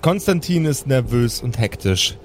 Konstantin 0.00 0.64
ist 0.64 0.86
nervös 0.86 1.42
und 1.42 1.58
hektisch. 1.58 2.16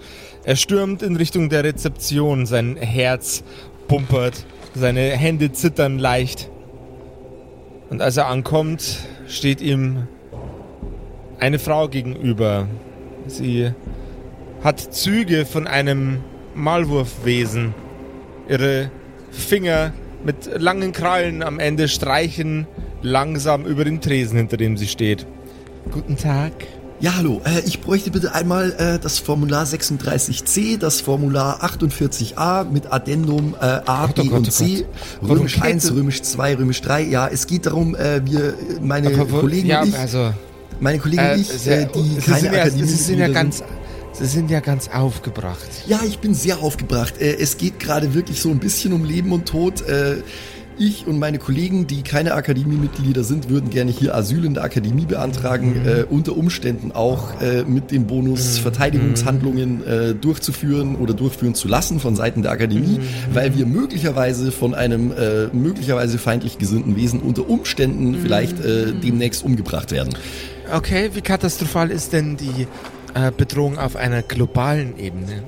Er 0.43 0.55
stürmt 0.55 1.01
in 1.01 1.15
Richtung 1.15 1.49
der 1.49 1.63
Rezeption, 1.63 2.45
sein 2.45 2.75
Herz 2.77 3.43
pumpert, 3.87 4.45
seine 4.75 5.01
Hände 5.01 5.51
zittern 5.51 5.97
leicht. 5.97 6.49
Und 7.89 8.01
als 8.01 8.17
er 8.17 8.27
ankommt, 8.27 8.99
steht 9.27 9.61
ihm 9.61 10.07
eine 11.39 11.59
Frau 11.59 11.87
gegenüber. 11.87 12.67
Sie 13.27 13.71
hat 14.63 14.79
Züge 14.79 15.45
von 15.45 15.67
einem 15.67 16.19
Maulwurfwesen. 16.55 17.73
Ihre 18.49 18.91
Finger 19.31 19.93
mit 20.23 20.49
langen 20.61 20.91
Krallen 20.91 21.41
am 21.41 21.59
Ende 21.59 21.87
streichen 21.87 22.67
langsam 23.01 23.65
über 23.65 23.83
den 23.83 23.99
Tresen, 23.99 24.37
hinter 24.37 24.57
dem 24.57 24.77
sie 24.77 24.87
steht. 24.87 25.25
Guten 25.91 26.17
Tag. 26.17 26.53
Ja, 27.03 27.15
hallo. 27.17 27.41
Äh, 27.43 27.59
ich 27.65 27.81
bräuchte 27.81 28.11
bitte 28.11 28.33
einmal 28.33 28.71
äh, 28.77 28.97
das 28.97 29.19
Formular 29.19 29.65
36c, 29.65 30.77
das 30.79 31.01
Formular 31.01 31.61
48a 31.61 32.63
mit 32.71 32.93
Addendum 32.93 33.55
äh, 33.59 33.65
A, 33.65 34.05
Gott, 34.07 34.19
oh 34.19 34.23
B 34.23 34.29
Gott, 34.29 34.37
und 34.39 34.47
oh 34.47 34.51
C, 34.51 34.85
Gott. 35.19 35.29
Römisch 35.31 35.57
Warum 35.59 35.71
1, 35.73 35.83
geht- 35.83 35.93
Römisch 35.97 36.21
2, 36.21 36.55
Römisch 36.55 36.81
3. 36.81 37.01
Ja, 37.03 37.27
es 37.27 37.45
geht 37.45 37.65
darum, 37.65 37.93
äh, 37.95 38.21
wir, 38.23 38.53
meine 38.81 39.07
Aber 39.19 39.41
Kollegen 39.41 39.67
ja, 39.67 39.81
und 39.81 39.89
ich, 39.89 39.97
also, 39.99 40.33
meine 40.79 40.97
Kollegen 40.99 41.21
äh, 41.23 41.33
und 41.33 41.41
ich, 41.41 41.47
sehr- 41.49 41.81
äh, 41.81 41.87
die 41.93 42.01
Sie 42.03 42.21
keine 42.21 42.39
sind 42.39 42.53
ja, 42.53 42.61
Akademie 42.61 42.83
Sie 42.87 42.95
sind 42.95 43.19
ja 43.19 43.27
ganz, 43.27 43.63
Sie 44.13 44.25
sind 44.25 44.49
ja 44.49 44.59
ganz 44.61 44.87
aufgebracht. 44.87 45.67
Ja, 45.87 45.99
ich 46.07 46.19
bin 46.19 46.33
sehr 46.33 46.59
aufgebracht. 46.63 47.15
Es 47.19 47.57
geht 47.57 47.81
gerade 47.81 48.13
wirklich 48.13 48.39
so 48.39 48.49
ein 48.49 48.59
bisschen 48.59 48.93
um 48.93 49.03
Leben 49.03 49.33
und 49.33 49.45
Tod. 49.49 49.83
Äh, 50.77 50.83
Ich 50.83 51.07
und 51.07 51.19
meine 51.19 51.39
Kollegen, 51.39 51.87
die 51.87 52.01
keine 52.01 52.33
Akademiemitglieder 52.33 53.23
sind, 53.23 53.49
würden 53.49 53.69
gerne 53.69 53.91
hier 53.91 54.15
Asyl 54.15 54.45
in 54.45 54.53
der 54.53 54.63
Akademie 54.63 55.05
beantragen, 55.05 55.81
äh, 55.85 56.03
unter 56.09 56.35
Umständen 56.37 56.91
auch 56.91 57.41
äh, 57.41 57.63
mit 57.63 57.91
dem 57.91 58.07
Bonus 58.07 58.57
Verteidigungshandlungen 58.57 59.85
äh, 59.85 60.15
durchzuführen 60.15 60.95
oder 60.95 61.13
durchführen 61.13 61.55
zu 61.55 61.67
lassen 61.67 61.99
von 61.99 62.15
Seiten 62.15 62.41
der 62.41 62.51
Akademie, 62.51 62.99
weil 63.31 63.55
wir 63.57 63.65
möglicherweise 63.65 64.51
von 64.51 64.73
einem 64.73 65.11
äh, 65.11 65.47
möglicherweise 65.53 66.17
feindlich 66.17 66.57
gesinnten 66.57 66.95
Wesen 66.95 67.21
unter 67.21 67.49
Umständen 67.49 68.15
vielleicht 68.21 68.59
äh, 68.63 68.93
demnächst 68.93 69.43
umgebracht 69.43 69.91
werden. 69.91 70.13
Okay, 70.73 71.11
wie 71.13 71.21
katastrophal 71.21 71.91
ist 71.91 72.13
denn 72.13 72.37
die 72.37 72.67
äh, 73.13 73.31
Bedrohung 73.35 73.77
auf 73.77 73.95
einer 73.95 74.21
globalen 74.21 74.97
Ebene? 74.97 75.43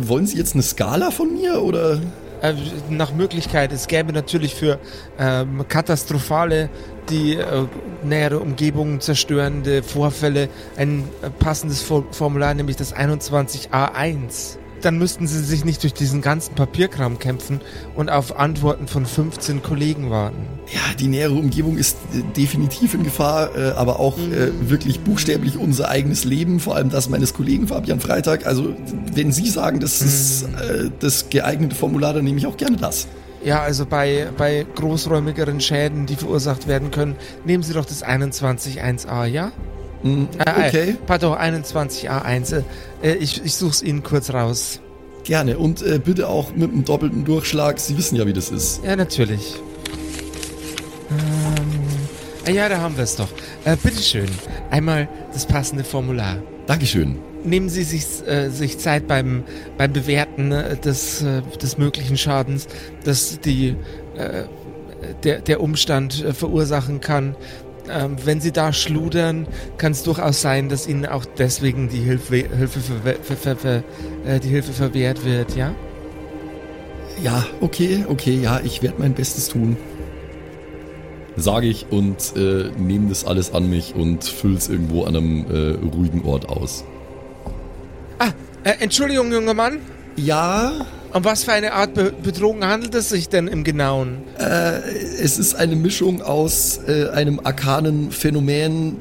Wollen 0.00 0.26
Sie 0.26 0.36
jetzt 0.36 0.54
eine 0.54 0.62
Skala 0.62 1.10
von 1.10 1.32
mir 1.32 1.62
oder? 1.62 2.00
Äh, 2.42 2.54
nach 2.90 3.14
Möglichkeit, 3.14 3.72
es 3.72 3.86
gäbe 3.86 4.12
natürlich 4.12 4.54
für 4.54 4.78
ähm, 5.18 5.64
katastrophale, 5.66 6.68
die 7.08 7.36
äh, 7.36 7.66
nähere 8.02 8.40
Umgebung 8.40 9.00
zerstörende 9.00 9.82
Vorfälle 9.82 10.50
ein 10.76 11.04
äh, 11.22 11.30
passendes 11.30 11.80
For 11.80 12.04
Formular, 12.10 12.52
nämlich 12.52 12.76
das 12.76 12.94
21a1. 12.94 14.58
Dann 14.84 14.98
müssten 14.98 15.26
sie 15.26 15.42
sich 15.42 15.64
nicht 15.64 15.82
durch 15.82 15.94
diesen 15.94 16.20
ganzen 16.20 16.54
Papierkram 16.54 17.18
kämpfen 17.18 17.62
und 17.94 18.10
auf 18.10 18.38
Antworten 18.38 18.86
von 18.86 19.06
15 19.06 19.62
Kollegen 19.62 20.10
warten. 20.10 20.36
Ja, 20.72 20.80
die 21.00 21.08
nähere 21.08 21.32
Umgebung 21.32 21.78
ist 21.78 21.96
äh, 22.12 22.20
definitiv 22.36 22.92
in 22.92 23.02
Gefahr, 23.02 23.56
äh, 23.56 23.70
aber 23.70 23.98
auch 23.98 24.18
äh, 24.18 24.50
wirklich 24.68 25.00
buchstäblich 25.00 25.56
unser 25.56 25.88
eigenes 25.88 26.24
Leben, 26.24 26.60
vor 26.60 26.76
allem 26.76 26.90
das 26.90 27.08
meines 27.08 27.32
Kollegen 27.32 27.68
Fabian 27.68 27.98
Freitag. 27.98 28.46
Also, 28.46 28.74
wenn 29.14 29.32
Sie 29.32 29.48
sagen, 29.48 29.80
das 29.80 30.02
ist 30.02 30.42
äh, 30.42 30.90
das 31.00 31.30
geeignete 31.30 31.74
Formular, 31.74 32.12
dann 32.12 32.24
nehme 32.24 32.36
ich 32.36 32.46
auch 32.46 32.58
gerne 32.58 32.76
das. 32.76 33.06
Ja, 33.42 33.62
also 33.62 33.86
bei, 33.86 34.28
bei 34.36 34.66
großräumigeren 34.74 35.60
Schäden, 35.60 36.04
die 36.04 36.16
verursacht 36.16 36.66
werden 36.68 36.90
können, 36.90 37.16
nehmen 37.46 37.62
Sie 37.62 37.72
doch 37.72 37.86
das 37.86 38.04
21.1a, 38.04 39.24
ja? 39.26 39.50
Äh, 40.04 40.26
okay, 40.66 40.90
Äh, 40.90 40.94
pardon, 41.06 41.36
21a1. 41.36 42.62
Äh, 43.02 43.14
ich 43.14 43.42
ich 43.44 43.54
suche 43.54 43.70
es 43.70 43.82
Ihnen 43.82 44.02
kurz 44.02 44.32
raus. 44.32 44.80
Gerne. 45.24 45.58
Und 45.58 45.82
äh, 45.82 45.98
bitte 45.98 46.28
auch 46.28 46.54
mit 46.54 46.70
einem 46.70 46.84
doppelten 46.84 47.24
Durchschlag. 47.24 47.80
Sie 47.80 47.96
wissen 47.96 48.16
ja, 48.16 48.26
wie 48.26 48.32
das 48.32 48.50
ist. 48.50 48.84
Ja, 48.84 48.96
natürlich. 48.96 49.56
Ähm, 51.10 52.54
ja, 52.54 52.68
da 52.68 52.78
haben 52.78 52.96
wir 52.96 53.04
es 53.04 53.16
doch. 53.16 53.28
Äh, 53.64 53.76
bitteschön, 53.76 54.28
einmal 54.70 55.08
das 55.32 55.46
passende 55.46 55.84
Formular. 55.84 56.36
Dankeschön. 56.66 57.18
Nehmen 57.44 57.68
Sie 57.68 57.82
sich, 57.82 58.04
äh, 58.26 58.48
sich 58.48 58.78
Zeit 58.78 59.06
beim, 59.06 59.44
beim 59.76 59.92
Bewerten 59.92 60.52
äh, 60.52 60.76
des, 60.76 61.22
äh, 61.22 61.42
des 61.60 61.76
möglichen 61.76 62.16
Schadens, 62.16 62.68
das 63.04 63.38
die, 63.40 63.76
äh, 64.16 64.44
der, 65.22 65.40
der 65.40 65.60
Umstand 65.60 66.24
verursachen 66.32 67.00
kann. 67.00 67.36
Ähm, 67.90 68.16
wenn 68.24 68.40
Sie 68.40 68.52
da 68.52 68.72
schludern, 68.72 69.46
kann 69.76 69.92
es 69.92 70.02
durchaus 70.02 70.40
sein, 70.40 70.68
dass 70.68 70.86
Ihnen 70.86 71.04
auch 71.04 71.24
deswegen 71.24 71.88
die 71.88 72.00
Hilfe, 72.00 72.36
Hilfe, 72.36 72.80
ver, 72.80 73.36
ver, 73.36 73.56
ver, 73.56 73.84
äh, 74.26 74.40
die 74.40 74.48
Hilfe 74.48 74.72
verwehrt 74.72 75.24
wird, 75.24 75.54
ja? 75.54 75.74
Ja, 77.22 77.44
okay, 77.60 78.04
okay, 78.08 78.38
ja, 78.40 78.60
ich 78.64 78.82
werde 78.82 78.96
mein 78.98 79.14
Bestes 79.14 79.48
tun. 79.48 79.76
Sage 81.36 81.66
ich 81.66 81.86
und 81.90 82.34
äh, 82.36 82.70
nehme 82.78 83.08
das 83.08 83.24
alles 83.24 83.52
an 83.52 83.68
mich 83.68 83.94
und 83.94 84.24
fülle 84.24 84.56
es 84.56 84.68
irgendwo 84.68 85.04
an 85.04 85.16
einem 85.16 85.46
äh, 85.50 85.94
ruhigen 85.94 86.24
Ort 86.24 86.48
aus. 86.48 86.84
Ah, 88.18 88.30
äh, 88.62 88.74
Entschuldigung, 88.80 89.32
junger 89.32 89.54
Mann. 89.54 89.80
Ja, 90.16 90.86
Um 91.14 91.24
was 91.24 91.44
für 91.44 91.52
eine 91.52 91.74
Art 91.74 91.94
Be 91.94 92.12
Bedrohung 92.12 92.64
handelt 92.64 92.92
es 92.96 93.08
sich 93.08 93.28
denn 93.28 93.46
im 93.46 93.62
Genauen? 93.62 94.24
Es 94.36 95.38
ist 95.38 95.54
eine 95.54 95.76
Mischung 95.76 96.20
aus 96.22 96.80
äh, 96.88 97.08
einem 97.10 97.38
arkanen 97.44 98.10
Phänomen, 98.10 98.96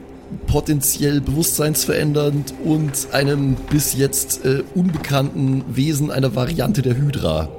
potenziell 0.45 1.21
bewusstseinsverändernd 1.21 2.53
und 2.63 3.07
einem 3.13 3.55
bis 3.55 3.95
jetzt 3.95 4.45
äh, 4.45 4.61
unbekannten 4.75 5.63
Wesen 5.69 6.11
einer 6.11 6.35
Variante 6.35 6.83
der 6.83 6.95
Hydra. 6.95 7.49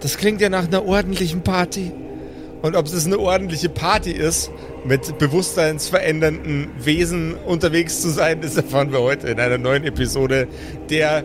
Das 0.00 0.18
klingt 0.18 0.42
ja 0.42 0.50
nach 0.50 0.66
einer 0.66 0.84
ordentlichen 0.84 1.40
Party. 1.40 1.90
Und 2.60 2.76
ob 2.76 2.84
es 2.84 3.06
eine 3.06 3.18
ordentliche 3.18 3.70
Party 3.70 4.10
ist, 4.10 4.50
mit 4.84 5.18
bewusstseinsverändernden 5.18 6.68
Wesen 6.82 7.34
unterwegs 7.46 8.02
zu 8.02 8.10
sein, 8.10 8.42
das 8.42 8.58
erfahren 8.58 8.92
wir 8.92 9.00
heute 9.00 9.28
in 9.28 9.40
einer 9.40 9.56
neuen 9.56 9.84
Episode 9.84 10.48
der 10.90 11.24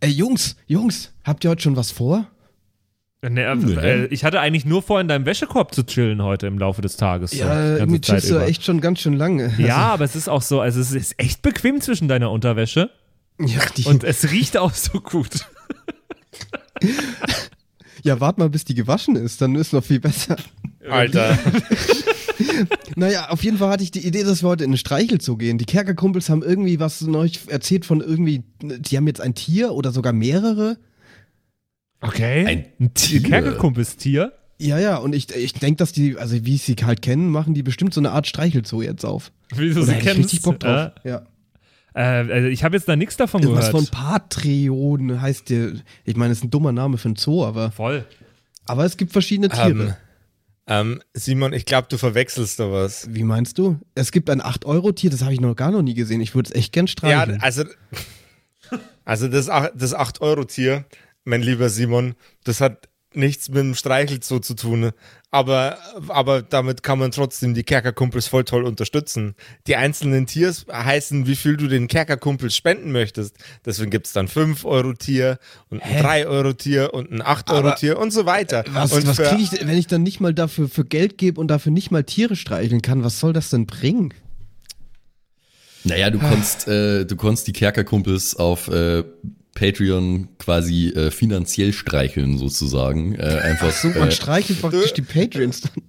Ey, 0.00 0.10
Jungs, 0.10 0.56
Jungs, 0.66 1.12
habt 1.24 1.44
ihr 1.44 1.50
heute 1.50 1.62
schon 1.62 1.76
was 1.76 1.90
vor? 1.90 2.26
Nee, 3.22 3.40
äh, 3.42 3.54
Nee. 3.54 3.72
äh, 3.74 4.04
ich 4.06 4.24
hatte 4.24 4.38
eigentlich 4.40 4.66
nur 4.66 4.82
vor, 4.82 5.00
in 5.00 5.08
deinem 5.08 5.24
Wäschekorb 5.24 5.74
zu 5.74 5.82
chillen 5.84 6.22
heute 6.22 6.46
im 6.46 6.58
Laufe 6.58 6.82
des 6.82 6.96
Tages. 6.96 7.30
so, 7.30 7.38
Ja, 7.38 7.76
irgendwie 7.78 8.00
Zeit 8.00 8.20
chillst 8.20 8.30
du 8.30 8.38
echt 8.38 8.64
schon 8.64 8.80
ganz 8.82 9.00
schön 9.00 9.14
lange. 9.14 9.54
Ja, 9.58 9.76
aber 9.94 10.04
es 10.04 10.14
ist 10.14 10.28
auch 10.28 10.42
so, 10.42 10.60
also 10.60 10.78
es 10.80 10.92
ist 10.92 11.18
echt 11.18 11.40
bequem 11.42 11.80
zwischen 11.80 12.06
deiner 12.08 12.30
Unterwäsche 12.30 12.90
Also, 13.38 13.54
ja, 13.54 13.60
die, 13.76 13.84
und 13.84 14.04
es 14.04 14.30
riecht 14.30 14.56
auch 14.58 14.74
so 14.74 15.00
gut. 15.00 15.46
ja, 18.02 18.20
wart 18.20 18.38
mal, 18.38 18.50
bis 18.50 18.64
die 18.64 18.74
gewaschen 18.74 19.16
ist, 19.16 19.40
dann 19.40 19.54
ist 19.54 19.72
noch 19.72 19.84
viel 19.84 20.00
besser. 20.00 20.36
Alter. 20.88 21.38
Naja, 22.96 23.28
auf 23.30 23.42
jeden 23.42 23.58
Fall 23.58 23.70
hatte 23.70 23.82
ich 23.82 23.90
die 23.90 24.06
Idee, 24.06 24.22
dass 24.22 24.42
wir 24.42 24.48
heute 24.48 24.64
in 24.64 24.70
den 24.72 24.76
Streichelzoo 24.78 25.36
gehen. 25.36 25.58
Die 25.58 25.64
Kerkerkumpels 25.64 26.28
haben 26.28 26.42
irgendwie 26.42 26.78
was 26.80 27.00
neulich 27.02 27.40
erzählt 27.48 27.84
von 27.84 28.00
irgendwie, 28.00 28.42
die 28.62 28.96
haben 28.96 29.06
jetzt 29.06 29.20
ein 29.20 29.34
Tier 29.34 29.72
oder 29.72 29.90
sogar 29.92 30.12
mehrere. 30.12 30.78
Okay. 32.00 32.46
Ein 32.78 32.94
Tier. 32.94 33.20
Tier. 33.20 33.30
Kerkerkumpelstier. 33.30 34.32
Ja, 34.58 34.78
ja, 34.78 34.96
und 34.98 35.14
ich, 35.14 35.34
ich 35.34 35.52
denke, 35.54 35.78
dass 35.78 35.92
die, 35.92 36.16
also 36.16 36.44
wie 36.44 36.56
sie 36.56 36.76
halt 36.84 37.02
kennen, 37.02 37.28
machen 37.28 37.54
die 37.54 37.62
bestimmt 37.62 37.92
so 37.92 38.00
eine 38.00 38.12
Art 38.12 38.26
Streichelzoo 38.26 38.82
jetzt 38.82 39.04
auf. 39.04 39.32
Wie 39.54 39.70
du 39.70 39.78
Oder 39.82 39.86
sie 39.86 39.92
ich 39.94 39.98
kennst. 40.00 40.18
richtig 40.20 40.42
Bock 40.42 40.60
drauf. 40.60 40.92
Ja. 41.02 41.22
Äh, 41.94 42.00
also 42.32 42.48
ich 42.48 42.62
habe 42.62 42.76
jetzt 42.76 42.88
da 42.88 42.94
nichts 42.96 43.16
davon 43.16 43.42
Irgendwas 43.42 43.70
gehört. 43.70 43.88
von 43.88 43.98
Patreon 43.98 45.20
heißt 45.20 45.50
der. 45.50 45.72
Ich 46.04 46.16
meine, 46.16 46.30
das 46.30 46.38
ist 46.38 46.44
ein 46.44 46.50
dummer 46.50 46.72
Name 46.72 46.98
für 46.98 47.08
ein 47.08 47.16
Zoo, 47.16 47.44
aber, 47.44 47.72
Voll. 47.72 48.04
aber 48.66 48.84
es 48.84 48.96
gibt 48.96 49.12
verschiedene 49.12 49.48
Tiere. 49.48 49.96
Ähm, 50.66 51.02
Simon, 51.12 51.52
ich 51.52 51.66
glaube, 51.66 51.88
du 51.90 51.98
verwechselst 51.98 52.58
da 52.58 52.72
was. 52.72 53.12
Wie 53.12 53.22
meinst 53.22 53.58
du? 53.58 53.78
Es 53.94 54.12
gibt 54.12 54.30
ein 54.30 54.40
8-Euro-Tier, 54.40 55.10
das 55.10 55.22
habe 55.22 55.34
ich 55.34 55.40
noch 55.40 55.54
gar 55.56 55.70
noch 55.70 55.82
nie 55.82 55.94
gesehen. 55.94 56.20
Ich 56.22 56.34
würde 56.34 56.48
es 56.50 56.54
echt 56.56 56.72
gern 56.72 56.86
Ja, 56.86 56.90
streicheln. 56.92 57.40
also, 57.42 57.64
also 59.04 59.28
das, 59.28 59.46
das 59.46 59.94
8-Euro-Tier, 59.94 60.86
mein 61.24 61.42
lieber 61.42 61.68
Simon, 61.68 62.14
das 62.44 62.60
hat 62.60 62.88
nichts 63.16 63.48
mit 63.48 63.58
dem 63.58 63.74
Streichelzoo 63.74 64.38
zu 64.38 64.54
tun. 64.54 64.92
Aber, 65.30 65.78
aber 66.08 66.42
damit 66.42 66.84
kann 66.84 67.00
man 67.00 67.10
trotzdem 67.10 67.54
die 67.54 67.64
Kerkerkumpels 67.64 68.28
voll 68.28 68.44
toll 68.44 68.64
unterstützen. 68.64 69.34
Die 69.66 69.74
einzelnen 69.74 70.26
Tiers 70.26 70.64
heißen, 70.72 71.26
wie 71.26 71.34
viel 71.34 71.56
du 71.56 71.66
den 71.66 71.88
Kerkerkumpels 71.88 72.54
spenden 72.54 72.92
möchtest. 72.92 73.36
Deswegen 73.66 73.90
gibt's 73.90 74.12
dann 74.12 74.28
5 74.28 74.64
Euro 74.64 74.92
Tier 74.92 75.38
und 75.70 75.82
ein 75.82 76.02
3 76.02 76.26
Euro 76.28 76.52
Tier 76.52 76.94
und 76.94 77.10
ein 77.10 77.20
8 77.20 77.50
Euro 77.50 77.74
Tier 77.74 77.98
und 77.98 78.12
so 78.12 78.26
weiter. 78.26 78.64
Was, 78.70 78.92
und 78.92 79.06
was 79.06 79.16
kriege 79.16 79.42
ich, 79.42 79.66
wenn 79.66 79.76
ich 79.76 79.88
dann 79.88 80.04
nicht 80.04 80.20
mal 80.20 80.32
dafür 80.32 80.68
für 80.68 80.84
Geld 80.84 81.18
gebe 81.18 81.40
und 81.40 81.48
dafür 81.48 81.72
nicht 81.72 81.90
mal 81.90 82.04
Tiere 82.04 82.36
streicheln 82.36 82.82
kann? 82.82 83.02
Was 83.02 83.18
soll 83.18 83.32
das 83.32 83.50
denn 83.50 83.66
bringen? 83.66 84.14
Naja, 85.84 86.10
du 86.10 86.18
konntest, 86.18 86.66
äh, 86.66 87.04
du 87.04 87.16
konntest 87.16 87.46
die 87.46 87.52
Kerkerkumpels 87.52 88.36
auf 88.36 88.68
äh, 88.68 89.04
Patreon 89.54 90.28
quasi 90.38 90.88
äh, 90.88 91.10
finanziell 91.10 91.72
streicheln, 91.72 92.38
sozusagen. 92.38 93.14
Äh, 93.14 93.40
einfach. 93.42 93.70
So, 93.70 93.88
man 93.88 94.08
äh, 94.08 94.12
streichelt 94.12 94.60
praktisch 94.60 94.92
die 94.94 95.02
Patreons 95.02 95.62
dann. 95.62 95.82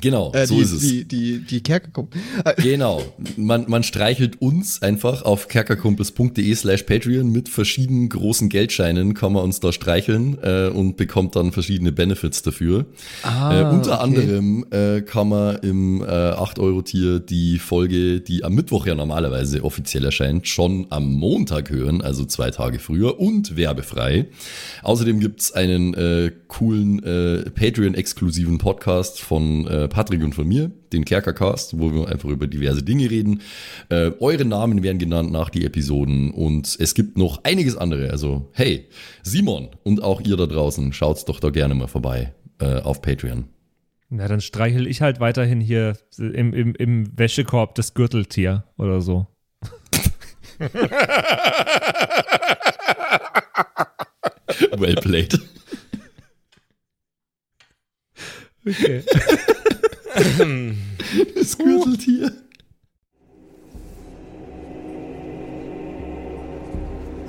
Genau, 0.00 0.32
Äh, 0.32 0.46
so 0.46 0.56
die, 0.56 0.60
ist 0.62 0.72
es. 0.72 0.80
Die, 0.80 1.04
die, 1.04 1.38
die 1.40 1.62
Kerkerkumpel. 1.62 2.20
Genau. 2.62 3.02
Man, 3.36 3.64
man 3.68 3.82
streichelt 3.82 4.40
uns 4.40 4.82
einfach 4.82 5.22
auf 5.22 5.48
kerkerkumpels.de 5.48 6.54
slash 6.54 6.82
Patreon 6.84 7.30
mit 7.30 7.48
verschiedenen 7.48 8.08
großen 8.08 8.48
Geldscheinen, 8.48 9.14
kann 9.14 9.32
man 9.32 9.44
uns 9.44 9.60
da 9.60 9.72
streicheln 9.72 10.38
äh, 10.42 10.68
und 10.68 10.96
bekommt 10.96 11.36
dann 11.36 11.52
verschiedene 11.52 11.92
Benefits 11.92 12.42
dafür. 12.42 12.86
Ah, 13.22 13.60
äh, 13.60 13.74
unter 13.74 13.94
okay. 13.94 14.02
anderem 14.02 14.66
äh, 14.70 15.00
kann 15.02 15.28
man 15.28 15.56
im 15.56 16.02
äh, 16.02 16.04
8-Euro-Tier 16.04 17.20
die 17.20 17.58
Folge, 17.58 18.20
die 18.20 18.44
am 18.44 18.54
Mittwoch 18.54 18.86
ja 18.86 18.94
normalerweise 18.94 19.64
offiziell 19.64 20.04
erscheint, 20.04 20.46
schon 20.48 20.86
am 20.90 21.12
Montag 21.12 21.70
hören, 21.70 22.02
also 22.02 22.24
zwei 22.24 22.50
Tage 22.50 22.78
früher 22.78 23.18
und 23.20 23.56
werbefrei. 23.56 24.26
Außerdem 24.82 25.20
gibt's 25.20 25.52
einen 25.52 25.94
äh, 25.94 26.32
coolen 26.48 27.02
äh, 27.02 27.50
Patreon-exklusiven 27.50 28.58
Podcast 28.58 29.20
von 29.20 29.66
äh, 29.66 29.81
Patrick 29.88 30.22
und 30.22 30.34
von 30.34 30.46
mir, 30.46 30.70
den 30.92 31.04
Kerkercast, 31.04 31.78
wo 31.78 31.92
wir 31.92 32.08
einfach 32.08 32.28
über 32.28 32.46
diverse 32.46 32.82
Dinge 32.82 33.10
reden. 33.10 33.40
Äh, 33.88 34.12
eure 34.20 34.44
Namen 34.44 34.82
werden 34.82 34.98
genannt 34.98 35.32
nach 35.32 35.50
die 35.50 35.64
Episoden 35.64 36.30
und 36.30 36.76
es 36.78 36.94
gibt 36.94 37.16
noch 37.16 37.44
einiges 37.44 37.76
andere. 37.76 38.10
Also 38.10 38.50
hey, 38.52 38.88
Simon 39.22 39.70
und 39.82 40.02
auch 40.02 40.20
ihr 40.20 40.36
da 40.36 40.46
draußen, 40.46 40.92
schaut's 40.92 41.24
doch 41.24 41.40
da 41.40 41.50
gerne 41.50 41.74
mal 41.74 41.88
vorbei 41.88 42.32
äh, 42.60 42.80
auf 42.80 43.02
Patreon. 43.02 43.44
Na, 44.10 44.28
dann 44.28 44.40
streichel 44.40 44.86
ich 44.86 45.00
halt 45.00 45.20
weiterhin 45.20 45.60
hier 45.60 45.96
im, 46.18 46.52
im, 46.52 46.74
im 46.74 47.18
Wäschekorb 47.18 47.74
das 47.74 47.94
Gürteltier 47.94 48.64
oder 48.76 49.00
so. 49.00 49.26
Well 54.76 54.96
played. 54.96 55.38
Okay. 58.66 59.02
Das 61.34 61.58
Gürteltier. 61.58 62.32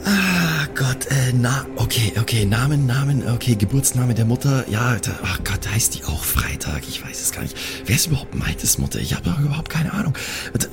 Ah 0.05 0.67
Gott, 0.75 1.05
äh, 1.07 1.33
na, 1.33 1.65
okay, 1.77 2.13
okay, 2.19 2.45
Namen, 2.45 2.85
Namen, 2.85 3.27
okay, 3.27 3.55
Geburtsname 3.55 4.13
der 4.13 4.25
Mutter, 4.25 4.65
ja, 4.69 4.97
da, 4.99 5.11
ach 5.23 5.39
Gott, 5.43 5.67
heißt 5.69 5.95
die 5.95 6.03
auch 6.05 6.23
Freitag? 6.23 6.83
Ich 6.87 7.03
weiß 7.03 7.21
es 7.21 7.31
gar 7.31 7.41
nicht. 7.41 7.57
Wer 7.85 7.95
ist 7.95 8.07
überhaupt 8.07 8.35
Maites 8.35 8.77
Mutter? 8.77 8.99
Ich 8.99 9.15
habe 9.15 9.35
überhaupt 9.41 9.69
keine 9.69 9.93
Ahnung. 9.93 10.13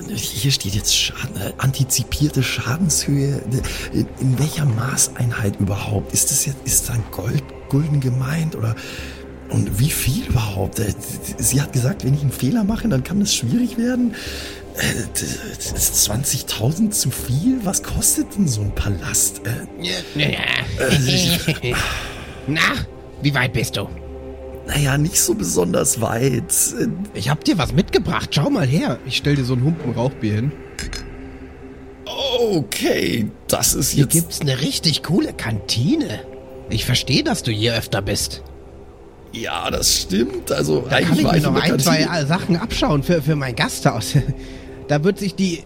Hier 0.08 0.50
steht 0.50 0.74
jetzt 0.74 0.96
Schaden, 0.96 1.36
äh, 1.36 1.52
antizipierte 1.58 2.42
Schadenshöhe. 2.42 3.42
In, 3.92 4.06
in 4.20 4.38
welcher 4.38 4.64
Maßeinheit 4.64 5.60
überhaupt? 5.60 6.12
Ist 6.12 6.30
das 6.30 6.46
jetzt, 6.46 6.58
ist 6.64 6.88
dann 6.88 7.02
Gold, 7.10 7.42
Gulden 7.68 8.00
gemeint 8.00 8.56
oder 8.56 8.74
und 9.50 9.78
wie 9.78 9.90
viel 9.90 10.26
überhaupt? 10.26 10.78
Äh, 10.78 10.92
Sie 11.38 11.60
hat 11.60 11.72
gesagt, 11.72 12.04
wenn 12.04 12.14
ich 12.14 12.20
einen 12.22 12.30
Fehler 12.32 12.64
mache, 12.64 12.88
dann 12.88 13.04
kann 13.04 13.20
das 13.20 13.34
schwierig 13.34 13.76
werden. 13.78 14.14
Äh, 14.76 15.18
Ist 15.74 16.10
20.000 16.10 16.90
zu 16.90 17.10
viel? 17.10 17.60
Was 17.64 17.82
kostet 17.82 18.36
denn 18.36 18.46
so 18.48 18.60
ein 18.62 18.74
Palast? 18.74 19.42
Äh, 19.46 19.66
Na, 22.46 22.60
wie 23.22 23.34
weit 23.34 23.52
bist 23.52 23.76
du? 23.76 23.88
naja, 24.66 24.96
nicht 24.98 25.18
so 25.20 25.34
besonders 25.34 26.00
weit. 26.00 26.44
Ich 27.14 27.28
hab 27.28 27.42
dir 27.42 27.58
was 27.58 27.72
mitgebracht. 27.72 28.30
Schau 28.32 28.50
mal 28.50 28.66
her. 28.68 29.00
Ich 29.04 29.16
stell 29.16 29.34
dir 29.34 29.44
so 29.44 29.54
ein 29.54 29.64
Humpen 29.64 29.92
Rauchbier 29.94 30.34
hin. 30.34 30.52
Okay, 32.38 33.28
das 33.48 33.74
ist 33.74 33.90
Hier 33.90 34.04
jetzt... 34.04 34.12
gibt's 34.12 34.40
eine 34.40 34.60
richtig 34.60 35.02
coole 35.02 35.32
Kantine. 35.32 36.20
Ich 36.68 36.84
verstehe, 36.84 37.24
dass 37.24 37.42
du 37.42 37.50
hier 37.50 37.74
öfter 37.74 38.00
bist. 38.00 38.42
Ja, 39.32 39.70
das 39.70 40.02
stimmt. 40.02 40.50
Also 40.50 40.84
Da 40.88 41.00
kann 41.00 41.08
eigentlich 41.10 41.18
ich 41.18 41.24
war 41.24 41.32
mir 41.32 41.38
ich 41.38 41.44
noch 41.44 41.62
ein, 41.62 41.78
zwei 41.78 42.24
Sachen 42.24 42.56
abschauen 42.56 43.02
für, 43.02 43.22
für 43.22 43.36
mein 43.36 43.54
Gasthaus. 43.56 44.14
Da 44.88 45.04
wird 45.04 45.20
sich 45.20 45.36
die... 45.36 45.58
Äh, 45.58 45.62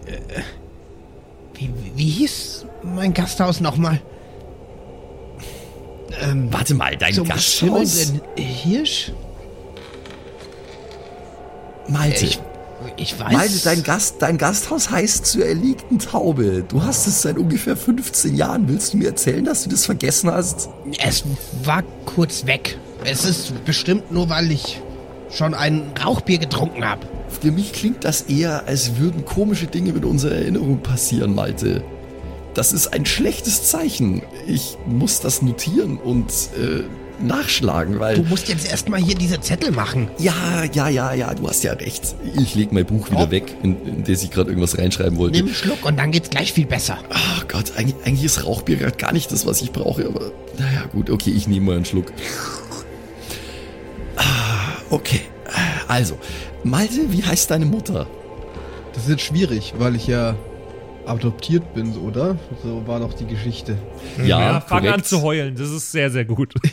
wie, 1.55 1.71
wie 1.95 2.09
hieß 2.09 2.67
mein 2.83 3.11
Gasthaus 3.11 3.59
nochmal? 3.59 3.99
Ähm, 6.21 6.49
Warte 6.51 6.75
mal, 6.75 6.95
dein 6.95 7.11
zum 7.11 7.27
Gasthaus? 7.27 8.13
Hirsch? 8.35 9.11
Malte. 11.87 12.25
Ich, 12.25 12.39
ich 12.97 13.19
weiß... 13.19 13.33
Malte, 13.33 13.59
dein, 13.63 13.81
Gast, 13.81 14.17
dein 14.19 14.37
Gasthaus 14.37 14.91
heißt 14.91 15.25
zur 15.25 15.43
erlegten 15.43 15.97
Taube. 15.97 16.63
Du 16.67 16.83
hast 16.83 17.07
es 17.07 17.23
seit 17.23 17.39
ungefähr 17.39 17.75
15 17.75 18.35
Jahren. 18.35 18.67
Willst 18.67 18.93
du 18.93 18.97
mir 18.97 19.07
erzählen, 19.07 19.43
dass 19.43 19.63
du 19.63 19.71
das 19.71 19.85
vergessen 19.85 20.29
hast? 20.29 20.69
Es 21.03 21.23
war 21.63 21.81
kurz 22.05 22.45
weg. 22.45 22.77
Es 23.05 23.23
ist 23.25 23.65
bestimmt 23.65 24.11
nur, 24.11 24.29
weil 24.29 24.51
ich 24.51 24.81
schon 25.31 25.53
ein 25.53 25.91
Rauchbier 26.03 26.37
getrunken 26.37 26.85
habe. 26.85 27.05
Für 27.41 27.51
mich 27.51 27.73
klingt 27.73 28.03
das 28.03 28.21
eher, 28.23 28.67
als 28.67 28.97
würden 28.97 29.25
komische 29.25 29.67
Dinge 29.67 29.93
mit 29.93 30.05
unserer 30.05 30.35
Erinnerung 30.35 30.79
passieren, 30.79 31.35
Malte. 31.35 31.83
Das 32.53 32.71
ist 32.73 32.87
ein 32.93 33.05
schlechtes 33.05 33.63
Zeichen. 33.69 34.21
Ich 34.47 34.77
muss 34.87 35.19
das 35.19 35.41
notieren 35.41 35.97
und 35.97 36.31
äh, 36.57 36.83
nachschlagen, 37.23 37.95
Du 37.95 37.99
weil... 37.99 38.23
musst 38.23 38.47
jetzt 38.47 38.69
erstmal 38.69 39.01
hier 39.01 39.15
diese 39.15 39.39
Zettel 39.41 39.71
machen. 39.71 40.09
Ja, 40.17 40.63
ja, 40.73 40.87
ja, 40.89 41.13
ja, 41.13 41.33
du 41.33 41.47
hast 41.47 41.63
ja 41.63 41.73
recht. 41.73 42.15
Ich 42.37 42.55
leg 42.55 42.71
mein 42.71 42.85
Buch 42.85 43.09
wieder 43.11 43.27
Oh. 43.27 43.31
weg, 43.31 43.55
in, 43.61 43.75
in 43.85 44.03
das 44.05 44.23
ich 44.23 44.31
gerade 44.31 44.49
irgendwas 44.49 44.77
reinschreiben 44.77 45.17
wollte. 45.17 45.37
Nimm 45.37 45.47
einen 45.47 45.55
Schluck 45.55 45.85
und 45.85 45.97
dann 45.99 46.11
geht's 46.11 46.29
gleich 46.29 46.53
viel 46.53 46.65
besser. 46.65 46.97
Ach 47.09 47.45
Gott, 47.49 47.73
eigentlich, 47.75 47.95
eigentlich 48.05 48.23
ist 48.25 48.45
Rauchbier 48.45 48.77
gerade 48.77 48.97
gar 48.97 49.11
nicht 49.11 49.31
das, 49.31 49.45
was 49.45 49.61
ich 49.61 49.71
brauche, 49.73 50.05
aber 50.07 50.31
naja, 50.57 50.85
gut, 50.93 51.09
okay, 51.09 51.31
ich 51.31 51.47
nehme 51.47 51.65
mal 51.67 51.75
einen 51.75 51.85
Schluck. 51.85 52.13
Ah, 54.17 54.73
okay. 54.89 55.21
Also, 55.87 56.17
Malte, 56.63 57.11
wie 57.11 57.23
heißt 57.23 57.51
deine 57.51 57.65
Mutter? 57.65 58.07
Das 58.93 59.03
ist 59.03 59.09
jetzt 59.09 59.21
schwierig, 59.23 59.73
weil 59.77 59.95
ich 59.95 60.07
ja 60.07 60.35
adoptiert 61.05 61.73
bin, 61.75 61.95
oder? 61.97 62.37
So 62.63 62.87
war 62.87 62.99
doch 62.99 63.13
die 63.13 63.25
Geschichte. 63.27 63.77
Ja, 64.23 64.59
fang 64.61 64.79
korrekt. 64.79 64.93
an 64.95 65.03
zu 65.03 65.21
heulen. 65.21 65.55
Das 65.55 65.69
ist 65.69 65.91
sehr, 65.91 66.09
sehr 66.09 66.25
gut. 66.25 66.53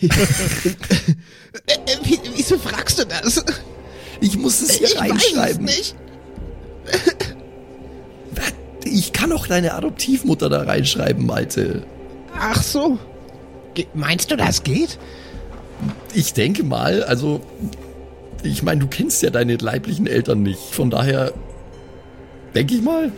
Äh, 1.67 1.73
äh, 1.75 1.97
wie, 2.05 2.19
wieso 2.35 2.59
fragst 2.59 2.99
du 2.99 3.05
das? 3.05 3.45
Ich 4.21 4.39
muss 4.39 4.63
es 4.63 4.73
hier 4.73 4.87
Ich 4.89 4.99
weiß 4.99 5.11
es 5.11 5.37
reinschreiben. 5.37 5.65
nicht. 5.67 5.95
Ich 8.85 9.13
kann 9.13 9.33
auch 9.33 9.47
deine 9.47 9.75
Adoptivmutter 9.75 10.49
da 10.51 10.63
reinschreiben, 10.63 11.25
Malte. 11.25 11.85
Ach 12.39 12.63
so. 12.63 12.99
Ge 13.75 13.87
meinst 13.95 14.31
du, 14.31 14.37
das 14.37 14.65
geht? 14.65 14.99
Ich 16.15 16.33
denke 16.35 16.63
mal, 16.65 17.03
also, 17.05 17.41
ich 18.43 18.63
meine, 18.63 18.81
du 18.81 18.87
kennst 18.87 19.23
ja 19.23 19.31
deine 19.31 19.57
leiblichen 19.57 20.07
Eltern 20.07 20.43
nicht. 20.43 20.61
Von 20.61 20.91
daher, 20.91 21.33
denke 22.55 22.75
ich 22.75 22.83
mal, 22.83 23.13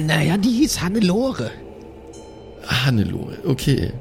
Naja, 0.00 0.36
die 0.36 0.50
hieß 0.50 0.80
Hannelore. 0.80 1.50
Hannelore, 2.66 3.38
okay. 3.44 3.92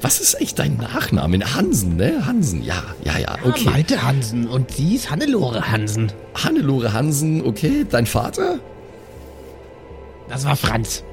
Was 0.00 0.18
ist 0.20 0.36
eigentlich 0.36 0.54
dein 0.54 0.76
Nachname? 0.76 1.38
Hansen, 1.54 1.96
ne? 1.96 2.24
Hansen, 2.26 2.64
ja, 2.64 2.82
ja, 3.04 3.18
ja, 3.18 3.36
okay. 3.44 3.64
Ja, 3.64 3.70
Malte 3.70 4.02
Hansen 4.02 4.48
und 4.48 4.70
sie 4.70 4.94
ist 4.94 5.10
Hannelore 5.10 5.70
Hansen. 5.70 6.10
Hannelore 6.34 6.92
Hansen, 6.94 7.44
okay. 7.44 7.84
Dein 7.88 8.06
Vater? 8.06 8.60
Das 10.28 10.44
war 10.46 10.56
Franz. 10.56 11.04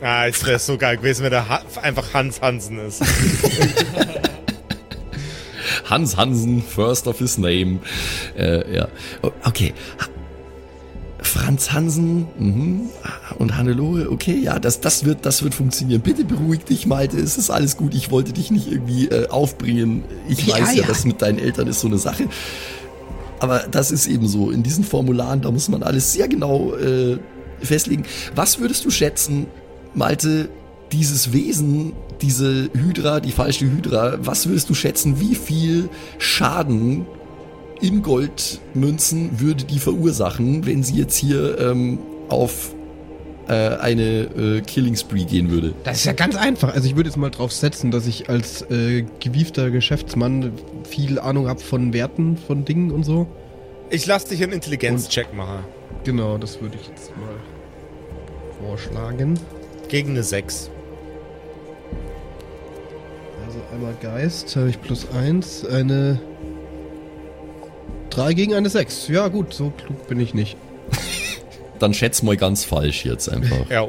Ah, 0.00 0.26
es 0.26 0.44
wäre 0.46 0.58
so 0.58 0.76
geil 0.76 0.96
gewesen, 0.98 1.24
wenn 1.24 1.30
der 1.30 1.48
ha 1.48 1.62
einfach 1.80 2.14
Hans 2.14 2.40
Hansen 2.40 2.78
ist. 2.78 3.02
Hans 5.92 6.16
Hansen, 6.16 6.62
first 6.62 7.06
of 7.06 7.18
his 7.18 7.36
name. 7.36 7.80
Äh, 8.36 8.76
ja. 8.76 8.88
Okay. 9.44 9.74
Franz 11.20 11.70
Hansen 11.72 12.26
mhm. 12.38 12.80
und 13.38 13.56
Hannelore, 13.56 14.10
okay, 14.10 14.34
ja, 14.34 14.58
das, 14.58 14.80
das, 14.80 15.04
wird, 15.04 15.24
das 15.26 15.42
wird 15.42 15.54
funktionieren. 15.54 16.00
Bitte 16.00 16.24
beruhig 16.24 16.64
dich, 16.64 16.86
Malte, 16.86 17.18
es 17.18 17.36
ist 17.36 17.50
alles 17.50 17.76
gut. 17.76 17.94
Ich 17.94 18.10
wollte 18.10 18.32
dich 18.32 18.50
nicht 18.50 18.72
irgendwie 18.72 19.08
äh, 19.08 19.28
aufbringen. 19.28 20.04
Ich 20.28 20.46
Ja, 20.46 20.54
weiß 20.54 20.74
ja, 20.74 20.80
ja. 20.80 20.88
das 20.88 21.04
mit 21.04 21.20
deinen 21.20 21.38
Eltern 21.38 21.68
ist 21.68 21.80
so 21.80 21.88
eine 21.88 21.98
Sache. 21.98 22.26
Aber 23.38 23.60
das 23.70 23.90
ist 23.90 24.06
eben 24.06 24.26
so. 24.26 24.50
In 24.50 24.62
diesen 24.62 24.84
Formularen, 24.84 25.42
da 25.42 25.50
muss 25.50 25.68
man 25.68 25.82
alles 25.82 26.12
sehr 26.12 26.26
genau 26.26 26.74
äh, 26.74 27.18
festlegen. 27.60 28.04
Was 28.34 28.58
würdest 28.58 28.84
du 28.84 28.90
schätzen, 28.90 29.46
Malte, 29.94 30.48
dieses 30.92 31.32
Wesen, 31.32 31.94
diese 32.20 32.70
Hydra, 32.72 33.20
die 33.20 33.32
falsche 33.32 33.66
Hydra, 33.66 34.18
was 34.20 34.48
willst 34.48 34.70
du 34.70 34.74
schätzen, 34.74 35.20
wie 35.20 35.34
viel 35.34 35.88
Schaden 36.18 37.06
in 37.80 38.02
Goldmünzen 38.02 39.40
würde 39.40 39.64
die 39.64 39.78
verursachen, 39.78 40.66
wenn 40.66 40.82
sie 40.82 40.94
jetzt 40.94 41.16
hier 41.16 41.58
ähm, 41.58 41.98
auf 42.28 42.74
äh, 43.48 43.52
eine 43.52 44.02
äh, 44.02 44.60
Killing 44.60 44.96
Spree 44.96 45.24
gehen 45.24 45.50
würde? 45.50 45.74
Das 45.84 45.98
ist 45.98 46.04
ja 46.04 46.12
ganz 46.12 46.36
einfach. 46.36 46.72
Also 46.74 46.86
ich 46.86 46.94
würde 46.94 47.08
jetzt 47.08 47.16
mal 47.16 47.30
drauf 47.30 47.52
setzen, 47.52 47.90
dass 47.90 48.06
ich 48.06 48.28
als 48.28 48.62
äh, 48.70 49.04
gewiefter 49.20 49.70
Geschäftsmann 49.70 50.52
viel 50.88 51.18
Ahnung 51.18 51.48
habe 51.48 51.60
von 51.60 51.92
Werten, 51.92 52.36
von 52.36 52.64
Dingen 52.64 52.92
und 52.92 53.04
so. 53.04 53.26
Ich 53.90 54.06
lass 54.06 54.24
dich 54.26 54.42
einen 54.42 54.52
Intelligenzcheck 54.52 55.34
machen. 55.34 55.64
Genau, 56.04 56.38
das 56.38 56.60
würde 56.60 56.78
ich 56.80 56.88
jetzt 56.88 57.10
mal 57.16 58.66
vorschlagen. 58.66 59.38
Gegen 59.88 60.10
eine 60.10 60.22
6. 60.22 60.70
Also 63.52 63.64
einmal 63.74 63.94
Geist, 64.00 64.56
habe 64.56 64.70
ich 64.70 64.80
plus 64.80 65.06
1, 65.10 65.66
eine 65.66 66.18
3 68.08 68.32
gegen 68.32 68.54
eine 68.54 68.70
6. 68.70 69.08
Ja 69.08 69.28
gut, 69.28 69.52
so 69.52 69.68
klug 69.68 70.08
bin 70.08 70.18
ich 70.20 70.32
nicht. 70.32 70.56
Dann 71.78 71.92
schätz 71.92 72.22
mal 72.22 72.38
ganz 72.38 72.64
falsch 72.64 73.04
jetzt 73.04 73.28
einfach. 73.28 73.68
Ja. 73.68 73.88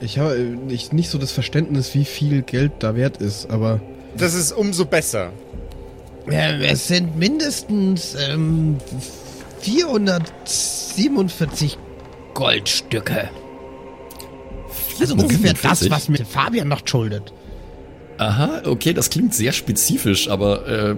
Ich 0.00 0.20
habe 0.20 0.38
nicht, 0.38 0.92
nicht 0.92 1.10
so 1.10 1.18
das 1.18 1.32
Verständnis, 1.32 1.92
wie 1.94 2.04
viel 2.04 2.42
Geld 2.42 2.70
da 2.78 2.94
wert 2.94 3.16
ist, 3.16 3.50
aber 3.50 3.80
Das 4.16 4.34
ist 4.34 4.52
umso 4.52 4.84
besser. 4.84 5.32
Ja, 6.30 6.50
es 6.58 6.86
sind 6.86 7.18
mindestens 7.18 8.14
ähm, 8.14 8.76
447 9.58 11.76
Goldstücke. 12.34 13.28
Also 15.00 15.14
ungefähr 15.14 15.54
das, 15.54 15.80
447? 15.80 15.90
was 15.90 16.08
mir 16.08 16.24
Fabian 16.24 16.68
noch 16.68 16.86
schuldet. 16.86 17.32
Aha, 18.20 18.62
okay, 18.66 18.92
das 18.92 19.08
klingt 19.08 19.34
sehr 19.34 19.52
spezifisch, 19.52 20.28
aber 20.28 20.68
äh, 20.68 20.96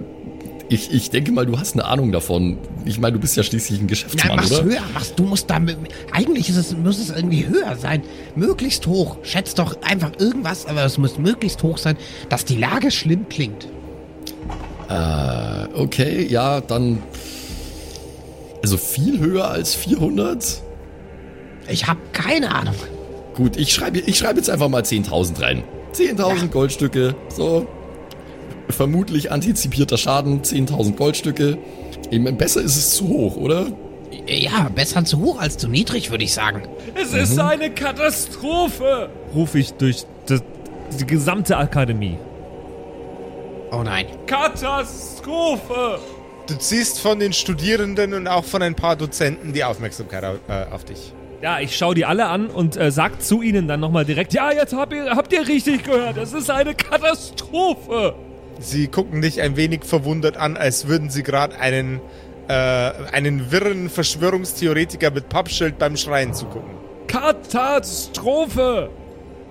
ich, 0.67 0.91
ich 0.91 1.09
denke 1.09 1.31
mal, 1.31 1.45
du 1.45 1.57
hast 1.57 1.73
eine 1.73 1.85
Ahnung 1.85 2.11
davon. 2.11 2.57
Ich 2.83 2.99
meine, 2.99 3.13
du 3.13 3.19
bist 3.19 3.37
ja 3.37 3.43
schließlich 3.43 3.79
ein 3.79 3.83
Ja, 3.83 3.87
Geschäftsmann, 3.87 4.35
mach's 4.35 4.51
oder? 4.51 4.63
höher, 4.65 4.81
mach's, 4.93 5.15
du 5.15 5.23
musst 5.23 5.49
da, 5.49 5.61
eigentlich 6.11 6.49
ist 6.49 6.57
es, 6.57 6.75
muss 6.75 6.99
es 6.99 7.11
irgendwie 7.11 7.47
höher 7.47 7.77
sein. 7.77 8.01
Möglichst 8.35 8.87
hoch. 8.87 9.19
Schätzt 9.23 9.57
doch 9.59 9.81
einfach 9.83 10.11
irgendwas, 10.19 10.65
aber 10.65 10.83
es 10.83 10.97
muss 10.97 11.17
möglichst 11.17 11.63
hoch 11.63 11.77
sein, 11.77 11.95
dass 12.27 12.43
die 12.43 12.57
Lage 12.57 12.91
schlimm 12.91 13.29
klingt. 13.29 13.67
Äh, 14.89 15.67
okay, 15.75 16.27
ja, 16.29 16.59
dann. 16.59 17.01
Also 18.61 18.75
viel 18.75 19.19
höher 19.19 19.49
als 19.49 19.75
400? 19.75 20.61
Ich 21.69 21.87
hab 21.87 21.97
keine 22.13 22.53
Ahnung. 22.53 22.75
Gut, 23.33 23.55
ich 23.55 23.73
schreibe 23.73 23.99
ich 23.99 24.17
schreibe 24.17 24.39
jetzt 24.39 24.49
einfach 24.49 24.67
mal 24.67 24.81
10.000 24.83 25.41
rein. 25.41 25.63
10.000 25.93 26.47
Goldstücke, 26.49 27.15
so. 27.29 27.67
Vermutlich 28.69 29.31
antizipierter 29.31 29.97
Schaden, 29.97 30.41
10.000 30.41 30.95
Goldstücke. 30.95 31.57
Ich 32.09 32.19
meine, 32.19 32.37
besser 32.37 32.61
ist 32.61 32.77
es 32.77 32.91
zu 32.91 33.07
hoch, 33.07 33.35
oder? 33.35 33.67
Ja, 34.27 34.69
besser 34.73 35.03
zu 35.05 35.19
hoch 35.19 35.39
als 35.39 35.57
zu 35.57 35.67
niedrig, 35.67 36.11
würde 36.11 36.23
ich 36.23 36.33
sagen. 36.33 36.63
Es 36.95 37.13
ist 37.13 37.37
eine 37.39 37.71
Katastrophe! 37.71 39.09
Rufe 39.33 39.59
ich 39.59 39.73
durch 39.73 40.05
das, 40.27 40.41
die 40.99 41.05
gesamte 41.05 41.57
Akademie. 41.57 42.17
Oh 43.71 43.83
nein. 43.83 44.05
Katastrophe! 44.27 45.99
Du 46.47 46.55
ziehst 46.57 46.99
von 46.99 47.19
den 47.19 47.33
Studierenden 47.33 48.13
und 48.13 48.27
auch 48.27 48.43
von 48.43 48.61
ein 48.61 48.75
paar 48.75 48.95
Dozenten 48.95 49.53
die 49.53 49.63
Aufmerksamkeit 49.63 50.23
auf, 50.23 50.37
äh, 50.47 50.65
auf 50.71 50.83
dich. 50.83 51.13
Ja, 51.43 51.59
ich 51.59 51.75
schaue 51.75 51.93
die 51.93 52.05
alle 52.05 52.27
an 52.27 52.47
und 52.47 52.77
äh, 52.77 52.89
sag 52.89 53.21
zu 53.21 53.41
ihnen 53.41 53.67
dann 53.67 53.81
nochmal 53.81 54.05
direkt, 54.05 54.33
ja, 54.33 54.53
jetzt 54.53 54.73
habt 54.73 54.93
ihr, 54.93 55.09
habt 55.09 55.33
ihr 55.33 55.45
richtig 55.45 55.83
gehört, 55.83 56.15
es 56.15 56.31
ist 56.31 56.49
eine 56.49 56.73
Katastrophe! 56.73 58.15
Sie 58.61 58.87
gucken 58.87 59.21
dich 59.21 59.41
ein 59.41 59.57
wenig 59.57 59.83
verwundert 59.83 60.37
an, 60.37 60.55
als 60.55 60.87
würden 60.87 61.09
sie 61.09 61.21
gerade 61.21 61.59
einen, 61.59 61.99
äh, 62.47 62.53
einen 62.53 63.51
wirren 63.51 63.89
Verschwörungstheoretiker 63.89 65.11
mit 65.11 65.27
Pappschild 65.27 65.77
beim 65.77 65.97
Schreien 65.97 66.33
zugucken. 66.33 66.75
Katastrophe! 67.07 68.89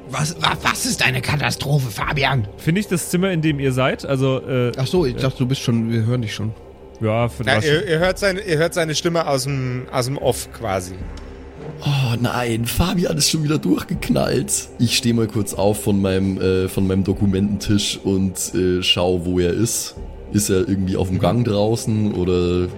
Was, 0.09 0.35
was, 0.41 0.59
was 0.63 0.87
ist 0.87 1.05
eine 1.05 1.21
Katastrophe, 1.21 1.91
Fabian? 1.91 2.49
Finde 2.57 2.81
ich 2.81 2.89
das 2.89 3.11
Zimmer, 3.11 3.33
in 3.33 3.43
dem 3.43 3.61
ihr 3.61 3.73
seid? 3.73 4.07
Also, 4.07 4.41
äh, 4.49 4.73
ach 4.79 4.87
so, 4.87 5.05
ich 5.05 5.17
dachte, 5.17 5.37
du 5.37 5.47
bist 5.47 5.61
schon, 5.61 5.93
wir 5.93 6.07
hören 6.07 6.23
dich 6.23 6.35
schon. 6.35 6.55
ja, 7.03 7.29
für 7.29 7.45
Ja, 7.45 7.61
ihr, 7.61 7.87
ihr, 7.87 7.99
hört 7.99 8.19
seine, 8.19 8.41
ihr 8.41 8.57
hört 8.57 8.73
seine 8.73 8.95
Stimme 8.95 9.27
aus 9.27 9.43
dem, 9.43 9.89
aus 9.93 10.07
dem 10.07 10.17
Off 10.17 10.51
quasi. 10.55 10.95
Oh 11.85 12.15
nein, 12.21 12.65
Fabian 12.65 13.17
ist 13.19 13.31
schon 13.31 13.43
wieder 13.43 13.59
durchgeknallt. 13.59 14.69
Ich 14.79 14.97
stehe 14.97 15.15
mal 15.15 15.27
kurz 15.27 15.53
auf 15.53 15.83
von 15.83 16.01
meinem, 16.01 16.41
äh, 16.41 16.69
von 16.69 16.87
meinem 16.87 17.03
Dokumententisch 17.03 17.99
und 18.03 18.55
äh, 18.55 18.83
schau, 18.83 19.25
wo 19.25 19.41
er 19.41 19.53
ist. 19.53 19.97
Ist 20.33 20.49
er 20.49 20.69
irgendwie 20.69 20.97
auf 20.97 21.09
dem 21.09 21.19
Gang 21.19 21.45
draußen 21.45 22.15
oder 22.15 22.69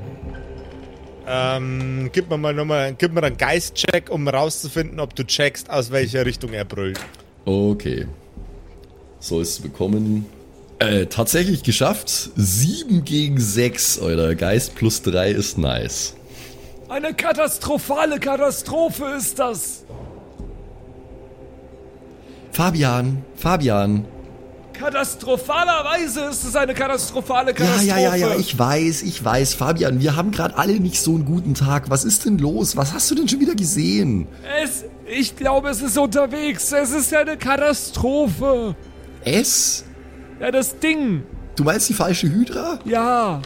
Ähm, 1.26 2.11
gib 2.12 2.30
mir 2.30 2.38
mal 2.38 2.54
nochmal, 2.54 2.94
gib 2.96 3.12
mir 3.12 3.23
einen 3.23 3.37
Geistcheck, 3.37 4.11
um 4.11 4.26
rauszufinden, 4.26 4.99
ob 5.00 5.14
du 5.14 5.25
checkst, 5.25 5.70
aus 5.70 5.90
welcher 5.90 6.25
Richtung 6.25 6.52
er 6.52 6.64
brüllt. 6.64 6.99
Okay. 7.44 8.06
Sollst 9.20 9.58
du 9.58 9.62
bekommen. 9.64 10.26
Äh, 10.78 11.06
tatsächlich 11.06 11.62
geschafft. 11.62 12.30
7 12.37 13.04
gegen 13.04 13.38
6, 13.38 13.99
euer 14.00 14.34
Geist 14.34 14.75
plus 14.75 15.02
3 15.02 15.30
ist 15.30 15.58
nice. 15.58 16.14
Eine 16.94 17.12
katastrophale 17.12 18.20
Katastrophe 18.20 19.16
ist 19.18 19.36
das! 19.40 19.82
Fabian, 22.52 23.24
Fabian. 23.34 24.04
Katastrophalerweise 24.74 26.20
ist 26.26 26.44
es 26.44 26.54
eine 26.54 26.72
katastrophale 26.72 27.48
Ja, 27.48 27.52
Katastrophe! 27.56 27.88
ja, 27.88 27.98
ja, 27.98 28.14
ja, 28.14 28.36
ich 28.36 28.56
weiß, 28.56 29.02
ich 29.02 29.24
weiß. 29.24 29.54
Fabian, 29.54 29.98
wir 29.98 30.14
haben 30.14 30.30
gerade 30.30 30.56
alle 30.56 30.78
nicht 30.78 31.00
so 31.00 31.16
einen 31.16 31.24
guten 31.24 31.54
Tag. 31.54 31.90
Was 31.90 32.04
ist 32.04 32.26
denn 32.26 32.38
los? 32.38 32.76
Was 32.76 32.92
hast 32.92 33.10
du 33.10 33.16
denn 33.16 33.28
schon 33.28 33.40
wieder 33.40 33.56
gesehen? 33.56 34.28
Es, 34.62 34.84
ich 35.04 35.34
glaube, 35.34 35.70
es 35.70 35.82
ist 35.82 35.98
unterwegs. 35.98 36.70
Es 36.70 36.92
ist 36.92 37.12
eine 37.12 37.36
Katastrophe. 37.36 38.76
Es? 39.24 39.84
Ja, 40.38 40.52
das 40.52 40.78
Ding. 40.78 41.24
Du 41.56 41.64
meinst 41.64 41.88
die 41.88 41.94
falsche 41.94 42.28
Hydra? 42.28 42.78
Ja, 42.84 43.42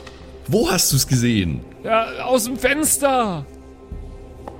Wo 0.48 0.70
hast 0.70 0.92
du 0.92 0.96
es 0.96 1.06
gesehen? 1.06 1.62
Ja, 1.84 2.06
aus 2.24 2.44
dem 2.44 2.56
Fenster. 2.56 3.46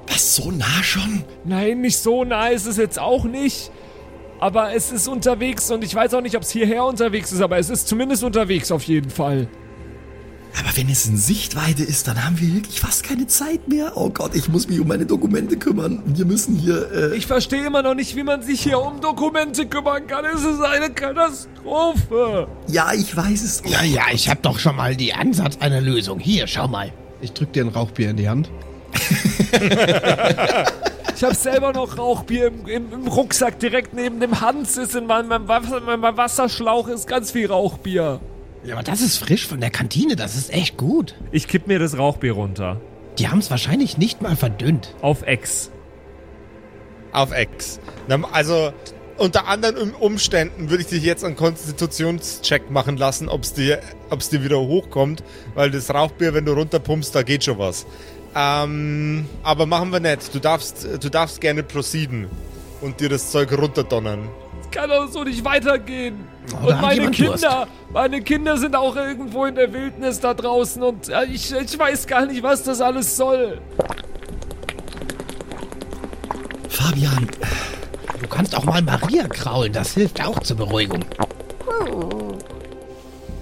Was, 0.07 0.37
so 0.37 0.51
nah 0.51 0.83
schon? 0.83 1.25
Nein, 1.45 1.81
nicht 1.81 1.99
so 1.99 2.25
nah 2.25 2.49
ist 2.49 2.67
es 2.67 2.77
jetzt 2.77 2.99
auch 2.99 3.25
nicht. 3.25 3.71
Aber 4.41 4.73
es 4.75 4.93
ist 4.93 5.09
unterwegs 5.09 5.71
und 5.71 5.83
ich 5.83 5.95
weiß 5.95 6.15
auch 6.15 6.21
nicht, 6.21 6.37
ob 6.37 6.43
es 6.43 6.51
hierher 6.51 6.85
unterwegs 6.85 7.33
ist, 7.33 7.41
aber 7.41 7.59
es 7.59 7.71
ist 7.71 7.89
zumindest 7.89 8.23
unterwegs 8.23 8.71
auf 8.71 8.85
jeden 8.85 9.11
Fall. 9.11 9.49
Aber 10.59 10.77
wenn 10.77 10.89
es 10.89 11.07
in 11.07 11.17
Sichtweite 11.17 11.83
ist, 11.83 12.09
dann 12.09 12.25
haben 12.25 12.41
wir 12.41 12.55
wirklich 12.55 12.81
fast 12.81 13.05
keine 13.05 13.27
Zeit 13.27 13.69
mehr. 13.69 13.93
Oh 13.97 14.09
Gott, 14.11 14.35
ich 14.35 14.49
muss 14.49 14.69
mich 14.69 14.81
um 14.81 14.89
meine 14.89 15.05
Dokumente 15.07 15.57
kümmern. 15.57 16.03
Wir 16.07 16.25
müssen 16.25 16.57
hier, 16.57 16.91
äh, 16.91 17.17
Ich 17.17 17.27
verstehe 17.27 17.67
immer 17.67 17.83
noch 17.83 17.95
nicht, 17.95 18.17
wie 18.17 18.23
man 18.23 18.43
sich 18.43 18.63
hier 18.63 18.81
um 18.81 19.01
Dokumente 19.01 19.67
kümmern 19.67 20.07
kann. 20.07 20.25
Es 20.25 20.43
ist 20.45 20.63
eine 20.63 20.91
Katastrophe. 20.91 22.49
ja, 22.69 22.93
ich 22.95 23.15
weiß 23.15 23.43
es. 23.43 23.63
Ja, 23.67 23.83
ja, 23.83 24.05
ich 24.13 24.29
hab 24.31 24.43
doch 24.43 24.59
schon 24.59 24.77
mal 24.77 24.97
die 24.97 25.13
Ansatz 25.13 25.59
einer 25.59 25.81
Lösung. 25.81 26.19
Hier, 26.19 26.47
schau 26.47 26.67
mal. 26.67 26.93
Ich 27.21 27.33
drück 27.33 27.53
dir 27.53 27.65
ein 27.65 27.69
Rauchbier 27.69 28.11
in 28.11 28.17
die 28.17 28.29
Hand. 28.29 28.51
Ich 31.19 31.25
habe 31.25 31.35
selber 31.35 31.73
noch 31.73 31.99
Rauchbier 31.99 32.47
im, 32.47 32.69
im, 32.69 32.93
im 32.93 33.09
Rucksack 33.09 33.59
direkt 33.59 33.93
neben 33.93 34.21
dem 34.21 34.41
Hans 34.41 34.77
ist 34.77 34.95
in 34.95 35.07
meinem, 35.07 35.27
meinem, 35.27 35.49
Wasser, 35.49 35.81
meinem 35.81 36.17
Wasserschlauch 36.17 36.87
ist 36.87 37.09
ganz 37.09 37.33
viel 37.33 37.49
Rauchbier. 37.49 38.21
Ja, 38.63 38.75
aber 38.75 38.85
das 38.85 39.01
ist 39.01 39.17
frisch 39.17 39.45
von 39.45 39.61
der 39.61 39.71
Kantine, 39.71 40.15
das 40.15 40.37
ist 40.37 40.55
echt 40.55 40.77
gut. 40.77 41.17
Ich 41.33 41.49
kipp 41.49 41.67
mir 41.67 41.81
das 41.81 41.99
Rauchbier 41.99 42.35
runter. 42.35 42.81
Die 43.19 43.27
haben's 43.29 43.51
wahrscheinlich 43.51 43.99
nicht 43.99 44.23
mal 44.23 44.37
verdünnt. 44.37 44.95
Auf 45.03 45.23
Ex. 45.23 45.73
Auf 47.11 47.37
X. 47.37 47.81
Na, 48.07 48.21
Also, 48.31 48.73
unter 49.19 49.47
anderen 49.49 49.77
Um- 49.77 49.95
Umständen 49.95 50.71
würde 50.71 50.83
ich 50.83 50.89
dich 50.89 51.03
jetzt 51.03 51.25
einen 51.25 51.37
Konstitutionscheck 51.37 52.71
machen 52.71 52.97
lassen, 52.97 53.29
ob 53.29 53.43
es 53.43 53.53
dir, 53.55 53.81
ob's 54.11 54.29
dir 54.31 54.43
wieder 54.43 54.59
hochkommt, 54.59 55.23
weil 55.55 55.71
das 55.71 55.93
Rauchbier, 55.93 56.35
wenn 56.35 56.45
du 56.45 56.53
runterpumpst, 56.53 57.15
da 57.15 57.23
geht 57.23 57.45
schon 57.45 57.59
was. 57.59 57.87
Ähm, 58.35 59.27
aber 59.43 59.67
machen 59.67 59.91
wir 59.91 60.01
nicht. 60.01 60.35
Du 60.35 60.39
darfst, 60.39 60.87
du 61.01 61.09
darfst 61.09 61.41
gerne 61.41 61.63
proceeden 61.63 62.29
und 62.81 63.01
dir 63.01 63.09
das 63.09 63.31
Zeug 63.31 63.51
runterdonnern. 63.57 64.29
Es 64.63 64.71
kann 64.71 64.91
doch 64.91 65.11
so 65.11 65.25
nicht 65.25 65.45
weitergehen. 65.45 66.27
Oh, 66.53 66.69
da 66.69 66.75
und 66.77 66.81
meine 66.83 67.11
Kinder, 67.11 67.67
meine 67.93 68.21
Kinder 68.23 68.57
sind 68.59 68.77
auch 68.77 68.97
irgendwo 68.97 69.47
in 69.47 69.55
der 69.55 69.73
Wildnis 69.73 70.21
da 70.21 70.35
draußen 70.35 70.83
und 70.83 71.11
ich, 71.33 71.53
ich 71.53 71.79
weiß 71.79 72.07
gar 72.07 72.27
nicht, 72.27 72.43
was 72.43 72.63
das 72.63 72.81
alles 72.81 73.17
soll. 73.17 73.61
Fabian, 76.69 77.29
Du 78.21 78.27
kannst 78.29 78.57
auch 78.57 78.65
mal 78.65 78.83
Maria 78.83 79.27
kraulen, 79.29 79.73
das 79.73 79.95
hilft 79.95 80.25
auch 80.25 80.39
zur 80.41 80.57
Beruhigung. 80.57 81.05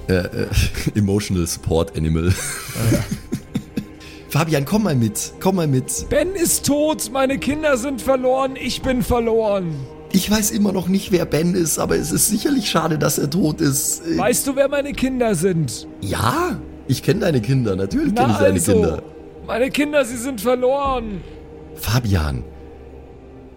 äh, 0.08 0.14
äh, 0.14 0.46
Emotional 0.94 1.46
Support 1.46 1.96
Animal. 1.96 2.32
Fabian, 4.28 4.64
komm 4.64 4.82
mal 4.84 4.94
mit. 4.94 5.32
Komm 5.40 5.56
mal 5.56 5.66
mit. 5.66 6.06
Ben 6.10 6.34
ist 6.34 6.66
tot, 6.66 7.10
meine 7.12 7.38
Kinder 7.38 7.76
sind 7.76 8.02
verloren, 8.02 8.56
ich 8.60 8.82
bin 8.82 9.02
verloren. 9.02 9.74
Ich 10.12 10.30
weiß 10.30 10.50
immer 10.50 10.72
noch 10.72 10.88
nicht, 10.88 11.10
wer 11.12 11.24
Ben 11.26 11.54
ist, 11.54 11.78
aber 11.78 11.96
es 11.96 12.12
ist 12.12 12.28
sicherlich 12.28 12.68
schade, 12.70 12.98
dass 12.98 13.18
er 13.18 13.30
tot 13.30 13.60
ist. 13.60 14.02
Weißt 14.16 14.46
du, 14.46 14.56
wer 14.56 14.68
meine 14.68 14.92
Kinder 14.92 15.34
sind? 15.34 15.86
Ja, 16.00 16.60
ich 16.86 17.02
kenne 17.02 17.20
deine 17.20 17.40
Kinder, 17.40 17.76
natürlich 17.76 18.14
kenne 18.14 18.28
Na 18.28 18.32
ich 18.34 18.38
deine 18.38 18.54
also, 18.54 18.72
Kinder. 18.72 19.02
meine 19.46 19.70
Kinder, 19.70 20.04
sie 20.04 20.16
sind 20.16 20.40
verloren. 20.40 21.22
Fabian, 21.76 22.44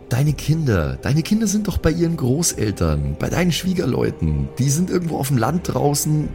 deine 0.10 0.34
Kinder, 0.34 0.98
deine 1.02 1.22
Kinder 1.22 1.48
sind 1.48 1.68
doch 1.68 1.78
bei 1.78 1.92
ihren 1.92 2.18
Großeltern, 2.18 3.16
bei 3.20 3.30
deinen 3.30 3.52
Schwiegerleuten. 3.52 4.50
Die 4.58 4.70
sind 4.70 4.90
irgendwo 4.90 5.18
auf 5.18 5.30
dem 5.30 5.38
Land 5.38 5.74
draußen. 5.74 6.30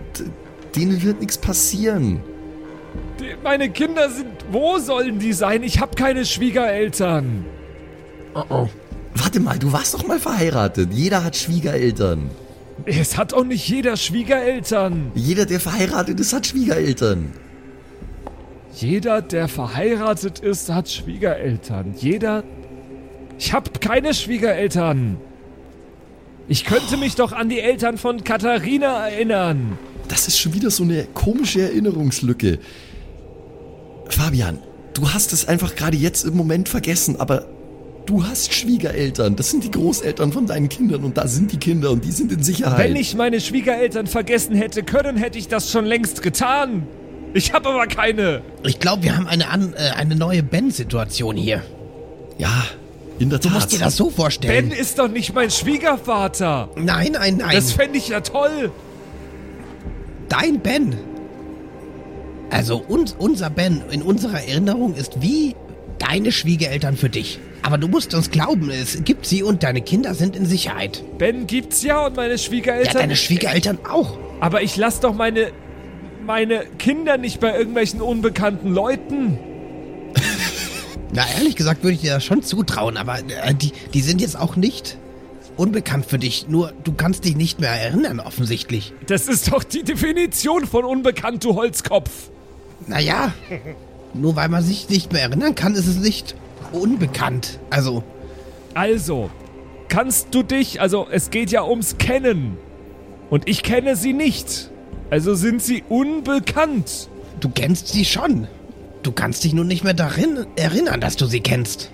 Denen 0.74 1.02
wird 1.02 1.20
nichts 1.20 1.38
passieren. 1.38 2.20
Die, 3.20 3.34
meine 3.42 3.70
Kinder 3.70 4.08
sind, 4.10 4.28
wo 4.50 4.78
sollen 4.78 5.18
die 5.18 5.32
sein? 5.32 5.62
Ich 5.62 5.80
habe 5.80 5.94
keine 5.94 6.24
Schwiegereltern. 6.24 7.44
Warte 9.14 9.40
mal, 9.40 9.58
du 9.58 9.72
warst 9.72 9.94
doch 9.94 10.06
mal 10.06 10.18
verheiratet. 10.18 10.92
Jeder 10.92 11.24
hat 11.24 11.36
Schwiegereltern. 11.36 12.30
Es 12.86 13.16
hat 13.16 13.32
auch 13.32 13.44
nicht 13.44 13.68
jeder 13.68 13.96
Schwiegereltern. 13.96 15.12
Jeder, 15.14 15.46
der 15.46 15.60
verheiratet 15.60 16.18
ist, 16.18 16.32
hat 16.32 16.46
Schwiegereltern. 16.46 17.32
Jeder, 18.74 19.22
der 19.22 19.46
verheiratet 19.46 20.40
ist, 20.40 20.68
hat 20.72 20.88
Schwiegereltern. 20.88 21.94
Jeder. 21.96 22.42
Ich 23.38 23.52
habe 23.52 23.70
keine 23.80 24.14
Schwiegereltern. 24.14 25.16
Ich 26.48 26.64
könnte 26.64 26.96
mich 26.96 27.14
doch 27.14 27.32
an 27.32 27.48
die 27.48 27.60
Eltern 27.60 27.96
von 27.98 28.22
Katharina 28.22 29.08
erinnern. 29.08 29.78
Das 30.08 30.28
ist 30.28 30.38
schon 30.38 30.52
wieder 30.52 30.70
so 30.70 30.82
eine 30.82 31.04
komische 31.14 31.62
Erinnerungslücke. 31.62 32.58
Fabian, 34.08 34.58
du 34.92 35.08
hast 35.10 35.32
es 35.32 35.48
einfach 35.48 35.74
gerade 35.74 35.96
jetzt 35.96 36.24
im 36.24 36.36
Moment 36.36 36.68
vergessen, 36.68 37.18
aber 37.18 37.46
du 38.04 38.24
hast 38.24 38.52
Schwiegereltern. 38.52 39.36
Das 39.36 39.50
sind 39.50 39.64
die 39.64 39.70
Großeltern 39.70 40.32
von 40.32 40.46
deinen 40.46 40.68
Kindern 40.68 41.04
und 41.04 41.16
da 41.16 41.26
sind 41.26 41.50
die 41.52 41.56
Kinder 41.56 41.90
und 41.90 42.04
die 42.04 42.12
sind 42.12 42.30
in 42.30 42.42
Sicherheit. 42.42 42.78
Wenn 42.78 42.96
ich 42.96 43.14
meine 43.14 43.40
Schwiegereltern 43.40 44.06
vergessen 44.06 44.54
hätte 44.54 44.82
können, 44.82 45.16
hätte 45.16 45.38
ich 45.38 45.48
das 45.48 45.70
schon 45.70 45.86
längst 45.86 46.20
getan. 46.20 46.86
Ich 47.32 47.52
habe 47.52 47.70
aber 47.70 47.86
keine. 47.86 48.42
Ich 48.62 48.78
glaube, 48.78 49.02
wir 49.02 49.16
haben 49.16 49.26
eine, 49.26 49.48
an, 49.48 49.72
äh, 49.74 49.90
eine 49.96 50.14
neue 50.14 50.42
Ben-Situation 50.42 51.36
hier. 51.36 51.62
Ja, 52.38 52.64
in 53.18 53.30
der 53.30 53.38
Du 53.38 53.48
Tat. 53.48 53.54
musst 53.54 53.72
dir 53.72 53.78
das 53.78 53.96
so 53.96 54.10
vorstellen. 54.10 54.70
Ben 54.70 54.78
ist 54.78 54.98
doch 54.98 55.08
nicht 55.08 55.34
mein 55.34 55.50
Schwiegervater. 55.50 56.70
nein, 56.76 57.12
nein, 57.12 57.36
nein. 57.38 57.54
Das 57.54 57.72
fände 57.72 57.98
ich 57.98 58.08
ja 58.08 58.20
toll. 58.20 58.70
Dein 60.28 60.60
Ben. 60.60 60.96
Also 62.50 62.76
uns, 62.78 63.14
unser 63.18 63.50
Ben 63.50 63.82
in 63.90 64.02
unserer 64.02 64.40
Erinnerung 64.46 64.94
ist 64.94 65.20
wie 65.22 65.54
deine 65.98 66.32
Schwiegereltern 66.32 66.96
für 66.96 67.08
dich. 67.08 67.38
Aber 67.62 67.78
du 67.78 67.88
musst 67.88 68.14
uns 68.14 68.30
glauben, 68.30 68.70
es 68.70 69.04
gibt 69.04 69.26
sie 69.26 69.42
und 69.42 69.62
deine 69.62 69.80
Kinder 69.80 70.14
sind 70.14 70.36
in 70.36 70.44
Sicherheit. 70.44 71.02
Ben 71.18 71.46
gibt's 71.46 71.82
ja 71.82 72.06
und 72.06 72.16
meine 72.16 72.32
Ja, 72.32 72.38
Schwiegereltern. 72.38 72.94
deine 72.94 73.16
Schwiegereltern 73.16 73.78
auch. 73.90 74.18
aber 74.40 74.62
ich 74.62 74.76
lass 74.76 75.00
doch 75.00 75.14
meine 75.14 75.50
meine 76.26 76.64
Kinder 76.78 77.18
nicht 77.18 77.38
bei 77.40 77.54
irgendwelchen 77.56 78.00
unbekannten 78.00 78.72
Leuten. 78.72 79.38
Na, 81.14 81.22
ehrlich 81.36 81.54
gesagt 81.54 81.84
würde 81.84 81.94
ich 81.94 82.00
dir 82.00 82.14
das 82.14 82.24
schon 82.24 82.42
zutrauen, 82.42 82.96
aber 82.96 83.20
äh, 83.20 83.54
die, 83.54 83.72
die 83.94 84.00
sind 84.00 84.20
jetzt 84.20 84.36
auch 84.38 84.56
nicht 84.56 84.98
unbekannt 85.56 86.06
für 86.06 86.18
dich. 86.18 86.48
Nur 86.48 86.72
du 86.82 86.92
kannst 86.92 87.24
dich 87.24 87.36
nicht 87.36 87.60
mehr 87.60 87.70
erinnern, 87.70 88.18
offensichtlich. 88.18 88.92
Das 89.06 89.28
ist 89.28 89.52
doch 89.52 89.62
die 89.62 89.84
Definition 89.84 90.66
von 90.66 90.84
unbekannt, 90.84 91.44
du 91.44 91.54
Holzkopf. 91.54 92.10
Naja, 92.88 93.32
nur 94.12 94.34
weil 94.34 94.48
man 94.48 94.64
sich 94.64 94.88
nicht 94.88 95.12
mehr 95.12 95.22
erinnern 95.22 95.54
kann, 95.54 95.74
ist 95.74 95.86
es 95.86 95.96
nicht 95.98 96.34
unbekannt. 96.72 97.60
Also, 97.70 98.02
Also, 98.74 99.30
kannst 99.88 100.34
du 100.34 100.42
dich, 100.42 100.80
also 100.80 101.06
es 101.08 101.30
geht 101.30 101.52
ja 101.52 101.64
ums 101.64 101.96
Kennen. 101.98 102.58
Und 103.30 103.48
ich 103.48 103.62
kenne 103.62 103.94
sie 103.94 104.12
nicht. 104.12 104.70
Also 105.10 105.34
sind 105.34 105.62
sie 105.62 105.84
unbekannt. 105.88 107.08
du 107.40 107.48
kennst 107.48 107.88
sie 107.88 108.04
schon. 108.04 108.48
Du 109.04 109.12
kannst 109.12 109.44
dich 109.44 109.52
nur 109.52 109.64
nicht 109.66 109.84
mehr 109.84 109.94
darin 109.94 110.46
erinnern, 110.56 111.00
dass 111.00 111.14
du 111.16 111.26
sie 111.26 111.40
kennst. 111.40 111.90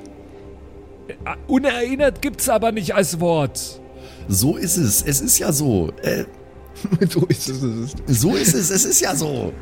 Äh, 1.08 1.14
Unerinnert 1.48 2.22
gibt's 2.22 2.48
aber 2.48 2.72
nicht 2.72 2.94
als 2.94 3.20
Wort. 3.20 3.80
So 4.28 4.56
ist 4.56 4.76
es. 4.76 5.02
Es 5.02 5.20
ist 5.20 5.38
ja 5.38 5.52
so. 5.52 5.90
Äh, 6.02 6.24
so 7.10 7.26
ist 7.26 7.48
es. 7.48 7.62
es 7.62 7.64
ist- 7.64 7.96
so 8.20 8.34
ist 8.34 8.54
es. 8.54 8.70
Es 8.70 8.84
ist 8.84 9.00
ja 9.00 9.14
so. 9.16 9.52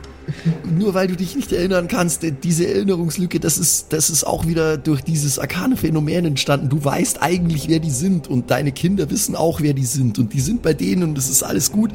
Nur 0.79 0.93
weil 0.93 1.09
du 1.09 1.17
dich 1.17 1.35
nicht 1.37 1.51
erinnern 1.53 1.89
kannst, 1.89 2.23
äh, 2.23 2.33
diese 2.33 2.67
Erinnerungslücke, 2.69 3.41
das 3.41 3.57
ist, 3.57 3.95
das 3.95 4.11
ist 4.11 4.25
auch 4.25 4.47
wieder 4.47 4.77
durch 4.77 5.01
dieses 5.01 5.39
arkane 5.39 5.79
Phänomen 5.79 6.27
entstanden. 6.27 6.69
Du 6.69 6.85
weißt 6.85 7.23
eigentlich, 7.23 7.67
wer 7.71 7.79
die 7.79 7.91
sind 7.91 8.29
und 8.29 8.51
deine 8.51 8.73
Kinder 8.73 9.09
wissen 9.11 9.35
auch, 9.35 9.63
wer 9.63 9.73
die 9.73 9.87
sind 9.87 10.19
und 10.19 10.35
die 10.35 10.41
sind 10.41 10.61
bei 10.61 10.75
denen 10.75 11.03
und 11.03 11.17
es 11.17 11.31
ist 11.31 11.43
alles 11.43 11.73
gut. 11.73 11.93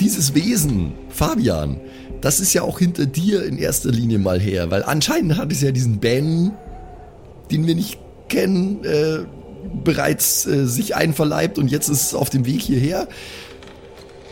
Dieses 0.00 0.34
Wesen, 0.34 0.92
Fabian, 1.10 1.78
das 2.22 2.40
ist 2.40 2.54
ja 2.54 2.62
auch 2.62 2.78
hinter 2.78 3.04
dir 3.04 3.44
in 3.44 3.58
erster 3.58 3.90
Linie 3.90 4.18
mal 4.18 4.40
her, 4.40 4.70
weil 4.70 4.82
anscheinend 4.84 5.36
hat 5.36 5.52
es 5.52 5.60
ja 5.60 5.72
diesen 5.72 5.98
Ben, 5.98 6.52
den 7.50 7.66
wir 7.66 7.74
nicht 7.74 7.98
kennen, 8.28 8.82
äh, 8.84 9.24
bereits 9.84 10.46
äh, 10.46 10.66
sich 10.66 10.94
einverleibt 10.96 11.58
und 11.58 11.70
jetzt 11.70 11.88
ist 11.88 12.02
es 12.02 12.14
auf 12.14 12.30
dem 12.30 12.46
Weg 12.46 12.62
hierher. 12.62 13.08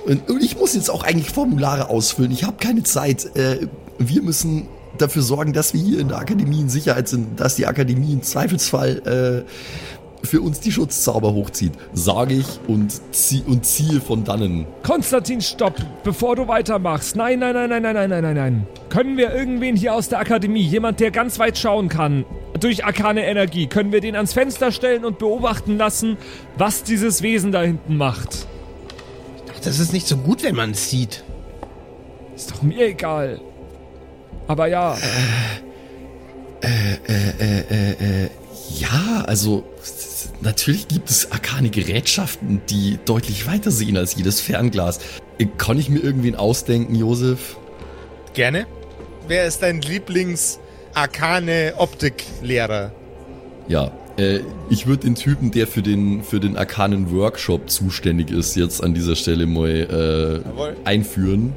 Und, 0.07 0.31
und 0.31 0.43
ich 0.43 0.57
muss 0.57 0.75
jetzt 0.75 0.89
auch 0.89 1.05
eigentlich 1.05 1.31
Formulare 1.31 1.91
ausfüllen. 1.91 2.33
Ich 2.33 2.45
habe 2.45 2.57
keine 2.59 2.83
Zeit. 2.85 3.37
Äh, 3.37 3.67
wir 3.99 4.23
müssen 4.23 4.69
dafür 4.97 5.23
sorgen, 5.23 5.53
dass 5.53 5.75
wir 5.75 5.81
hier 5.81 5.99
in 6.01 6.09
der 6.09 6.19
Akademie 6.19 6.61
in 6.61 6.69
Sicherheit 6.69 7.09
sind, 7.09 7.41
dass 7.41 7.57
die 7.57 7.67
Akademie 7.67 8.13
im 8.13 8.23
Zweifelsfall 8.23 9.45
äh, 9.47 9.51
für 10.23 10.41
uns 10.41 10.61
die 10.61 10.73
Schutzzauber 10.73 11.33
hochzieht. 11.33 11.73
Sage 11.93 12.35
ich 12.35 12.47
und, 12.67 12.93
zieh, 13.15 13.43
und 13.47 13.65
ziehe 13.65 14.01
von 14.01 14.25
dannen. 14.25 14.67
Konstantin, 14.83 15.41
stopp, 15.41 15.75
bevor 16.05 16.37
du 16.37 16.49
weitermachst. 16.49 17.17
Nein, 17.17 17.39
nein, 17.39 17.55
nein, 17.55 17.71
nein, 17.71 17.83
nein, 17.83 17.95
nein, 17.95 18.11
nein, 18.11 18.23
nein, 18.23 18.35
nein. 18.35 18.67
Können 18.89 19.17
wir 19.17 19.35
irgendwen 19.35 19.77
hier 19.77 19.95
aus 19.95 20.09
der 20.09 20.19
Akademie, 20.19 20.63
jemand, 20.63 21.01
der 21.01 21.11
ganz 21.11 21.39
weit 21.39 21.59
schauen 21.59 21.89
kann, 21.89 22.25
durch 22.59 22.85
arkane 22.85 23.25
Energie, 23.25 23.67
können 23.67 23.93
wir 23.93 24.01
den 24.01 24.17
ans 24.17 24.33
Fenster 24.33 24.73
stellen 24.73 25.05
und 25.05 25.19
beobachten 25.19 25.79
lassen, 25.79 26.17
was 26.59 26.83
dieses 26.83 27.23
Wesen 27.23 27.53
da 27.53 27.63
hinten 27.63 27.97
macht? 27.97 28.47
Ach, 29.55 29.61
das 29.61 29.79
ist 29.79 29.93
nicht 29.93 30.07
so 30.07 30.17
gut, 30.17 30.43
wenn 30.43 30.57
man 30.57 30.73
es 30.73 30.91
sieht. 30.91 31.25
Ist 32.37 32.51
doch 32.51 32.63
mir 32.63 32.87
egal. 32.87 33.41
Aber 34.47 34.67
ja, 34.67 34.97
Ja, 38.79 39.25
also 39.27 39.65
natürlich 40.43 40.89
gibt 40.89 41.11
es 41.11 41.33
arkane 41.33 41.71
Gerätschaften, 41.71 42.61
die 42.69 42.99
deutlich 43.05 43.47
weiter 43.47 43.71
sehen 43.71 43.97
als 43.97 44.17
jedes 44.17 44.41
Fernglas. 44.41 45.01
Kann 45.59 45.79
ich 45.79 45.89
mir 45.89 46.01
irgendwen 46.01 46.37
ausdenken, 46.37 46.95
Josef? 46.95 47.57
Gerne. 48.35 48.67
Wer 49.29 49.47
ist 49.47 49.63
dein 49.63 49.81
Lieblings-arkane 49.81 51.75
Optiklehrer? 51.77 52.93
Ja, 53.69 53.93
äh, 54.19 54.41
ich 54.69 54.87
würde 54.87 55.05
den 55.05 55.15
Typen, 55.15 55.51
der 55.51 55.67
für 55.67 55.83
den, 55.83 56.23
für 56.23 56.41
den 56.41 56.57
arkanen 56.57 57.11
Workshop 57.13 57.71
zuständig 57.71 58.31
ist, 58.31 58.57
jetzt 58.57 58.83
an 58.83 58.95
dieser 58.95 59.17
Stelle 59.17 59.47
mal 59.47 60.43
äh, 60.49 60.89
einführen. 60.89 61.53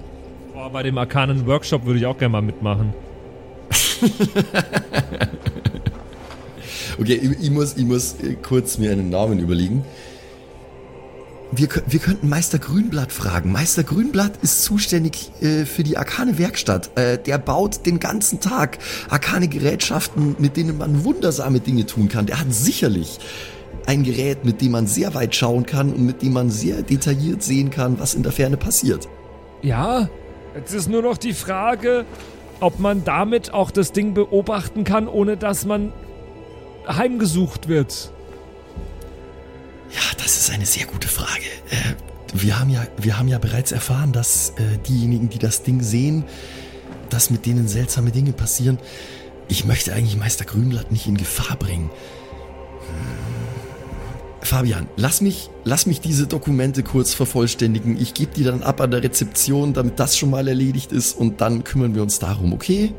Boah, 0.54 0.69
bei 0.69 0.84
dem 0.84 0.98
arkanen 0.98 1.46
Workshop 1.46 1.86
würde 1.86 2.00
ich 2.00 2.06
auch 2.06 2.17
gerne 2.17 2.32
mal 2.32 2.41
mitmachen. 2.41 2.93
Okay, 6.99 7.13
ich, 7.15 7.45
ich, 7.45 7.51
muss, 7.51 7.75
ich 7.77 7.86
muss 7.86 8.15
äh, 8.21 8.36
kurz 8.36 8.77
mir 8.77 8.91
einen 8.91 9.10
Namen 9.10 9.39
überlegen. 9.39 9.84
Wir, 11.56 11.67
wir 11.86 11.99
könnten 11.99 12.29
Meister 12.29 12.58
Grünblatt 12.58 13.12
fragen. 13.12 13.51
Meister 13.51 13.84
Grünblatt 13.84 14.32
ist 14.41 14.63
zuständig 14.63 15.32
äh, 15.41 15.65
für 15.65 15.84
die 15.84 15.97
arkane 15.97 16.39
Werkstatt. 16.39 16.97
Äh, 16.97 17.19
der 17.19 17.38
baut 17.38 17.86
den 17.86 17.99
ganzen 17.99 18.39
Tag 18.39 18.79
arkane 19.10 19.47
Gerätschaften, 19.47 20.36
mit 20.39 20.58
denen 20.58 20.77
man 20.77 21.03
wundersame 21.03 21.60
Dinge 21.60 21.86
tun 21.86 22.10
kann. 22.10 22.25
Der 22.25 22.39
hat 22.39 22.51
sicherlich 22.51 23.19
ein 23.86 24.03
Gerät, 24.03 24.45
mit 24.45 24.62
dem 24.62 24.71
man 24.71 24.88
sehr 24.88 25.13
weit 25.13 25.36
schauen 25.36 25.65
kann 25.65 25.93
und 25.93 26.06
mit 26.06 26.21
dem 26.21 26.34
man 26.34 26.49
sehr 26.49 26.82
detailliert 26.82 27.43
sehen 27.43 27.69
kann, 27.69 27.99
was 27.99 28.15
in 28.15 28.23
der 28.23 28.32
Ferne 28.32 28.58
passiert. 28.58 29.08
Ja, 29.62 30.10
jetzt 30.56 30.73
ist 30.73 30.89
nur 30.89 31.01
noch 31.01 31.17
die 31.17 31.34
Frage, 31.34 32.06
ob 32.60 32.79
man 32.79 33.03
damit 33.03 33.53
auch 33.53 33.71
das 33.71 33.91
Ding 33.91 34.13
beobachten 34.13 34.84
kann, 34.84 35.08
ohne 35.08 35.38
dass 35.38 35.65
man 35.65 35.91
heimgesucht 36.88 37.67
wird. 37.67 38.12
Ja, 39.91 40.02
das 40.17 40.38
ist 40.38 40.52
eine 40.52 40.65
sehr 40.65 40.86
gute 40.86 41.08
Frage. 41.08 41.43
Äh, 41.69 41.93
wir, 42.34 42.60
haben 42.60 42.69
ja, 42.69 42.86
wir 42.98 43.17
haben 43.17 43.28
ja 43.28 43.38
bereits 43.38 43.72
erfahren, 43.72 44.12
dass 44.12 44.52
äh, 44.52 44.78
diejenigen, 44.88 45.30
die 45.30 45.39
das 45.39 45.63
Ding 45.63 45.82
sehen, 45.82 46.26
dass 47.10 47.30
mit 47.30 47.46
denen 47.46 47.67
seltsame 47.67 48.12
Dinge 48.12 48.34
passieren. 48.34 48.80
Ich 49.48 49.65
möchte 49.65 49.93
eigentlich 49.93 50.17
Meister 50.17 50.46
Grünblatt 50.46 50.91
nicht 50.91 51.08
in 51.08 51.17
Gefahr 51.17 51.56
bringen. 51.58 51.89
Hm. 51.89 53.34
Fabian, 54.43 54.88
lass 54.98 55.22
mich, 55.22 55.50
lass 55.63 55.86
mich 55.86 56.02
diese 56.02 56.28
Dokumente 56.28 56.84
kurz 56.84 57.13
vervollständigen. 57.13 57.98
Ich 58.00 58.13
gebe 58.13 58.34
die 58.34 58.43
dann 58.43 58.62
ab 58.62 58.82
an 58.82 58.91
der 58.91 59.02
Rezeption, 59.02 59.74
damit 59.74 60.00
das 60.00 60.17
schon 60.17 60.30
mal 60.30 60.48
erledigt 60.48 60.91
ist 60.91 61.17
und 61.17 61.39
dann 61.39 61.63
kümmern 61.63 61.96
wir 61.96 62.02
uns 62.02 62.19
darum, 62.19 62.52
okay? 62.52 62.93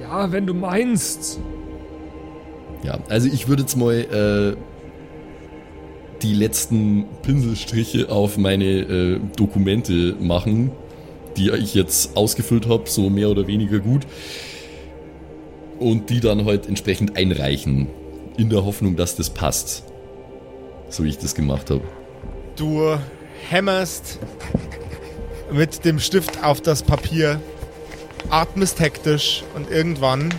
Ja, 0.00 0.32
wenn 0.32 0.46
du 0.46 0.54
meinst. 0.54 1.38
Ja, 2.84 2.98
also 3.08 3.28
ich 3.28 3.48
würde 3.48 3.62
jetzt 3.62 3.76
mal 3.76 3.94
äh, 3.94 4.56
die 6.22 6.34
letzten 6.34 7.06
Pinselstriche 7.22 8.10
auf 8.10 8.36
meine 8.36 8.64
äh, 8.64 9.20
Dokumente 9.36 10.14
machen, 10.20 10.70
die 11.36 11.50
ich 11.50 11.74
jetzt 11.74 12.16
ausgefüllt 12.16 12.68
habe, 12.68 12.88
so 12.88 13.08
mehr 13.08 13.30
oder 13.30 13.46
weniger 13.46 13.78
gut. 13.78 14.06
Und 15.78 16.10
die 16.10 16.20
dann 16.20 16.44
halt 16.44 16.68
entsprechend 16.68 17.16
einreichen. 17.16 17.88
In 18.36 18.50
der 18.50 18.64
Hoffnung, 18.64 18.96
dass 18.96 19.16
das 19.16 19.30
passt. 19.30 19.84
So 20.88 21.04
wie 21.04 21.08
ich 21.08 21.18
das 21.18 21.34
gemacht 21.34 21.70
habe. 21.70 21.82
Du 22.56 22.96
hämmerst 23.48 24.18
mit 25.52 25.84
dem 25.84 25.98
Stift 25.98 26.44
auf 26.44 26.60
das 26.60 26.82
Papier, 26.82 27.40
atmest 28.28 28.78
hektisch 28.80 29.42
und 29.54 29.70
irgendwann 29.70 30.32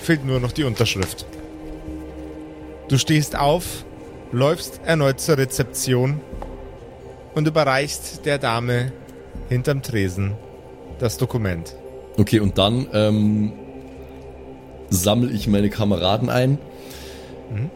fehlt 0.00 0.24
nur 0.24 0.40
noch 0.40 0.52
die 0.52 0.64
Unterschrift. 0.64 1.26
Du 2.88 2.98
stehst 2.98 3.36
auf, 3.36 3.84
läufst 4.30 4.80
erneut 4.84 5.20
zur 5.20 5.38
Rezeption 5.38 6.20
und 7.34 7.48
überreichst 7.48 8.24
der 8.24 8.38
Dame 8.38 8.92
hinterm 9.48 9.82
Tresen 9.82 10.34
das 10.98 11.18
Dokument. 11.18 11.74
Okay, 12.16 12.40
und 12.40 12.58
dann 12.58 12.86
ähm, 12.92 13.52
sammle 14.88 15.30
ich 15.32 15.48
meine 15.48 15.68
Kameraden 15.68 16.30
ein. 16.30 16.58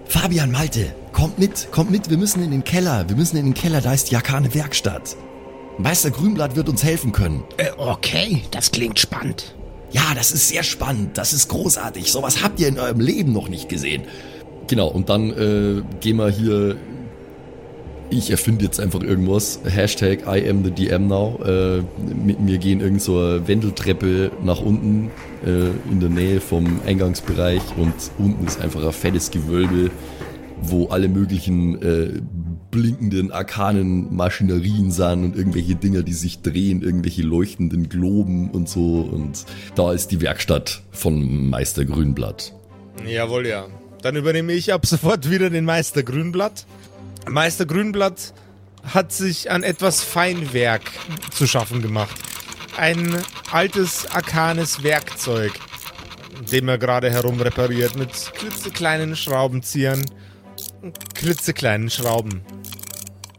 Fabian 0.06 0.50
Malte, 0.50 0.94
kommt 1.12 1.38
mit, 1.38 1.68
kommt 1.70 1.90
mit, 1.90 2.08
wir 2.10 2.16
müssen 2.16 2.42
in 2.42 2.50
den 2.50 2.64
Keller, 2.64 3.08
wir 3.08 3.16
müssen 3.16 3.36
in 3.36 3.46
den 3.46 3.54
Keller, 3.54 3.80
da 3.80 3.92
ist 3.92 4.10
die 4.10 4.14
Jakane 4.14 4.54
Werkstatt. 4.54 5.16
Meister 5.78 6.10
Grünblatt 6.10 6.56
wird 6.56 6.68
uns 6.68 6.82
helfen 6.82 7.12
können. 7.12 7.44
Äh, 7.56 7.70
okay, 7.76 8.42
das 8.50 8.70
klingt 8.70 8.98
spannend. 8.98 9.54
Ja, 9.90 10.14
das 10.14 10.30
ist 10.30 10.48
sehr 10.48 10.62
spannend, 10.62 11.18
das 11.18 11.32
ist 11.32 11.48
großartig, 11.48 12.10
sowas 12.10 12.42
habt 12.42 12.60
ihr 12.60 12.68
in 12.68 12.78
eurem 12.78 13.00
Leben 13.00 13.32
noch 13.32 13.48
nicht 13.48 13.68
gesehen. 13.68 14.04
Genau, 14.68 14.88
und 14.88 15.08
dann 15.08 15.30
äh, 15.30 15.82
gehen 16.00 16.16
wir 16.16 16.28
hier, 16.28 16.76
ich 18.10 18.30
erfinde 18.30 18.64
jetzt 18.64 18.80
einfach 18.80 19.02
irgendwas, 19.02 19.60
Hashtag 19.64 20.20
I 20.26 20.48
am 20.48 20.64
the 20.64 20.70
DM 20.70 21.06
now, 21.06 21.40
äh, 21.44 21.82
mit 22.24 22.40
mir 22.40 22.58
gehen 22.58 22.80
irgend 22.80 23.02
so 23.02 23.18
eine 23.18 23.48
Wendeltreppe 23.48 24.30
nach 24.44 24.60
unten 24.60 25.10
äh, 25.44 25.70
in 25.90 26.00
der 26.00 26.10
Nähe 26.10 26.40
vom 26.40 26.80
Eingangsbereich 26.86 27.62
und 27.76 27.94
unten 28.18 28.46
ist 28.46 28.60
einfach 28.60 28.84
ein 28.84 28.92
fettes 28.92 29.30
Gewölbe, 29.30 29.90
wo 30.62 30.88
alle 30.88 31.08
möglichen 31.08 31.80
äh, 31.82 32.20
blinkenden, 32.70 33.32
arkanen 33.32 34.14
Maschinerien 34.14 34.90
sind 34.90 35.24
und 35.24 35.36
irgendwelche 35.36 35.74
Dinger, 35.74 36.02
die 36.02 36.12
sich 36.12 36.42
drehen, 36.42 36.82
irgendwelche 36.82 37.22
leuchtenden 37.22 37.88
Globen 37.88 38.50
und 38.50 38.68
so. 38.68 39.00
Und 39.00 39.44
da 39.74 39.92
ist 39.92 40.08
die 40.08 40.20
Werkstatt 40.20 40.82
von 40.90 41.48
Meister 41.48 41.84
Grünblatt. 41.84 42.54
Jawohl, 43.06 43.46
ja. 43.46 43.66
Dann 44.02 44.16
übernehme 44.16 44.52
ich 44.52 44.72
ab 44.72 44.86
sofort 44.86 45.30
wieder 45.30 45.50
den 45.50 45.64
Meister 45.64 46.02
Grünblatt. 46.02 46.66
Meister 47.28 47.66
Grünblatt 47.66 48.32
hat 48.82 49.12
sich 49.12 49.50
an 49.50 49.62
etwas 49.62 50.02
Feinwerk 50.02 50.90
zu 51.30 51.46
schaffen 51.46 51.82
gemacht. 51.82 52.16
Ein 52.76 53.18
altes, 53.52 54.06
arkanes 54.06 54.82
Werkzeug, 54.82 55.52
dem 56.50 56.68
er 56.68 56.78
gerade 56.78 57.10
herum 57.10 57.40
repariert, 57.40 57.96
mit 57.96 58.10
klitzekleinen 58.34 59.16
Schraubenziehern 59.16 60.02
klitzekleinen 61.14 61.90
Schrauben. 61.90 62.42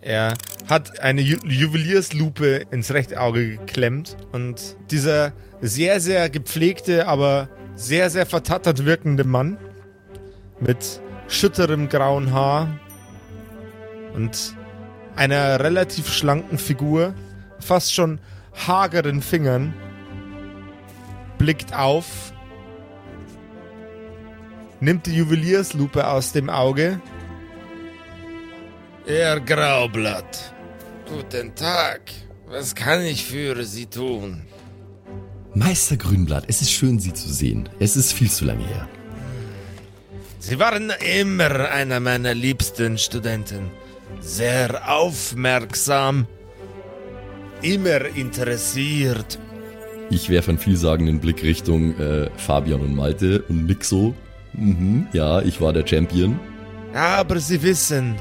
Er 0.02 0.36
hat 0.68 1.00
eine 1.00 1.22
Ju 1.22 1.38
Juwelierslupe 1.44 2.66
ins 2.72 2.92
rechte 2.92 3.20
Auge 3.20 3.58
geklemmt 3.58 4.16
und 4.32 4.78
dieser 4.90 5.34
sehr, 5.62 6.00
sehr 6.00 6.30
gepflegte, 6.30 7.08
aber 7.08 7.50
sehr, 7.76 8.10
sehr 8.10 8.26
vertattert 8.26 8.86
wirkende 8.86 9.24
Mann 9.24 9.58
mit 10.62 11.02
schütterem 11.28 11.90
grauen 11.90 12.32
Haar 12.32 12.80
und 14.14 14.56
einer 15.16 15.60
relativ 15.60 16.12
schlanken 16.12 16.58
Figur, 16.58 17.14
fast 17.60 17.94
schon 17.94 18.20
hageren 18.68 19.22
Fingern, 19.22 19.74
blickt 21.38 21.74
auf, 21.74 22.34
nimmt 24.80 25.06
die 25.06 25.16
Juwelierslupe 25.16 26.08
aus 26.08 26.32
dem 26.32 26.50
Auge. 26.50 27.02
Herr 29.06 29.40
Graublatt, 29.40 30.54
guten 31.10 31.54
Tag. 31.56 32.02
Was 32.48 32.76
kann 32.76 33.02
ich 33.02 33.26
für 33.26 33.64
Sie 33.64 33.86
tun? 33.86 34.44
Meister 35.54 35.98
Grünblatt, 35.98 36.46
es 36.48 36.62
ist 36.62 36.72
schön, 36.72 37.00
Sie 37.00 37.14
zu 37.14 37.32
sehen. 37.32 37.70
Es 37.80 37.96
ist 37.96 38.14
viel 38.14 38.30
zu 38.30 38.46
lange 38.46 38.66
her. 38.66 38.88
Sie 40.44 40.58
waren 40.58 40.92
immer 41.20 41.70
einer 41.70 42.00
meiner 42.00 42.34
liebsten 42.34 42.98
Studenten. 42.98 43.70
Sehr 44.22 44.92
aufmerksam. 44.92 46.26
Immer 47.62 48.06
interessiert. 48.16 49.38
Ich 50.10 50.32
werfe 50.32 50.50
einen 50.50 50.58
vielsagenden 50.58 51.20
Blick 51.20 51.44
Richtung 51.44 51.96
äh, 52.00 52.32
Fabian 52.38 52.82
und 52.82 52.96
Malte 52.96 53.44
und 53.50 53.84
so. 53.84 54.16
Mhm, 54.54 55.06
ja, 55.14 55.44
ich 55.44 55.62
war 55.62 55.74
der 55.74 55.86
Champion. 55.86 56.40
Aber 56.96 57.40
Sie 57.40 57.62
wissen, 57.62 58.16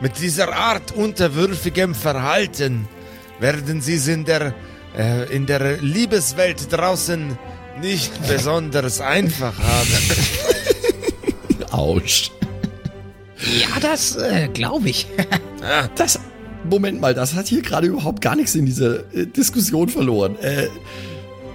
mit 0.00 0.18
dieser 0.18 0.56
Art 0.56 0.92
unterwürfigem 0.92 1.94
Verhalten 1.94 2.88
werden 3.38 3.82
Sie 3.82 3.96
es 3.96 4.08
in 4.08 4.24
der, 4.24 4.54
äh, 4.96 5.30
in 5.30 5.44
der 5.44 5.76
Liebeswelt 5.82 6.72
draußen 6.72 7.38
nicht 7.82 8.12
besonders 8.28 9.02
einfach 9.02 9.58
haben. 9.58 9.92
Autsch. 11.76 12.30
Ja, 13.60 13.80
das 13.80 14.16
äh, 14.16 14.48
glaube 14.48 14.88
ich. 14.88 15.06
Das. 15.96 16.20
Moment 16.70 17.00
mal, 17.00 17.12
das 17.12 17.34
hat 17.34 17.46
hier 17.46 17.60
gerade 17.60 17.88
überhaupt 17.88 18.20
gar 18.20 18.36
nichts 18.36 18.54
in 18.54 18.66
dieser 18.66 19.00
äh, 19.14 19.26
Diskussion 19.26 19.88
verloren. 19.88 20.36
Äh, 20.40 20.68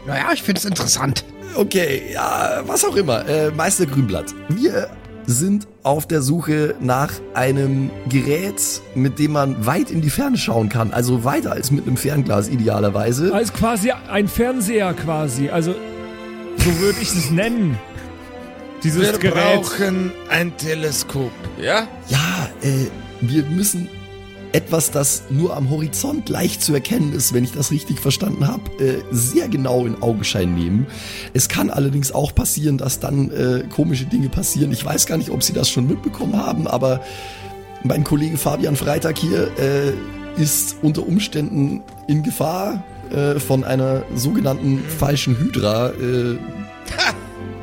naja, 0.06 0.32
ich 0.34 0.42
finde 0.42 0.60
es 0.60 0.66
interessant. 0.66 1.24
okay, 1.56 2.02
ja, 2.14 2.62
was 2.66 2.84
auch 2.84 2.96
immer. 2.98 3.26
Äh, 3.28 3.52
Meister 3.52 3.86
Grünblatt, 3.86 4.34
wir 4.50 4.90
sind 5.28 5.68
auf 5.84 6.08
der 6.08 6.22
Suche 6.22 6.76
nach 6.80 7.12
einem 7.34 7.90
Gerät, 8.10 8.82
mit 8.96 9.20
dem 9.20 9.32
man 9.34 9.66
weit 9.66 9.92
in 9.92 10.02
die 10.02 10.10
Ferne 10.10 10.38
schauen 10.38 10.68
kann. 10.68 10.92
Also 10.92 11.24
weiter 11.24 11.54
als 11.54 11.72
mit 11.72 11.88
einem 11.88 11.98
Fernglas 11.98 12.50
idealerweise. 12.50 13.34
Als 13.34 13.54
quasi 13.54 13.92
ein 13.92 14.28
Fernseher 14.28 14.94
quasi. 14.94 15.50
Also, 15.50 15.74
so 16.58 16.80
würde 16.80 17.00
ich 17.02 17.10
es 17.10 17.32
nennen. 17.32 17.78
Dieses 18.84 19.12
Wir 19.12 19.20
Gerät. 19.20 19.62
brauchen 19.62 20.12
ein 20.30 20.58
Teleskop, 20.58 21.32
ja? 21.62 21.88
Ja, 22.10 22.50
äh, 22.62 22.88
wir 23.22 23.44
müssen 23.44 23.88
etwas, 24.54 24.92
das 24.92 25.24
nur 25.30 25.56
am 25.56 25.70
Horizont 25.70 26.28
leicht 26.30 26.62
zu 26.62 26.74
erkennen 26.74 27.14
ist, 27.14 27.34
wenn 27.34 27.44
ich 27.44 27.52
das 27.52 27.72
richtig 27.72 28.00
verstanden 28.00 28.48
habe, 28.48 28.64
äh, 28.84 29.02
sehr 29.12 29.48
genau 29.48 29.86
in 29.86 30.02
Augenschein 30.02 30.54
nehmen. 30.56 30.88
Es 31.34 31.48
kann 31.48 31.70
allerdings 31.70 32.12
auch 32.12 32.34
passieren, 32.36 32.78
dass 32.78 33.00
dann 33.00 33.32
äh, 33.32 33.64
komische 33.74 34.06
Dinge 34.06 34.30
passieren. 34.30 34.72
Ich 34.72 34.84
weiß 34.84 35.06
gar 35.06 35.18
nicht, 35.18 35.30
ob 35.30 35.44
Sie 35.44 35.54
das 35.54 35.70
schon 35.70 35.88
mitbekommen 35.88 36.36
haben, 36.36 36.68
aber 36.68 37.02
mein 37.84 38.04
Kollege 38.04 38.38
Fabian 38.38 38.76
Freitag 38.76 39.18
hier 39.18 39.52
äh, 39.58 39.94
ist 40.42 40.78
unter 40.82 41.08
Umständen 41.08 41.82
in 42.08 42.24
Gefahr 42.24 42.84
äh, 43.12 43.40
von 43.40 43.64
einer 43.64 44.04
sogenannten 44.16 44.84
falschen 45.00 45.38
Hydra 45.38 45.90
äh, 45.92 46.38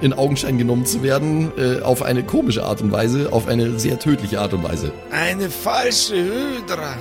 in 0.01 0.13
Augenschein 0.13 0.59
genommen 0.59 0.87
zu 0.87 1.03
werden, 1.03 1.53
äh, 1.59 1.81
auf 1.83 2.03
eine 2.03 2.23
komische 2.23 2.65
Art 2.65 2.81
und 2.81 2.93
Weise, 2.93 3.33
auf 3.33 3.49
eine 3.49 3.79
sehr 3.79 3.99
tödliche 3.99 4.41
Art 4.41 4.53
und 4.53 4.63
Weise. 4.63 4.93
Eine 5.11 5.51
falsche 5.51 6.15
Hydra. 6.17 6.97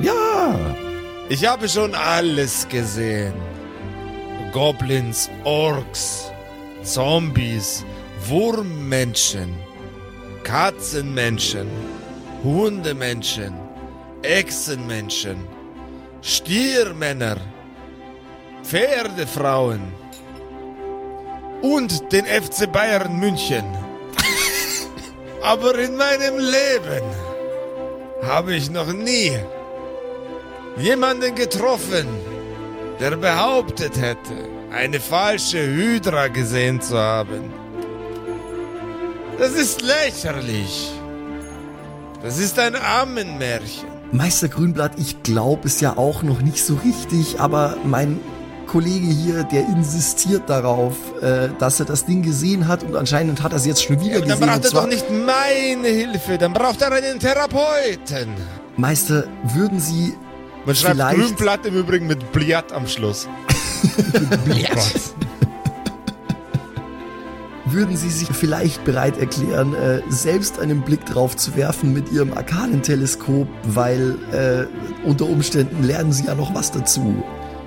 Ja, 0.00 0.56
Ich 1.28 1.46
habe 1.46 1.68
schon 1.68 1.94
alles 1.94 2.66
gesehen. 2.68 3.34
Goblins, 4.52 5.30
Orks, 5.44 6.32
Zombies, 6.82 7.84
Wurmmenschen, 8.26 9.54
Katzenmenschen, 10.42 11.68
Hundemenschen, 12.42 13.52
Echsenmenschen, 14.22 15.36
Stiermänner, 16.20 17.36
Pferdefrauen 18.64 19.99
und 21.62 22.12
den 22.12 22.24
FC 22.24 22.70
Bayern 22.70 23.18
München. 23.18 23.64
Aber 25.42 25.78
in 25.78 25.96
meinem 25.96 26.38
Leben 26.38 27.04
habe 28.22 28.54
ich 28.54 28.70
noch 28.70 28.92
nie 28.92 29.38
jemanden 30.76 31.34
getroffen, 31.34 32.06
der 33.00 33.16
behauptet 33.16 33.96
hätte, 34.00 34.48
eine 34.70 35.00
falsche 35.00 35.58
Hydra 35.58 36.28
gesehen 36.28 36.80
zu 36.80 36.98
haben. 36.98 37.52
Das 39.38 39.52
ist 39.52 39.80
lächerlich. 39.80 40.92
Das 42.22 42.38
ist 42.38 42.58
ein 42.58 42.76
Ammenmärchen. 42.76 43.88
Meister 44.12 44.48
Grünblatt, 44.48 44.98
ich 44.98 45.22
glaube 45.22 45.66
es 45.66 45.80
ja 45.80 45.96
auch 45.96 46.22
noch 46.22 46.42
nicht 46.42 46.62
so 46.64 46.74
richtig, 46.74 47.40
aber 47.40 47.76
mein 47.84 48.20
Kollege 48.70 49.06
hier, 49.06 49.42
der 49.44 49.66
insistiert 49.66 50.48
darauf, 50.48 50.94
äh, 51.20 51.48
dass 51.58 51.80
er 51.80 51.86
das 51.86 52.04
Ding 52.04 52.22
gesehen 52.22 52.68
hat 52.68 52.84
und 52.84 52.94
anscheinend 52.94 53.42
hat 53.42 53.52
er 53.52 53.56
es 53.56 53.66
jetzt 53.66 53.82
schon 53.82 54.00
wieder 54.00 54.20
Dann 54.20 54.28
gesehen. 54.28 54.46
braucht 54.46 54.56
und 54.58 54.64
er 54.64 54.70
doch 54.70 54.86
nicht 54.86 55.06
meine 55.10 55.88
Hilfe, 55.88 56.38
dann 56.38 56.52
braucht 56.52 56.80
er 56.82 56.92
einen 56.92 57.18
Therapeuten. 57.18 58.28
Meister, 58.76 59.24
würden 59.54 59.80
Sie 59.80 60.14
Man 60.66 60.76
schreibt 60.76 60.94
Vielleicht- 60.96 61.18
Grünblatt 61.18 61.66
im 61.66 61.74
Übrigen 61.74 62.06
mit 62.06 62.30
Bliat 62.32 62.72
am 62.72 62.86
Schluss. 62.86 63.26
Würden 67.66 67.96
Sie 67.96 68.10
sich 68.10 68.28
vielleicht 68.28 68.84
bereit 68.84 69.16
erklären, 69.18 69.74
äh, 69.74 70.00
selbst 70.08 70.58
einen 70.58 70.80
Blick 70.82 71.06
drauf 71.06 71.36
zu 71.36 71.54
werfen 71.56 71.92
mit 71.92 72.10
Ihrem 72.10 72.32
Arkanenteleskop, 72.32 73.46
weil 73.64 74.16
äh, 74.32 74.66
unter 75.08 75.26
Umständen 75.26 75.84
lernen 75.84 76.12
Sie 76.12 76.24
ja 76.26 76.34
noch 76.34 76.52
was 76.54 76.72
dazu. 76.72 77.22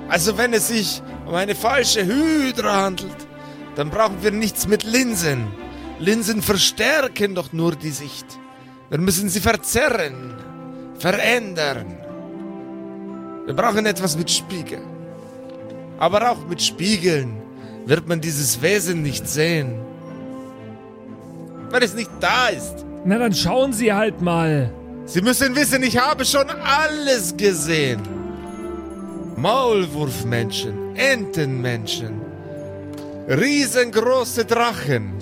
Also 0.09 0.37
wenn 0.37 0.53
es 0.53 0.67
sich 0.67 1.01
um 1.25 1.35
eine 1.35 1.55
falsche 1.55 2.05
Hydra 2.05 2.83
handelt, 2.83 3.15
dann 3.75 3.89
brauchen 3.89 4.21
wir 4.21 4.31
nichts 4.31 4.67
mit 4.67 4.83
Linsen. 4.83 5.47
Linsen 5.99 6.41
verstärken 6.41 7.35
doch 7.35 7.53
nur 7.53 7.75
die 7.75 7.89
Sicht. 7.89 8.25
Wir 8.89 8.99
müssen 8.99 9.29
sie 9.29 9.39
verzerren, 9.39 10.35
verändern. 10.99 11.97
Wir 13.45 13.53
brauchen 13.53 13.85
etwas 13.85 14.17
mit 14.17 14.29
Spiegeln. 14.29 14.83
Aber 15.99 16.31
auch 16.31 16.45
mit 16.47 16.61
Spiegeln 16.61 17.41
wird 17.85 18.07
man 18.07 18.21
dieses 18.21 18.61
Wesen 18.61 19.01
nicht 19.01 19.27
sehen. 19.27 19.79
Wenn 21.69 21.81
es 21.81 21.93
nicht 21.93 22.11
da 22.19 22.49
ist. 22.49 22.85
Na, 23.05 23.17
dann 23.17 23.33
schauen 23.33 23.73
Sie 23.73 23.91
halt 23.91 24.21
mal. 24.21 24.71
Sie 25.05 25.21
müssen 25.21 25.55
wissen, 25.55 25.83
ich 25.83 25.97
habe 25.97 26.23
schon 26.23 26.49
alles 26.49 27.35
gesehen. 27.35 28.01
Maulwurfmenschen, 29.43 30.95
Entenmenschen, 30.95 32.21
riesengroße 33.27 34.45
Drachen, 34.45 35.15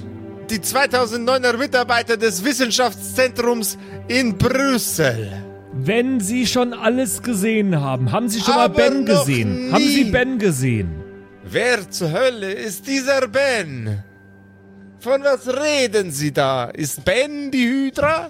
die 0.47 0.59
2009er 0.59 1.57
Mitarbeiter 1.57 2.17
des 2.17 2.45
Wissenschaftszentrums 2.45 3.79
in 4.07 4.37
Brüssel. 4.37 5.27
Wenn 5.73 6.19
Sie 6.19 6.45
schon 6.45 6.71
alles 6.75 7.23
gesehen 7.23 7.81
haben, 7.81 8.11
haben 8.11 8.29
Sie 8.29 8.41
schon 8.41 8.53
mal 8.53 8.65
Aber 8.65 8.75
Ben 8.75 9.05
noch 9.05 9.25
gesehen? 9.25 9.65
nie. 9.65 9.71
Haben 9.71 9.87
Sie 9.87 10.03
Ben 10.11 10.37
gesehen? 10.37 10.91
Wer 11.43 11.89
zur 11.89 12.11
Hölle 12.11 12.51
ist 12.51 12.85
dieser 12.85 13.27
Ben? 13.27 14.03
Von 14.99 15.23
was 15.23 15.47
reden 15.47 16.11
Sie 16.11 16.31
da? 16.31 16.65
Ist 16.65 17.03
Ben 17.05 17.49
die 17.49 17.67
Hydra? 17.67 18.29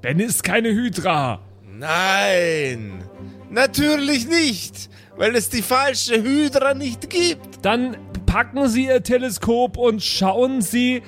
Ben 0.00 0.18
ist 0.20 0.42
keine 0.42 0.70
Hydra. 0.70 1.40
Nein, 1.78 3.04
natürlich 3.50 4.26
nicht, 4.28 4.88
weil 5.16 5.34
es 5.36 5.48
die 5.48 5.62
falsche 5.62 6.22
Hydra 6.22 6.74
nicht 6.74 7.10
gibt. 7.10 7.64
Dann 7.64 7.96
packen 8.26 8.68
Sie 8.68 8.86
Ihr 8.86 9.02
Teleskop 9.02 9.76
und 9.76 10.02
schauen 10.02 10.62
Sie, 10.62 11.02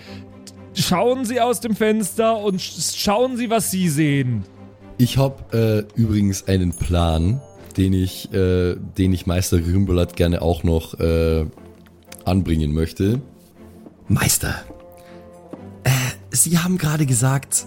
schauen 0.75 1.25
Sie 1.25 1.41
aus 1.41 1.61
dem 1.61 1.75
Fenster 1.77 2.37
und 2.39 2.61
sch- 2.61 2.97
schauen 2.97 3.37
Sie, 3.37 3.49
was 3.51 3.71
Sie 3.71 3.89
sehen. 3.89 4.45
Ich 4.99 5.17
habe 5.19 5.87
äh, 5.97 6.01
übrigens 6.01 6.47
einen 6.49 6.73
Plan, 6.73 7.41
den 7.77 7.93
ich, 7.93 8.33
äh, 8.33 8.75
den 8.99 9.13
ich 9.13 9.27
Meister 9.27 9.61
Grünblatt 9.61 10.17
gerne 10.17 10.43
auch 10.43 10.63
noch 10.63 10.99
äh, 11.01 11.47
anbringen 12.25 12.73
möchte. 12.73 13.21
Meister, 14.09 14.63
äh, 15.85 15.91
Sie 16.31 16.59
haben 16.59 16.77
gerade 16.79 17.07
gesagt, 17.07 17.67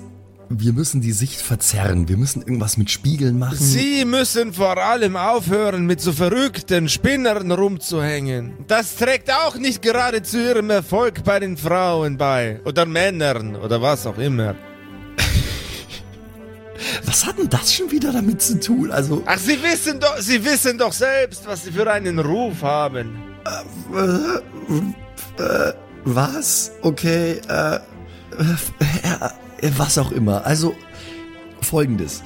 wir 0.49 0.73
müssen 0.73 1.01
die 1.01 1.11
Sicht 1.11 1.41
verzerren, 1.41 2.07
wir 2.07 2.17
müssen 2.17 2.41
irgendwas 2.41 2.77
mit 2.77 2.91
Spiegeln 2.91 3.39
machen. 3.39 3.57
Sie 3.57 4.05
müssen 4.05 4.53
vor 4.53 4.77
allem 4.77 5.15
aufhören, 5.15 5.85
mit 5.85 6.01
so 6.01 6.13
verrückten 6.13 6.89
Spinnern 6.89 7.51
rumzuhängen. 7.51 8.53
Das 8.67 8.95
trägt 8.95 9.31
auch 9.31 9.57
nicht 9.57 9.81
gerade 9.81 10.23
zu 10.23 10.41
ihrem 10.41 10.69
Erfolg 10.69 11.23
bei 11.23 11.39
den 11.39 11.57
Frauen 11.57 12.17
bei. 12.17 12.61
Oder 12.65 12.85
Männern 12.85 13.55
oder 13.55 13.81
was 13.81 14.05
auch 14.05 14.17
immer. 14.17 14.55
Was 17.05 17.25
hat 17.25 17.39
denn 17.39 17.49
das 17.49 17.73
schon 17.73 17.89
wieder 17.89 18.11
damit 18.11 18.41
zu 18.41 18.59
tun? 18.59 18.91
Also, 18.91 19.23
Ach, 19.25 19.37
Sie 19.37 19.61
wissen 19.63 19.99
doch, 19.99 20.19
Sie 20.19 20.43
wissen 20.43 20.77
doch 20.77 20.93
selbst, 20.93 21.47
was 21.47 21.63
Sie 21.63 21.71
für 21.71 21.89
einen 21.91 22.19
Ruf 22.19 22.61
haben. 22.61 23.17
was? 26.03 26.71
Okay, 26.81 27.39
äh, 27.47 27.75
äh, 27.75 27.79
äh, 27.79 29.29
was 29.77 29.97
auch 29.97 30.11
immer. 30.11 30.45
Also, 30.45 30.75
folgendes. 31.61 32.23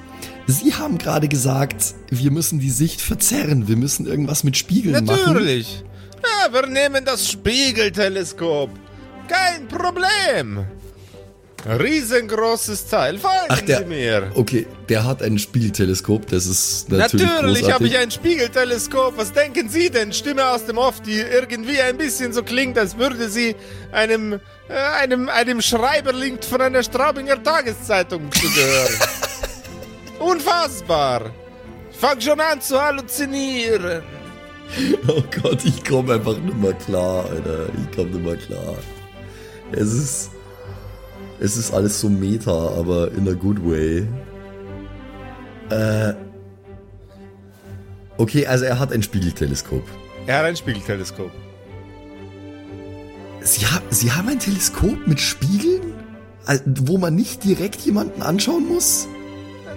Sie 0.48 0.74
haben 0.74 0.98
gerade 0.98 1.28
gesagt, 1.28 1.94
wir 2.10 2.32
müssen 2.32 2.60
die 2.60 2.72
Sicht 2.72 3.02
verzerren, 3.02 3.68
wir 3.68 3.76
müssen 3.76 4.08
irgendwas 4.08 4.44
mit 4.44 4.58
Spiegeln 4.58 5.06
machen. 5.06 5.20
Natürlich. 5.26 5.84
Ja, 6.24 6.52
wir 6.52 6.68
nehmen 6.68 7.06
das 7.06 7.30
Spiegelteleskop. 7.30 8.72
Kein 9.28 9.68
Problem. 9.68 10.66
Riesengroßes 11.68 12.88
Teil. 12.88 13.18
Folgen 13.18 13.36
Ach, 13.50 13.62
der, 13.62 13.80
Sie 13.80 13.86
mir. 13.86 14.32
okay, 14.36 14.66
der 14.88 15.04
hat 15.04 15.22
ein 15.22 15.38
Spiegelteleskop, 15.38 16.28
das 16.28 16.46
ist 16.46 16.90
natürlich, 16.90 17.28
Natürlich 17.28 17.72
habe 17.72 17.88
ich 17.88 17.98
ein 17.98 18.12
Spiegelteleskop. 18.12 19.18
Was 19.18 19.34
denken 19.34 19.70
Sie 19.70 19.90
denn? 19.90 20.14
Stimme 20.14 20.48
aus 20.50 20.66
dem 20.66 20.78
Off, 20.78 21.02
die 21.02 21.20
irgendwie 21.20 21.82
ein 21.82 21.98
bisschen 21.98 22.34
so 22.34 22.44
klingt, 22.44 22.78
als 22.78 22.98
würde 22.98 23.30
sie 23.30 23.56
einem, 23.92 24.34
äh, 24.34 24.74
einem, 25.02 25.30
einem 25.30 25.62
Schreiberling 25.62 26.42
von 26.42 26.62
einer 26.62 26.84
Straubinger 26.84 27.42
Tageszeitung 27.44 28.32
zugehören. 28.32 28.94
Unfassbar. 30.20 31.32
Ich 31.92 31.98
fang 31.98 32.20
schon 32.22 32.40
an 32.40 32.62
zu 32.62 32.82
halluzinieren. 32.82 34.04
Oh 35.08 35.24
Gott, 35.42 35.66
ich 35.66 35.84
komme 35.84 36.14
einfach 36.14 36.38
nicht 36.38 36.58
mehr 36.58 36.74
klar, 36.74 37.26
Alter. 37.26 37.68
Ich 37.70 37.96
komme 37.96 38.12
nicht 38.12 38.24
mehr 38.24 38.38
klar. 38.38 38.76
Es 39.72 39.92
ist, 39.94 40.30
es 41.40 41.58
ist 41.58 41.74
alles 41.74 42.00
so 42.00 42.10
meta, 42.10 42.52
aber 42.52 43.12
in 43.14 43.28
a 43.28 43.34
good 43.34 43.58
way. 43.64 44.08
Äh, 45.70 46.14
okay, 48.18 48.46
also 48.46 48.66
er 48.66 48.80
hat 48.80 48.92
ein 48.92 49.04
Spiegelteleskop. 49.04 49.84
Er 50.28 50.40
hat 50.40 50.46
ein 50.46 50.56
Spiegelteleskop. 50.56 51.32
Sie, 53.42 53.66
ha 53.66 53.82
Sie 53.90 54.12
haben 54.12 54.28
ein 54.28 54.40
Teleskop 54.40 55.08
mit 55.08 55.20
Spiegeln? 55.20 55.94
Wo 56.66 56.98
man 56.98 57.16
nicht 57.16 57.44
direkt 57.44 57.82
jemanden 57.82 58.22
anschauen 58.22 58.68
muss? 58.68 59.08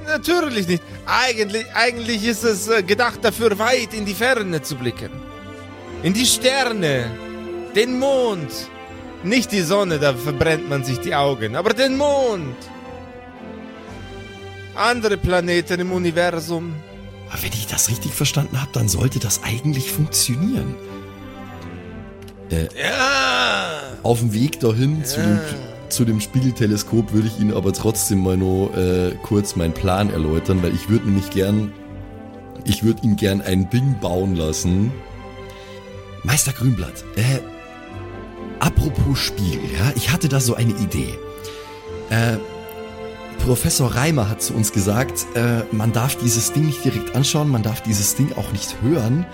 Natürlich 0.06 0.66
nicht. 0.66 0.82
Eigentlich, 1.06 1.66
eigentlich 1.74 2.26
ist 2.26 2.44
es 2.44 2.68
äh, 2.68 2.82
gedacht 2.82 3.20
dafür, 3.22 3.58
weit 3.58 3.94
in 3.94 4.04
die 4.04 4.14
Ferne 4.14 4.62
zu 4.62 4.76
blicken. 4.76 5.10
In 6.02 6.12
die 6.12 6.26
Sterne. 6.26 7.10
Den 7.76 7.98
Mond. 7.98 8.50
Nicht 9.24 9.52
die 9.52 9.62
Sonne, 9.62 9.98
da 9.98 10.14
verbrennt 10.14 10.68
man 10.68 10.84
sich 10.84 10.98
die 10.98 11.14
Augen, 11.14 11.54
aber 11.54 11.74
den 11.74 11.96
Mond. 11.96 12.56
Andere 14.74 15.16
Planeten 15.16 15.80
im 15.80 15.92
Universum. 15.92 16.74
Aber 17.30 17.42
wenn 17.42 17.52
ich 17.52 17.66
das 17.66 17.88
richtig 17.88 18.12
verstanden 18.12 18.60
habe, 18.60 18.70
dann 18.72 18.88
sollte 18.88 19.18
das 19.18 19.42
eigentlich 19.42 19.92
funktionieren. 19.92 20.74
Ja. 22.50 23.80
Auf 24.02 24.18
dem 24.18 24.34
Weg 24.34 24.60
dahin 24.60 25.04
zu, 25.04 25.20
dem, 25.20 25.40
zu 25.88 26.04
dem 26.04 26.20
Spiegelteleskop 26.20 27.12
würde 27.12 27.28
ich 27.28 27.40
Ihnen 27.40 27.54
aber 27.54 27.72
trotzdem 27.72 28.22
mal 28.22 28.36
nur 28.36 28.76
äh, 28.76 29.14
kurz 29.22 29.56
meinen 29.56 29.72
Plan 29.72 30.10
erläutern, 30.10 30.62
weil 30.62 30.74
ich 30.74 30.88
würde 30.88 31.06
nämlich 31.06 31.30
gern, 31.30 31.72
ich 32.64 32.82
würde 32.82 33.02
Ihnen 33.04 33.16
gern 33.16 33.40
ein 33.40 33.70
Ding 33.70 33.96
bauen 34.00 34.36
lassen. 34.36 34.92
Meister 36.24 36.52
Grünblatt, 36.52 37.04
äh, 37.16 37.38
apropos 38.62 39.18
Spiegel, 39.18 39.60
ja, 39.76 39.92
ich 39.96 40.12
hatte 40.12 40.28
da 40.28 40.40
so 40.40 40.54
eine 40.54 40.72
Idee. 40.72 41.18
Äh, 42.10 42.36
Professor 43.44 43.92
Reimer 43.94 44.28
hat 44.28 44.40
zu 44.40 44.54
uns 44.54 44.72
gesagt, 44.72 45.26
äh, 45.34 45.62
man 45.72 45.92
darf 45.92 46.16
dieses 46.16 46.52
Ding 46.52 46.66
nicht 46.66 46.84
direkt 46.84 47.16
anschauen, 47.16 47.48
man 47.48 47.64
darf 47.64 47.82
dieses 47.82 48.14
Ding 48.14 48.32
auch 48.36 48.52
nicht 48.52 48.76
hören. 48.80 49.26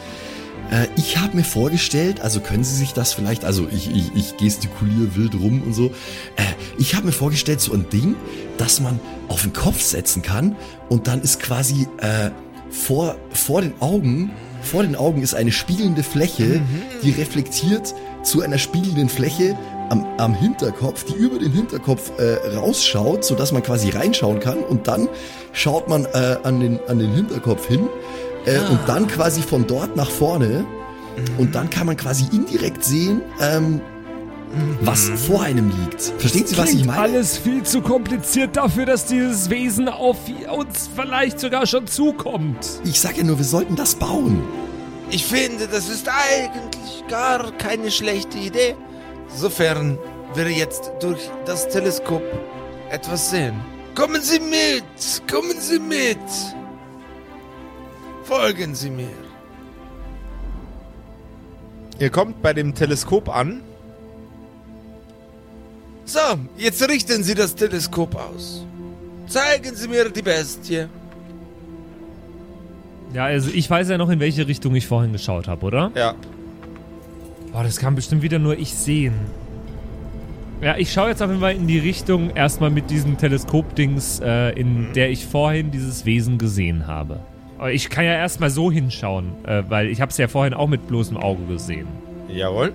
Äh, 0.71 0.87
ich 0.97 1.19
habe 1.19 1.37
mir 1.37 1.45
vorgestellt, 1.45 2.23
also 2.23 2.41
können 2.41 2.65
Sie 2.65 2.75
sich 2.75 2.95
das 2.95 3.13
vielleicht, 3.13 3.45
also 3.45 3.69
ich, 3.71 3.95
ich, 3.95 4.15
ich 4.15 4.37
gestikuliere 4.39 5.15
wild 5.15 5.35
rum 5.35 5.63
und 5.63 5.75
so. 5.75 5.89
Äh, 6.37 6.45
ich 6.79 6.95
habe 6.95 7.07
mir 7.07 7.13
vorgestellt, 7.13 7.61
so 7.61 7.75
ein 7.75 7.87
Ding, 7.91 8.17
das 8.57 8.81
man 8.81 8.99
auf 9.29 9.43
den 9.43 9.53
Kopf 9.53 9.83
setzen 9.83 10.23
kann 10.23 10.57
und 10.89 11.07
dann 11.07 11.21
ist 11.21 11.41
quasi 11.41 11.87
äh, 11.99 12.31
vor, 12.71 13.17
vor 13.31 13.61
den 13.61 13.75
Augen, 13.81 14.31
vor 14.63 14.83
den 14.83 14.97
Augen 14.97 15.21
ist 15.21 15.35
eine 15.35 15.53
spiegelnde 15.53 16.03
Fläche, 16.03 16.63
die 17.03 17.11
reflektiert 17.11 17.95
zu 18.29 18.43
einer 18.43 18.59
spiegelnden 18.59 19.09
Fläche 19.09 19.57
am, 19.89 20.07
am 20.19 20.35
Hinterkopf, 20.35 21.05
die 21.05 21.15
über 21.15 21.39
den 21.39 21.53
Hinterkopf 21.53 22.13
äh, 22.19 22.57
rausschaut, 22.57 23.25
sodass 23.25 23.53
man 23.53 23.63
quasi 23.63 23.91
reinschauen 23.91 24.39
kann 24.39 24.59
und 24.59 24.87
dann 24.87 25.09
schaut 25.53 25.89
man 25.89 26.05
äh, 26.05 26.37
an, 26.43 26.61
den, 26.61 26.79
an 26.89 26.99
den 26.99 27.13
Hinterkopf 27.13 27.67
hin 27.67 27.89
äh, 28.45 28.59
und 28.71 28.81
dann 28.87 29.07
quasi 29.07 29.41
von 29.41 29.67
dort 29.67 29.97
nach 29.97 30.11
vorne 30.11 30.67
und 31.39 31.55
dann 31.55 31.71
kann 31.71 31.87
man 31.87 31.97
quasi 31.97 32.27
indirekt 32.31 32.85
sehen, 32.85 33.23
ähm, 33.41 33.81
was 34.81 35.11
vor 35.11 35.43
einem 35.43 35.71
liegt. 35.71 36.01
Verstehen 36.19 36.47
Sie, 36.47 36.57
was 36.57 36.73
ich 36.73 36.85
meine? 36.85 37.01
alles 37.01 37.37
viel 37.37 37.63
zu 37.63 37.83
kompliziert 37.83 38.57
dafür, 38.57 38.87
dass 38.87 39.07
dieses 39.07 39.51
Wesen 39.51 39.89
auf 39.89 40.17
uns 40.55 40.89
vielleicht 40.95 41.41
sogar 41.41 41.67
schon 41.67 41.87
zukommt. 41.87 42.67
Ich 42.85 43.01
sage 43.01 43.19
ja 43.19 43.25
nur, 43.25 43.39
wir 43.39 43.45
sollten 43.45 43.77
das 43.77 43.95
bauen. 43.95 44.43
Ich 45.11 45.25
finde, 45.25 45.67
das 45.69 45.89
ist 45.89 46.09
eigentlich 46.09 47.07
gar 47.09 47.51
keine 47.53 47.91
schlechte 47.91 48.39
Idee. 48.39 48.77
Sofern 49.35 49.99
wir 50.35 50.51
jetzt 50.51 50.93
durch 51.01 51.31
das 51.47 51.69
Teleskop 51.69 52.23
etwas 52.91 53.31
sehen. 53.31 53.59
kommen 53.95 54.21
Sie 54.23 54.41
mit! 54.41 54.85
Kommen 55.31 55.59
Sie 55.61 55.79
mit! 55.79 56.19
Folgen 58.25 58.75
Sie 58.75 58.91
mir. 58.91 59.29
Ihr 61.99 62.11
kommt 62.11 62.43
bei 62.43 62.53
dem 62.53 62.75
Teleskop 62.75 63.35
an. 63.35 63.63
So, 66.05 66.39
jetzt 66.57 66.87
richten 66.89 67.23
Sie 67.23 67.35
das 67.35 67.55
Teleskop 67.55 68.15
aus. 68.15 68.65
Zeigen 69.27 69.75
Sie 69.75 69.89
mir 69.89 70.11
die 70.11 70.23
Bestie. 70.23 70.89
Ja, 73.13 73.25
also 73.25 73.51
ich 73.53 73.69
weiß 73.69 73.89
ja 73.89 73.99
noch, 73.99 74.11
in 74.11 74.21
welche 74.21 74.47
Richtung 74.47 74.75
ich 74.75 74.87
vorhin 74.87 75.13
geschaut 75.13 75.49
habe, 75.49 75.65
oder? 75.65 75.91
Ja. 75.95 76.15
Boah, 77.53 77.63
das 77.63 77.79
kann 77.79 77.95
bestimmt 77.95 78.23
wieder 78.23 78.39
nur 78.39 78.59
ich 78.59 78.75
sehen. 78.75 79.15
Ja, 80.61 80.77
ich 80.77 80.93
schaue 80.93 81.09
jetzt 81.09 81.23
auf 81.23 81.29
jeden 81.29 81.41
Fall 81.41 81.55
in 81.55 81.67
die 81.69 81.79
Richtung 81.79 82.31
erstmal 82.31 82.71
mit 82.71 82.91
diesem 82.91 83.17
Teleskop-Dings, 83.17 84.21
äh, 84.21 84.51
in 84.59 84.93
der 84.93 85.11
ich 85.11 85.25
vorhin 85.25 85.71
dieses 85.71 86.05
Wesen 86.05 86.37
gesehen 86.37 86.87
habe. 86.87 87.21
Aber 87.59 87.73
ich 87.73 87.89
kann 87.91 88.05
ja 88.05 88.13
erstmal 88.13 88.51
so 88.51 88.71
hinschauen, 88.71 89.33
äh, 89.45 89.63
weil 89.69 89.89
ich 89.89 90.01
habe 90.01 90.11
es 90.11 90.19
ja 90.19 90.29
vorhin 90.29 90.55
auch 90.55 90.67
mit 90.67 90.87
bloßem 90.89 91.17
Auge 91.17 91.45
gesehen. 91.45 91.87
Jawohl. 92.29 92.73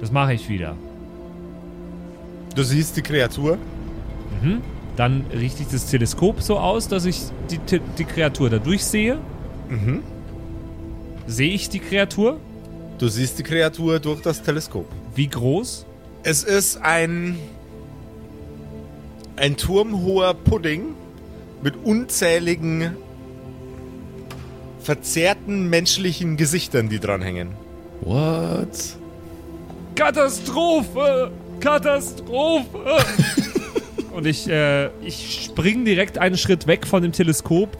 Das 0.00 0.10
mache 0.10 0.34
ich 0.34 0.48
wieder. 0.48 0.74
Du 2.54 2.62
siehst 2.64 2.96
die 2.96 3.02
Kreatur. 3.02 3.58
Mhm. 4.42 4.60
Dann 4.96 5.24
richte 5.32 5.62
ich 5.62 5.68
das 5.68 5.86
Teleskop 5.86 6.42
so 6.42 6.58
aus, 6.58 6.88
dass 6.88 7.04
ich 7.04 7.22
die, 7.50 7.80
die 7.96 8.04
Kreatur 8.04 8.50
da 8.50 8.58
durchsehe. 8.58 9.18
Mhm. 9.70 10.02
Sehe 11.26 11.52
ich 11.52 11.68
die 11.68 11.78
Kreatur? 11.78 12.38
Du 12.98 13.08
siehst 13.08 13.38
die 13.38 13.42
Kreatur 13.42 13.98
durch 13.98 14.20
das 14.20 14.42
Teleskop. 14.42 14.86
Wie 15.14 15.28
groß? 15.28 15.86
Es 16.22 16.42
ist 16.42 16.82
ein 16.82 17.38
ein 19.36 19.56
turmhoher 19.56 20.34
Pudding 20.34 20.94
mit 21.62 21.74
unzähligen 21.82 22.94
verzerrten 24.80 25.70
menschlichen 25.70 26.36
Gesichtern, 26.36 26.88
die 26.88 27.00
dranhängen. 27.00 27.50
What? 28.02 28.96
Katastrophe! 29.94 31.30
Katastrophe! 31.60 32.98
Und 34.12 34.26
ich, 34.26 34.48
äh, 34.48 34.88
ich 35.02 35.44
spring 35.44 35.84
direkt 35.84 36.18
einen 36.18 36.36
Schritt 36.36 36.66
weg 36.66 36.86
von 36.86 37.02
dem 37.02 37.12
Teleskop, 37.12 37.76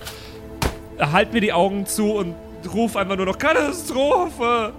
halt 1.01 1.33
mir 1.33 1.41
die 1.41 1.53
Augen 1.53 1.87
zu 1.87 2.13
und 2.13 2.35
ruf 2.73 2.97
einfach 2.97 3.17
nur 3.17 3.27
noch 3.27 3.39
Katastrophe! 3.39 4.73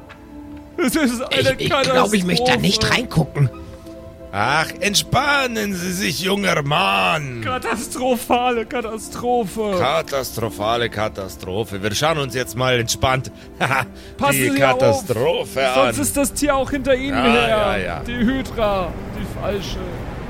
Es 0.78 0.96
ist 0.96 1.22
eine 1.22 1.54
Ich, 1.54 1.60
ich 1.60 1.70
Katastrophe! 1.70 1.92
glaube, 2.00 2.16
ich 2.18 2.24
möchte 2.26 2.52
da 2.52 2.58
nicht 2.58 2.90
reingucken. 2.90 3.50
Ach, 4.34 4.68
entspannen 4.80 5.74
Sie 5.76 5.92
sich, 5.92 6.22
junger 6.22 6.62
Mann! 6.64 7.42
Katastrophale 7.44 8.66
Katastrophe! 8.66 9.76
Katastrophale 9.78 10.90
Katastrophe. 10.90 11.84
Wir 11.84 11.94
schauen 11.94 12.18
uns 12.18 12.34
jetzt 12.34 12.56
mal 12.56 12.80
entspannt 12.80 13.30
Passen 14.18 14.32
die 14.38 14.50
Sie 14.52 14.56
Katastrophe 14.56 15.70
auf, 15.72 15.78
an. 15.78 15.86
Sonst 15.94 15.98
ist 16.08 16.16
das 16.18 16.34
Tier 16.34 16.56
auch 16.56 16.72
hinter 16.72 16.96
Ihnen 16.96 17.18
Ja, 17.18 17.24
her. 17.32 17.48
ja, 17.50 17.78
ja. 17.78 18.00
Die 18.08 18.16
Hydra, 18.16 18.88
die 19.20 19.40
falsche. 19.42 19.78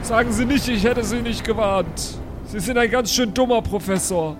Sagen 0.01 0.31
Sie 0.31 0.45
nicht, 0.45 0.67
ich 0.67 0.83
hätte 0.83 1.03
Sie 1.03 1.21
nicht 1.21 1.43
gewarnt. 1.43 2.17
Sie 2.47 2.59
sind 2.59 2.79
ein 2.79 2.89
ganz 2.89 3.13
schön 3.13 3.31
dummer 3.35 3.61
Professor. 3.61 4.35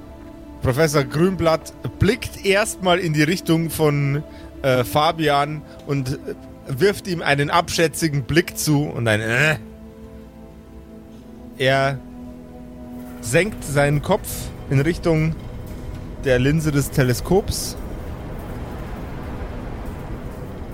Professor 0.61 1.03
Grünblatt 1.03 1.73
blickt 1.97 2.45
erstmal 2.45 2.99
in 2.99 3.13
die 3.13 3.23
Richtung 3.23 3.69
von 3.69 4.23
äh, 4.61 4.83
Fabian 4.83 5.63
und 5.87 6.13
äh, 6.13 6.17
wirft 6.67 7.07
ihm 7.07 7.21
einen 7.21 7.49
abschätzigen 7.49 8.23
Blick 8.23 8.57
zu 8.57 8.83
und 8.83 9.07
ein 9.07 9.21
äh. 9.21 9.57
Er 11.57 11.99
senkt 13.21 13.63
seinen 13.63 14.01
Kopf 14.01 14.27
in 14.69 14.79
Richtung 14.79 15.35
der 16.25 16.37
Linse 16.37 16.71
des 16.71 16.91
Teleskops 16.91 17.75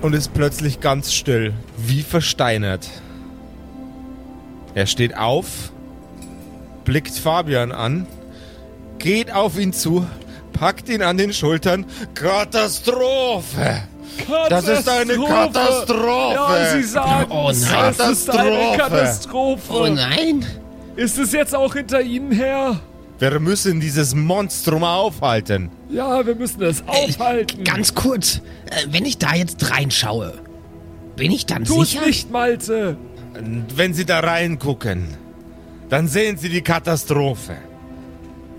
und 0.02 0.14
ist 0.14 0.34
plötzlich 0.34 0.80
ganz 0.80 1.12
still, 1.12 1.54
wie 1.78 2.02
versteinert. 2.02 2.88
Er 4.74 4.86
steht 4.86 5.16
auf, 5.16 5.72
blickt 6.84 7.14
Fabian 7.14 7.72
an 7.72 8.06
geht 8.98 9.32
auf 9.32 9.58
ihn 9.58 9.72
zu, 9.72 10.06
packt 10.52 10.88
ihn 10.88 11.02
an 11.02 11.16
den 11.16 11.32
Schultern. 11.32 11.86
Katastrophe! 12.14 13.82
Das 14.48 14.66
ist 14.66 14.88
eine 14.88 15.14
Katastrophe! 15.16 16.34
Ja, 16.34 16.72
Sie 16.76 16.82
sagen, 16.82 17.30
Oh 17.30 17.44
nein. 17.44 17.52
ist 17.52 17.70
eine 17.72 17.92
Katastrophe. 17.92 18.76
Katastrophe. 18.78 19.72
Oh 19.72 19.86
nein. 19.86 20.44
Ist 20.96 21.18
es 21.18 21.32
jetzt 21.32 21.54
auch 21.54 21.74
hinter 21.74 22.00
Ihnen 22.00 22.32
her? 22.32 22.80
Wir 23.20 23.38
müssen 23.40 23.80
dieses 23.80 24.14
Monstrum 24.14 24.82
aufhalten. 24.84 25.70
Ja, 25.90 26.24
wir 26.26 26.34
müssen 26.34 26.62
es 26.62 26.82
aufhalten. 26.86 27.64
Ganz 27.64 27.94
kurz, 27.94 28.36
äh, 28.66 28.86
wenn 28.90 29.04
ich 29.04 29.18
da 29.18 29.34
jetzt 29.34 29.70
reinschaue, 29.70 30.34
bin 31.16 31.30
ich 31.32 31.46
dann 31.46 31.64
Tu's 31.64 31.90
sicher? 31.92 32.06
nicht, 32.06 32.30
Malte. 32.30 32.96
Und 33.36 33.66
wenn 33.76 33.94
Sie 33.94 34.04
da 34.04 34.20
reingucken, 34.20 35.08
dann 35.88 36.06
sehen 36.08 36.36
Sie 36.36 36.48
die 36.48 36.62
Katastrophe. 36.62 37.56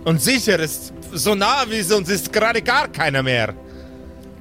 Und 0.05 0.21
sicher 0.21 0.59
ist, 0.59 0.93
so 1.13 1.35
nah 1.35 1.65
wie 1.69 1.77
es 1.77 1.91
uns 1.91 2.09
ist, 2.09 2.31
gerade 2.31 2.61
gar 2.61 2.87
keiner 2.87 3.23
mehr. 3.23 3.53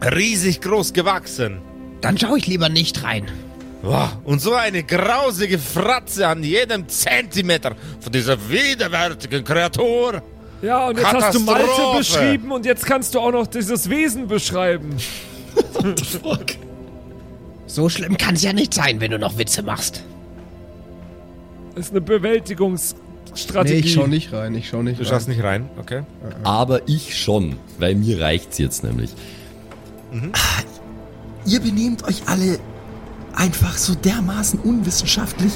Riesig 0.03 0.61
groß 0.61 0.93
gewachsen. 0.93 1.61
Dann 2.01 2.17
schaue 2.17 2.39
ich 2.39 2.47
lieber 2.47 2.69
nicht 2.69 3.03
rein. 3.03 3.27
Boah, 3.83 4.21
und 4.25 4.41
so 4.41 4.55
eine 4.55 4.83
grausige 4.83 5.59
Fratze 5.59 6.27
an 6.27 6.43
jedem 6.43 6.89
Zentimeter 6.89 7.77
von 8.01 8.13
dieser 8.13 8.37
widerwärtigen 8.49 9.45
Kreatur. 9.45 10.23
Ja, 10.63 10.89
und 10.89 10.99
jetzt 10.99 11.13
hast 11.13 11.35
du 11.35 11.41
Malte 11.41 11.97
beschrieben 11.97 12.51
und 12.51 12.67
jetzt 12.67 12.85
kannst 12.85 13.15
du 13.15 13.21
auch 13.21 13.31
noch 13.31 13.47
dieses 13.47 13.89
Wesen 13.89 14.27
beschreiben. 14.27 14.97
Fuck. 16.21 16.47
So 17.67 17.89
schlimm 17.89 18.17
kann 18.17 18.35
es 18.35 18.43
ja 18.43 18.53
nicht 18.53 18.75
sein, 18.75 19.01
wenn 19.01 19.13
du 19.13 19.19
noch 19.19 19.39
Witze 19.39 19.63
machst. 19.63 20.03
Das 21.77 21.87
ist 21.87 21.93
eine 21.93 22.01
Bewältigungsstrategie. 23.31 23.75
Nee, 23.75 23.79
ich 23.87 23.93
schau 23.95 24.07
nicht 24.07 24.33
rein, 24.33 24.55
ich 24.55 24.69
schau 24.69 24.83
nicht 24.83 24.99
Du 24.99 25.03
rein. 25.05 25.11
schaust 25.11 25.29
nicht 25.29 25.43
rein, 25.43 25.69
okay? 25.79 26.03
Aber 26.45 26.89
ich 26.89 27.17
schon, 27.19 27.57
weil 27.79 27.95
mir 27.95 28.21
reicht's 28.21 28.59
jetzt 28.59 28.83
nämlich. 28.85 29.11
Ah, 30.33 30.63
Ihr 31.47 31.61
benehmt 31.61 32.05
euch 32.05 32.23
alle 32.27 32.59
einfach 33.35 33.77
so 33.79 33.95
dermaßen 33.95 34.59
unwissenschaftlich. 34.61 35.53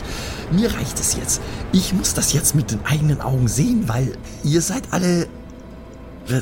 Mir 0.53 0.73
reicht 0.73 0.99
es 1.01 1.17
jetzt. 1.17 1.41
Ich 1.73 1.93
muss 1.93 2.15
das 2.15 2.33
jetzt 2.33 2.55
mit 2.55 2.71
den 2.71 2.85
eigenen 2.85 3.21
Augen 3.21 3.49
sehen, 3.49 3.89
weil 3.89 4.13
ihr 4.45 4.61
seid 4.61 4.85
alle. 4.91 5.27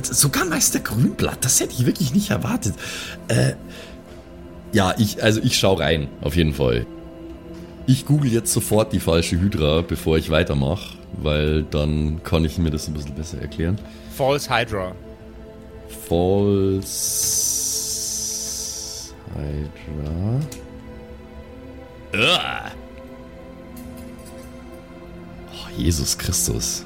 Sogar 0.03 0.45
Meister 0.45 0.79
Grünblatt, 0.79 1.43
das 1.45 1.59
hätte 1.61 1.73
ich 1.73 1.87
wirklich 1.87 2.13
nicht 2.15 2.31
erwartet. 2.31 2.75
Äh, 3.29 3.55
ja, 4.73 4.95
ich, 4.99 5.23
also 5.23 5.41
ich 5.43 5.57
schau 5.59 5.73
rein, 5.75 6.09
auf 6.21 6.37
jeden 6.37 6.53
Fall. 6.53 6.87
Ich 7.87 8.05
google 8.05 8.31
jetzt 8.31 8.53
sofort 8.53 8.93
die 8.93 9.01
falsche 9.01 9.41
Hydra, 9.41 9.81
bevor 9.81 10.19
ich 10.19 10.29
weitermache, 10.31 10.97
weil 11.13 11.65
dann 11.65 12.23
kann 12.23 12.45
ich 12.45 12.59
mir 12.59 12.71
das 12.71 12.89
ein 12.89 12.95
bisschen 12.95 13.15
besser 13.15 13.41
erklären. 13.41 13.79
False 14.17 14.49
Hydra. 14.49 14.95
False 16.09 16.91
Hydra. 19.35 20.41
Uah. 22.13 22.71
Oh, 25.53 25.69
Jesus 25.77 26.17
Christus. 26.19 26.85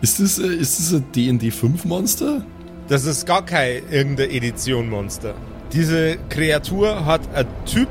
Ist 0.00 0.20
das, 0.20 0.38
äh, 0.38 0.46
ist 0.54 0.78
das 0.78 0.92
ein 0.94 1.04
D&D 1.14 1.50
5 1.50 1.84
Monster? 1.84 2.44
Das 2.88 3.04
ist 3.04 3.26
gar 3.26 3.44
kein 3.44 3.82
irgendeine 3.90 4.32
Edition 4.32 4.90
Monster. 4.90 5.34
Diese 5.72 6.18
Kreatur 6.28 7.06
hat 7.06 7.20
ein 7.34 7.46
Typ 7.64 7.88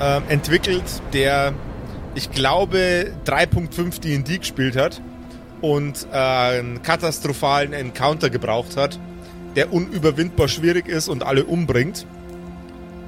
ähm, 0.00 0.22
entwickelt, 0.28 0.84
der, 1.12 1.52
ich 2.14 2.30
glaube, 2.30 3.12
3.5 3.26 4.00
D&D 4.00 4.38
gespielt 4.38 4.76
hat 4.76 5.00
und 5.60 6.06
äh, 6.12 6.16
einen 6.16 6.82
katastrophalen 6.82 7.72
Encounter 7.72 8.30
gebraucht 8.30 8.76
hat, 8.76 8.98
der 9.56 9.72
unüberwindbar 9.72 10.48
schwierig 10.48 10.88
ist 10.88 11.08
und 11.08 11.22
alle 11.22 11.44
umbringt, 11.44 12.06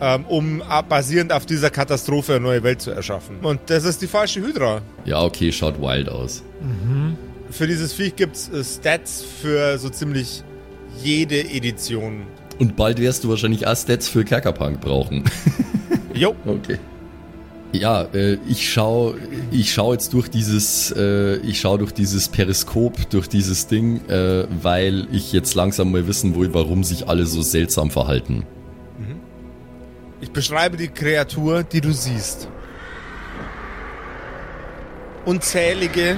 ähm, 0.01 0.25
um 0.27 0.61
äh, 0.61 0.83
basierend 0.89 1.33
auf 1.33 1.47
dieser 1.47 1.71
Katastrophe 1.71 2.35
eine 2.35 2.45
neue 2.45 2.63
Welt 2.63 2.81
zu 2.81 2.91
erschaffen. 2.91 3.41
Und 3.41 3.61
das 3.67 3.85
ist 3.85 4.03
die 4.03 4.07
falsche 4.07 4.41
Hydra. 4.41 4.83
Ja, 5.05 5.23
okay, 5.23 5.53
schaut 5.53 5.81
wild 5.81 6.09
aus. 6.09 6.43
Für 7.51 7.67
dieses 7.67 7.93
Viech 7.93 8.17
gibt's 8.17 8.49
äh, 8.49 8.65
Stats 8.65 9.25
für 9.43 9.79
so 9.79 9.89
ziemlich 9.89 10.43
jede 11.03 11.41
Edition. 11.41 12.27
Und 12.59 12.77
bald 12.77 12.99
wirst 12.99 13.25
du 13.25 13.29
wahrscheinlich 13.29 13.67
auch 13.67 13.77
Stats 13.77 14.09
für 14.09 14.25
Kerkerpunk 14.25 14.81
brauchen. 14.81 15.25
Jo, 16.15 16.35
Okay. 16.47 16.79
Ja, 17.73 18.03
äh, 18.15 18.39
ich 18.47 18.71
schau, 18.73 19.15
ich 19.51 19.73
schau 19.73 19.93
jetzt 19.93 20.13
durch 20.13 20.29
dieses, 20.29 20.95
äh, 20.97 21.39
ich 21.39 21.59
schau 21.61 21.77
durch 21.77 21.91
dieses 21.91 22.29
Periskop, 22.29 23.11
durch 23.11 23.29
dieses 23.29 23.67
Ding, 23.67 24.01
äh, 24.09 24.47
weil 24.63 25.09
ich 25.11 25.33
jetzt 25.33 25.57
langsam 25.57 25.91
mal 25.91 26.07
wissen 26.07 26.39
will, 26.39 26.55
warum 26.55 26.85
sich 26.85 27.09
alle 27.09 27.27
so 27.27 27.43
seltsam 27.43 27.91
verhalten. 27.91 28.47
Ich 30.21 30.31
beschreibe 30.31 30.77
die 30.77 30.87
Kreatur, 30.89 31.65
die 31.65 31.81
du 31.81 31.93
siehst. 31.93 32.49
unzählige, 35.25 36.17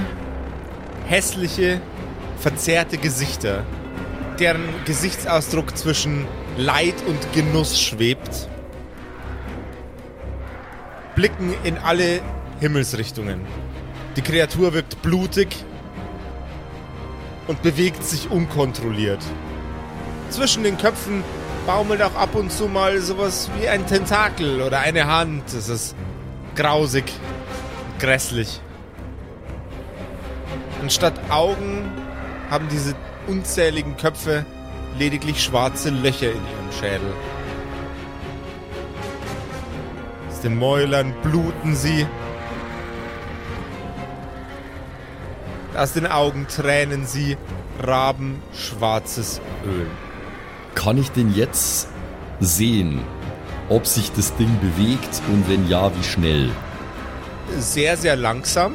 hässliche, 1.06 1.80
verzerrte 2.38 2.98
Gesichter, 2.98 3.64
deren 4.38 4.62
Gesichtsausdruck 4.84 5.76
zwischen 5.76 6.26
Leid 6.56 6.96
und 7.06 7.32
Genuss 7.32 7.80
schwebt, 7.80 8.48
blicken 11.16 11.52
in 11.64 11.78
alle 11.78 12.20
Himmelsrichtungen. 12.60 13.40
Die 14.14 14.22
Kreatur 14.22 14.72
wirkt 14.74 15.02
blutig 15.02 15.48
und 17.48 17.60
bewegt 17.62 18.04
sich 18.04 18.30
unkontrolliert. 18.30 19.20
Zwischen 20.30 20.62
den 20.62 20.78
Köpfen 20.78 21.24
baumelt 21.66 22.02
auch 22.02 22.14
ab 22.14 22.34
und 22.34 22.52
zu 22.52 22.68
mal 22.68 23.00
sowas 23.00 23.50
wie 23.58 23.68
ein 23.68 23.86
Tentakel 23.86 24.62
oder 24.62 24.80
eine 24.80 25.06
Hand. 25.06 25.42
Das 25.46 25.68
ist 25.68 25.96
grausig, 26.54 27.04
grässlich. 27.98 28.60
Anstatt 30.82 31.14
Augen 31.30 31.90
haben 32.50 32.68
diese 32.70 32.94
unzähligen 33.26 33.96
Köpfe 33.96 34.44
lediglich 34.98 35.42
schwarze 35.42 35.90
Löcher 35.90 36.30
in 36.30 36.38
ihrem 36.38 36.72
Schädel. 36.78 37.12
Aus 40.36 40.42
den 40.42 40.58
Mäulern 40.58 41.14
bluten 41.22 41.74
sie. 41.74 42.06
Aus 45.74 45.94
den 45.94 46.06
Augen 46.06 46.46
tränen 46.46 47.06
sie 47.06 47.38
rabenschwarzes 47.82 49.40
Öl. 49.64 49.86
Kann 50.74 50.98
ich 50.98 51.10
denn 51.10 51.32
jetzt 51.34 51.88
sehen, 52.38 53.00
ob 53.70 53.86
sich 53.86 54.12
das 54.12 54.36
Ding 54.36 54.54
bewegt 54.60 55.22
und 55.32 55.48
wenn 55.48 55.66
ja, 55.70 55.90
wie 55.96 56.04
schnell? 56.04 56.50
Sehr, 57.58 57.96
sehr 57.96 58.16
langsam 58.16 58.74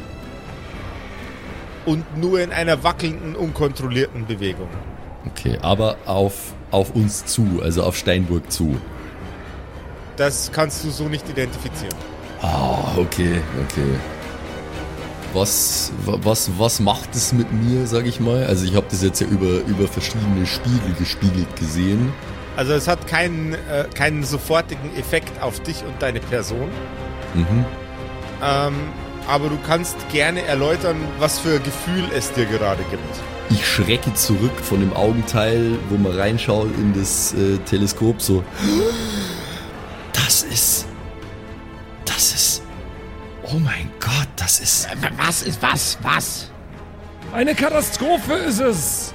und 1.85 2.17
nur 2.17 2.41
in 2.41 2.51
einer 2.53 2.83
wackelnden, 2.83 3.35
unkontrollierten 3.35 4.25
Bewegung. 4.25 4.69
Okay, 5.27 5.59
aber 5.61 5.97
auf, 6.07 6.55
auf 6.71 6.95
uns 6.95 7.27
zu, 7.27 7.61
also 7.61 7.83
auf 7.83 7.95
Steinburg 7.95 8.51
zu. 8.51 8.81
Das 10.21 10.51
kannst 10.51 10.83
du 10.83 10.91
so 10.91 11.05
nicht 11.05 11.27
identifizieren. 11.27 11.95
Ah, 12.43 12.91
okay, 12.95 13.41
okay. 13.67 13.89
Was, 15.33 15.91
wa- 16.05 16.19
was, 16.21 16.51
was 16.59 16.79
macht 16.79 17.15
es 17.15 17.33
mit 17.33 17.51
mir, 17.51 17.87
sag 17.87 18.05
ich 18.05 18.19
mal? 18.19 18.45
Also 18.45 18.65
ich 18.65 18.75
habe 18.75 18.85
das 18.91 19.01
jetzt 19.01 19.19
ja 19.19 19.25
über, 19.25 19.65
über 19.65 19.87
verschiedene 19.87 20.45
Spiegel 20.45 20.93
gespiegelt 20.99 21.55
gesehen. 21.55 22.13
Also 22.55 22.73
es 22.73 22.87
hat 22.87 23.07
keinen, 23.07 23.53
äh, 23.53 23.85
keinen 23.95 24.23
sofortigen 24.23 24.95
Effekt 24.95 25.41
auf 25.41 25.59
dich 25.61 25.83
und 25.85 25.99
deine 25.99 26.19
Person. 26.19 26.69
Mhm. 27.33 27.65
Ähm, 28.43 28.73
aber 29.27 29.49
du 29.49 29.57
kannst 29.65 29.95
gerne 30.11 30.43
erläutern, 30.43 30.97
was 31.17 31.39
für 31.39 31.55
ein 31.55 31.63
Gefühl 31.63 32.03
es 32.15 32.31
dir 32.33 32.45
gerade 32.45 32.83
gibt. 32.91 33.01
Ich 33.49 33.65
schrecke 33.67 34.13
zurück 34.13 34.53
von 34.61 34.81
dem 34.81 34.93
Augenteil, 34.93 35.71
wo 35.89 35.97
man 35.97 36.11
reinschaut 36.15 36.69
in 36.77 36.93
das 36.93 37.33
äh, 37.33 37.57
Teleskop, 37.65 38.21
so. 38.21 38.43
Das 44.51 44.59
ist. 44.59 44.87
Was 45.15 45.43
ist 45.43 45.61
was? 45.61 45.97
Was? 46.01 46.47
Eine 47.31 47.55
Katastrophe 47.55 48.33
ist 48.33 48.59
es! 48.59 49.13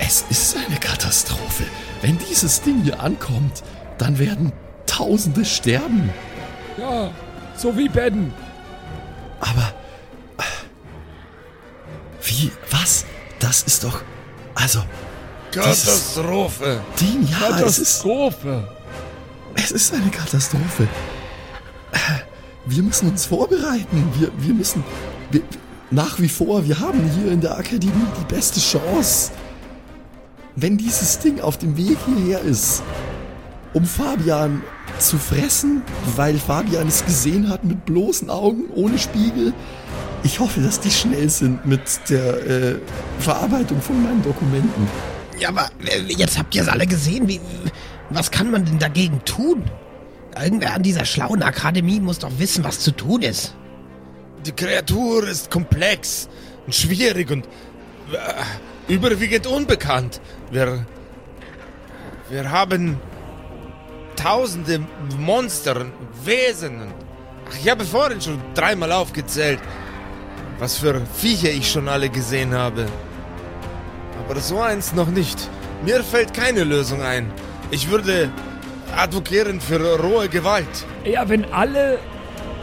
Es 0.00 0.24
ist 0.28 0.56
eine 0.56 0.76
Katastrophe. 0.80 1.62
Wenn 2.02 2.18
dieses 2.18 2.62
Ding 2.62 2.82
hier 2.82 2.98
ankommt, 2.98 3.62
dann 3.96 4.18
werden 4.18 4.52
Tausende 4.86 5.44
sterben. 5.44 6.12
Ja, 6.78 7.12
so 7.56 7.78
wie 7.78 7.88
Ben. 7.88 8.34
Aber. 9.38 9.72
äh, 10.38 10.42
Wie? 12.24 12.50
Was? 12.72 13.04
Das 13.38 13.62
ist 13.62 13.84
doch. 13.84 14.02
Also. 14.56 14.82
Katastrophe! 15.52 16.80
Dean, 17.00 17.28
ja, 17.28 17.60
es 17.60 17.78
ist. 17.78 18.02
Katastrophe! 18.02 18.68
Es 19.54 19.70
ist 19.70 19.94
eine 19.94 20.10
Katastrophe. 20.10 20.88
Wir 22.66 22.82
müssen 22.82 23.10
uns 23.10 23.26
vorbereiten. 23.26 24.04
Wir, 24.18 24.30
wir 24.38 24.54
müssen. 24.54 24.82
Wir, 25.30 25.42
nach 25.90 26.18
wie 26.18 26.28
vor, 26.28 26.66
wir 26.66 26.80
haben 26.80 27.08
hier 27.10 27.30
in 27.30 27.40
der 27.40 27.56
Akademie 27.56 27.92
die 28.20 28.34
beste 28.34 28.58
Chance. 28.58 29.30
Wenn 30.56 30.76
dieses 30.76 31.18
Ding 31.20 31.40
auf 31.40 31.58
dem 31.58 31.76
Weg 31.76 31.96
hierher 32.06 32.40
ist, 32.40 32.82
um 33.72 33.84
Fabian 33.84 34.62
zu 34.98 35.18
fressen, 35.18 35.82
weil 36.16 36.38
Fabian 36.38 36.88
es 36.88 37.04
gesehen 37.04 37.48
hat 37.48 37.62
mit 37.62 37.84
bloßen 37.84 38.30
Augen, 38.30 38.64
ohne 38.74 38.98
Spiegel. 38.98 39.52
Ich 40.24 40.40
hoffe, 40.40 40.60
dass 40.60 40.80
die 40.80 40.90
schnell 40.90 41.28
sind 41.28 41.64
mit 41.66 41.80
der 42.08 42.46
äh, 42.46 42.76
Verarbeitung 43.20 43.80
von 43.80 44.02
meinen 44.02 44.22
Dokumenten. 44.22 44.88
Ja, 45.38 45.50
aber 45.50 45.68
äh, 45.84 46.00
jetzt 46.08 46.38
habt 46.38 46.54
ihr 46.54 46.62
es 46.62 46.68
alle 46.68 46.86
gesehen. 46.86 47.28
Wie, 47.28 47.40
was 48.10 48.30
kann 48.30 48.50
man 48.50 48.64
denn 48.64 48.78
dagegen 48.78 49.22
tun? 49.24 49.62
Irgendwer 50.40 50.74
an 50.74 50.82
dieser 50.82 51.04
schlauen 51.04 51.42
Akademie 51.42 52.00
muss 52.00 52.18
doch 52.18 52.32
wissen, 52.38 52.62
was 52.62 52.80
zu 52.80 52.90
tun 52.90 53.22
ist. 53.22 53.54
Die 54.44 54.52
Kreatur 54.52 55.26
ist 55.26 55.50
komplex 55.50 56.28
und 56.66 56.74
schwierig 56.74 57.30
und 57.30 57.46
äh, 58.12 58.92
überwiegend 58.92 59.46
unbekannt. 59.46 60.20
Wir, 60.50 60.84
wir 62.28 62.50
haben 62.50 63.00
tausende 64.16 64.80
Monster 65.18 65.80
und 65.80 65.92
Wesen. 66.24 66.92
Ach, 67.48 67.56
ich 67.58 67.70
habe 67.70 67.84
vorhin 67.84 68.20
schon 68.20 68.40
dreimal 68.54 68.92
aufgezählt, 68.92 69.60
was 70.58 70.76
für 70.76 71.00
Viecher 71.14 71.50
ich 71.50 71.70
schon 71.70 71.88
alle 71.88 72.10
gesehen 72.10 72.52
habe. 72.54 72.86
Aber 74.18 74.38
so 74.40 74.60
eins 74.60 74.92
noch 74.92 75.08
nicht. 75.08 75.48
Mir 75.84 76.02
fällt 76.02 76.34
keine 76.34 76.64
Lösung 76.64 77.02
ein. 77.02 77.32
Ich 77.70 77.90
würde 77.90 78.30
advokieren 78.94 79.60
für 79.60 79.98
rohe 79.98 80.28
Gewalt. 80.28 80.68
Ja, 81.04 81.28
wenn 81.28 81.52
alle 81.52 81.98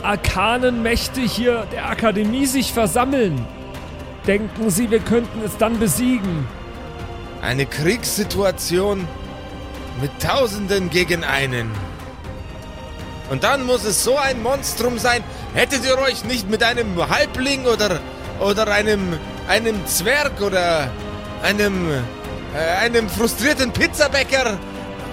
arkanen 0.04 0.84
Mächte 0.84 1.22
hier 1.22 1.66
der 1.72 1.90
Akademie 1.90 2.46
sich 2.46 2.74
versammeln, 2.74 3.46
denken 4.28 4.70
Sie, 4.70 4.92
wir 4.92 5.00
könnten 5.00 5.42
es 5.46 5.58
dann 5.58 5.80
besiegen? 5.80 6.48
Eine 7.42 7.66
Kriegssituation 7.66 9.08
mit 10.02 10.12
Tausenden 10.22 10.90
gegen 10.90 11.24
einen. 11.24 11.72
Und 13.30 13.44
dann 13.44 13.66
muss 13.66 13.84
es 13.86 14.04
so 14.04 14.18
ein 14.18 14.42
Monstrum 14.44 14.98
sein. 14.98 15.24
Hättet 15.54 15.86
ihr 15.86 15.98
euch 15.98 16.26
nicht 16.26 16.50
mit 16.50 16.64
einem 16.64 17.10
Halbling 17.10 17.66
oder, 17.66 18.00
oder 18.40 18.68
einem, 18.68 19.18
einem 19.48 19.86
Zwerg 19.88 20.42
oder 20.42 20.90
einem, 21.42 21.90
äh, 21.90 22.78
einem 22.82 23.10
frustrierten 23.10 23.72
Pizzabäcker 23.72 24.58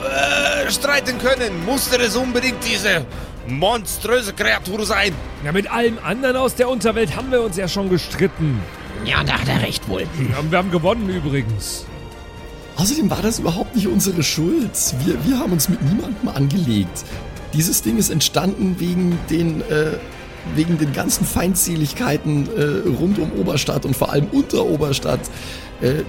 äh, 0.03 0.71
streiten 0.71 1.19
können? 1.19 1.65
Musste 1.65 1.99
es 2.01 2.17
unbedingt 2.17 2.65
diese 2.65 3.05
monströse 3.47 4.33
Kreatur 4.33 4.85
sein? 4.87 5.13
Ja, 5.45 5.53
mit 5.53 5.71
allem 5.71 5.99
anderen 6.03 6.37
aus 6.37 6.55
der 6.55 6.69
Unterwelt 6.69 7.17
haben 7.17 7.31
wir 7.31 7.43
uns 7.43 7.57
ja 7.57 7.69
schon 7.69 7.89
gestritten. 7.89 8.61
Ja, 9.05 9.25
da 9.25 9.41
hat 9.41 9.49
er 9.49 9.63
recht 9.63 9.89
wohl. 9.89 10.03
Ja, 10.03 10.51
Wir 10.51 10.59
haben 10.59 10.71
gewonnen 10.71 11.09
übrigens. 11.09 11.87
Außerdem 12.77 13.11
war 13.11 13.23
das 13.23 13.39
überhaupt 13.39 13.77
nicht 13.77 13.87
unsere 13.89 14.23
Schuld. 14.23 14.71
Wir, 15.05 15.15
wir 15.27 15.39
haben 15.39 15.53
uns 15.53 15.69
mit 15.69 15.83
niemandem 15.83 16.29
angelegt. 16.29 17.05
Dieses 17.53 17.83
Ding 17.83 17.99
ist 17.99 18.11
entstanden 18.11 18.77
wegen 18.79 19.19
den, 19.29 19.61
äh, 19.63 19.99
wegen 20.55 20.79
den 20.79 20.93
ganzen 20.93 21.27
Feindseligkeiten 21.27 22.49
äh, 22.57 22.89
rund 22.89 23.19
um 23.19 23.33
Oberstadt 23.33 23.85
und 23.85 23.97
vor 23.97 24.13
allem 24.13 24.29
unter 24.33 24.65
Oberstadt. 24.65 25.21
Äh, 25.83 26.05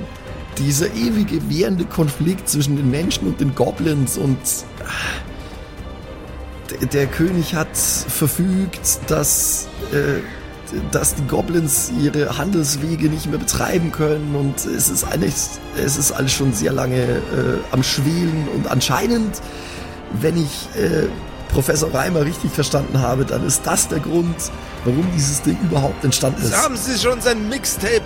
dieser 0.58 0.94
ewige 0.94 1.50
währende 1.50 1.86
Konflikt 1.86 2.50
zwischen 2.50 2.76
den 2.76 2.92
Menschen 2.92 3.28
und 3.28 3.40
den 3.40 3.56
Goblins 3.56 4.18
und 4.18 4.38
ah, 4.84 4.92
der 6.94 7.08
König 7.08 7.56
hat 7.56 7.76
verfügt, 7.76 9.00
dass, 9.08 9.68
äh, 9.92 10.22
dass 10.92 11.16
die 11.16 11.26
Goblins 11.28 11.92
ihre 12.02 12.38
Handelswege 12.38 13.10
nicht 13.10 13.28
mehr 13.28 13.40
betreiben 13.40 13.92
können 13.92 14.36
und 14.36 14.66
es 14.66 14.90
ist 14.90 15.04
alles, 15.04 15.60
es 15.78 15.98
ist 15.98 16.12
alles 16.12 16.32
schon 16.32 16.54
sehr 16.54 16.72
lange 16.72 17.02
äh, 17.02 17.20
am 17.72 17.84
Schwelen 17.84 18.48
und 18.56 18.68
anscheinend, 18.68 19.42
wenn 20.14 20.38
ich 20.38 20.70
äh, 20.82 21.08
Professor 21.50 21.94
Reimer 21.94 22.26
richtig 22.26 22.52
verstanden 22.52 23.00
habe, 23.00 23.26
dann 23.26 23.46
ist 23.46 23.62
das 23.66 23.88
der 23.90 24.00
Grund, 24.00 24.36
warum 24.86 25.06
dieses 25.14 25.42
Ding 25.42 25.58
überhaupt 25.64 26.04
entstanden 26.04 26.42
ist. 26.42 26.56
Haben 26.56 26.78
Sie 26.78 26.98
schon 26.98 27.20
sein 27.22 27.50
Mixtape 27.50 28.02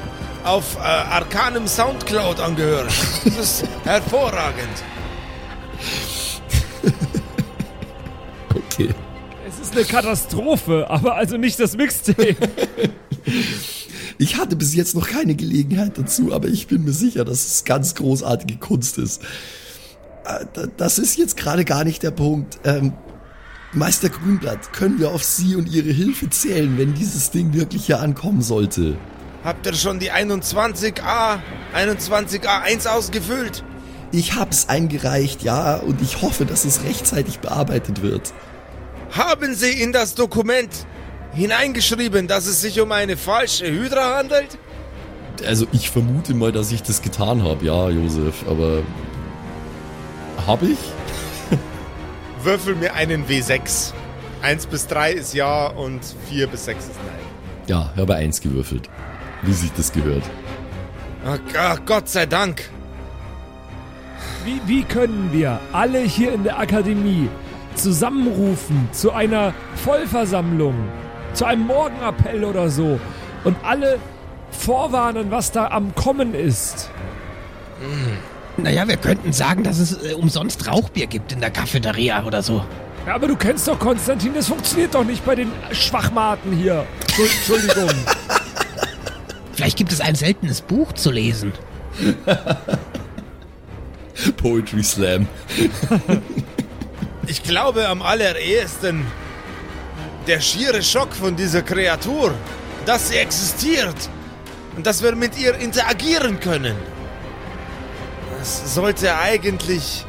auf 0.46 0.76
äh, 0.78 0.80
Arcanem 0.80 1.68
Soundcloud 1.68 2.39
angehört? 2.39 2.91
Das 3.24 3.36
ist 3.36 3.64
hervorragend. 3.84 4.84
Okay. 8.54 8.89
Es 9.48 9.60
ist 9.60 9.76
eine 9.76 9.86
Katastrophe, 9.86 10.86
aber 10.89 11.16
also 11.16 11.38
nicht 11.38 11.60
das 11.60 11.76
Mixtape. 11.76 12.36
Ich 14.18 14.38
hatte 14.38 14.56
bis 14.56 14.74
jetzt 14.74 14.96
noch 14.96 15.10
keine 15.10 15.36
Gelegenheit 15.36 15.98
dazu, 15.98 16.32
aber 16.34 16.48
ich 16.48 16.68
bin 16.68 16.86
mir 16.86 16.93
sicher, 16.93 17.26
dass 17.26 17.46
es 17.46 17.66
ganz 17.66 17.96
großartige 17.96 18.56
Kunst 18.60 18.98
ist. 18.98 19.22
Äh, 20.24 20.46
da- 20.54 20.68
Das 20.78 21.00
ist 21.00 21.18
jetzt 21.18 21.36
gerade 21.36 21.66
gar 21.66 21.84
nicht 21.84 22.02
der 22.02 22.12
Punkt. 22.12 22.60
Ähm, 22.64 22.93
Meister 23.74 24.08
Grünblatt, 24.08 24.72
können 24.72 25.00
wir 25.00 25.12
auf 25.12 25.22
Sie 25.22 25.58
und 25.58 25.68
Ihre 25.68 25.89
Hilfe 25.91 26.30
zählen, 26.30 26.78
wenn 26.78 26.93
dieses 26.93 27.32
Ding 27.32 27.54
wirklich 27.54 27.88
hier 27.88 28.00
ankommen 28.00 28.41
sollte? 28.41 28.96
Habt 29.46 29.68
ihr 29.68 29.76
schon 29.76 30.00
die 30.00 30.12
21a, 30.12 31.38
21a1 31.76 32.88
ausgefüllt? 32.88 33.64
Ich 34.12 34.34
hab's 34.34 34.70
eingereicht, 34.70 35.43
ja, 35.43 35.76
und 35.76 36.02
ich 36.02 36.24
hoffe, 36.24 36.46
dass 36.46 36.66
es 36.66 36.84
rechtzeitig 36.84 37.41
bearbeitet 37.41 38.02
wird. 38.02 38.34
Haben 39.12 39.54
Sie 39.54 39.70
in 39.70 39.91
das 39.91 40.16
Dokument 40.16 40.72
hineingeschrieben, 41.34 42.28
dass 42.28 42.48
es 42.48 42.60
sich 42.60 42.82
um 42.82 42.91
eine 42.91 43.18
falsche 43.18 43.68
Hydra 43.68 44.18
handelt? 44.18 44.58
Also 45.46 45.68
ich 45.74 45.91
vermute 45.91 46.34
mal, 46.34 46.52
dass 46.52 46.72
ich 46.72 46.82
das 46.82 47.04
getan 47.04 47.43
habe, 47.43 47.64
ja, 47.64 47.89
Josef, 47.89 48.48
aber 48.50 48.82
hab 50.48 50.64
ich? 50.64 50.80
Würfel 52.43 52.74
mir 52.74 52.96
einen 52.96 53.28
W6. 53.28 53.93
1 54.41 54.66
bis 54.66 54.88
3 54.88 55.12
ist 55.12 55.36
ja 55.36 55.68
und 55.68 56.02
4 56.30 56.48
bis 56.48 56.66
6 56.66 56.84
ist 56.86 56.96
nein. 57.06 57.20
Ja, 57.68 57.91
ich 57.93 58.02
habe 58.02 58.16
eins 58.16 58.41
gewürfelt. 58.41 58.89
Wie 59.41 59.53
sich 59.53 59.71
das 59.73 59.91
gehört. 59.91 60.23
Ach, 61.25 61.39
ach, 61.57 61.79
Gott 61.86 62.09
sei 62.09 62.25
Dank. 62.25 62.69
Wie, 64.43 64.61
wie 64.65 64.83
können 64.83 65.29
wir 65.31 65.59
alle 65.73 65.99
hier 65.99 66.33
in 66.33 66.43
der 66.43 66.59
Akademie 66.59 67.29
zusammenrufen 67.75 68.89
zu 68.91 69.11
einer 69.11 69.53
Vollversammlung, 69.83 70.75
zu 71.33 71.45
einem 71.45 71.65
Morgenappell 71.65 72.43
oder 72.43 72.69
so 72.69 72.99
und 73.43 73.57
alle 73.63 73.99
vorwarnen, 74.51 75.31
was 75.31 75.51
da 75.51 75.67
am 75.67 75.93
Kommen 75.95 76.33
ist? 76.36 76.89
Naja, 78.57 78.88
wir 78.88 78.97
könnten 78.97 79.33
sagen, 79.33 79.63
dass 79.63 79.79
es 79.79 80.03
äh, 80.03 80.13
umsonst 80.13 80.67
Rauchbier 80.67 81.07
gibt 81.07 81.31
in 81.31 81.41
der 81.41 81.51
Cafeteria 81.51 82.23
oder 82.23 82.41
so. 82.41 82.63
Ja, 83.05 83.15
aber 83.15 83.27
du 83.27 83.36
kennst 83.36 83.67
doch 83.67 83.77
Konstantin, 83.77 84.33
das 84.33 84.47
funktioniert 84.47 84.95
doch 84.95 85.03
nicht 85.03 85.25
bei 85.25 85.36
den 85.36 85.51
Schwachmaten 85.71 86.51
hier. 86.53 86.86
Entschuldigung. 87.17 87.89
Vielleicht 89.56 89.78
gibt 89.78 89.93
es 89.93 90.01
ein 90.01 90.16
seltenes 90.16 90.62
Buch 90.62 90.91
zu 90.93 91.12
lesen. 91.12 91.53
Poetry 94.38 94.84
Slam. 94.84 95.28
Ich 97.28 97.41
glaube 97.41 97.88
am 97.88 98.01
allerersten 98.01 99.06
der 100.28 100.41
schiere 100.41 100.84
Schock 100.84 101.14
von 101.14 101.36
dieser 101.36 101.62
Kreatur, 101.62 102.34
dass 102.86 103.10
sie 103.10 103.18
existiert 103.18 103.95
und 104.76 104.86
dass 104.86 105.01
wir 105.01 105.16
mit 105.16 105.38
ihr 105.38 105.56
interagieren 105.56 106.39
können. 106.39 106.76
Das 108.38 108.76
sollte 108.76 109.18
eigentlich 109.18 110.06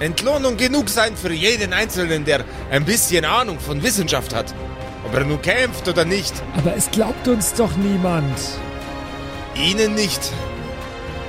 Entlohnung 0.00 0.56
genug 0.56 0.88
sein 0.88 1.16
für 1.16 1.32
jeden 1.32 1.72
Einzelnen, 1.72 2.24
der 2.24 2.44
ein 2.70 2.84
bisschen 2.84 3.24
Ahnung 3.24 3.60
von 3.60 3.82
Wissenschaft 3.82 4.34
hat. 4.34 4.54
Ob 5.04 5.14
er 5.14 5.24
nun 5.24 5.40
kämpft 5.40 5.88
oder 5.88 6.04
nicht. 6.04 6.34
Aber 6.56 6.76
es 6.76 6.90
glaubt 6.90 7.28
uns 7.28 7.54
doch 7.54 7.74
niemand. 7.76 8.38
Ihnen 9.54 9.94
nicht. 9.94 10.32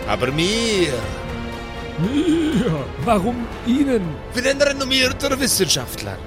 Aber 0.07 0.31
mir. 0.31 0.93
Mir? 1.99 2.85
Warum 3.03 3.47
Ihnen? 3.65 4.03
Ich 4.33 4.41
bin 4.41 4.51
ein 4.51 4.61
renommierter 4.61 5.39
Wissenschaftler. 5.39 6.17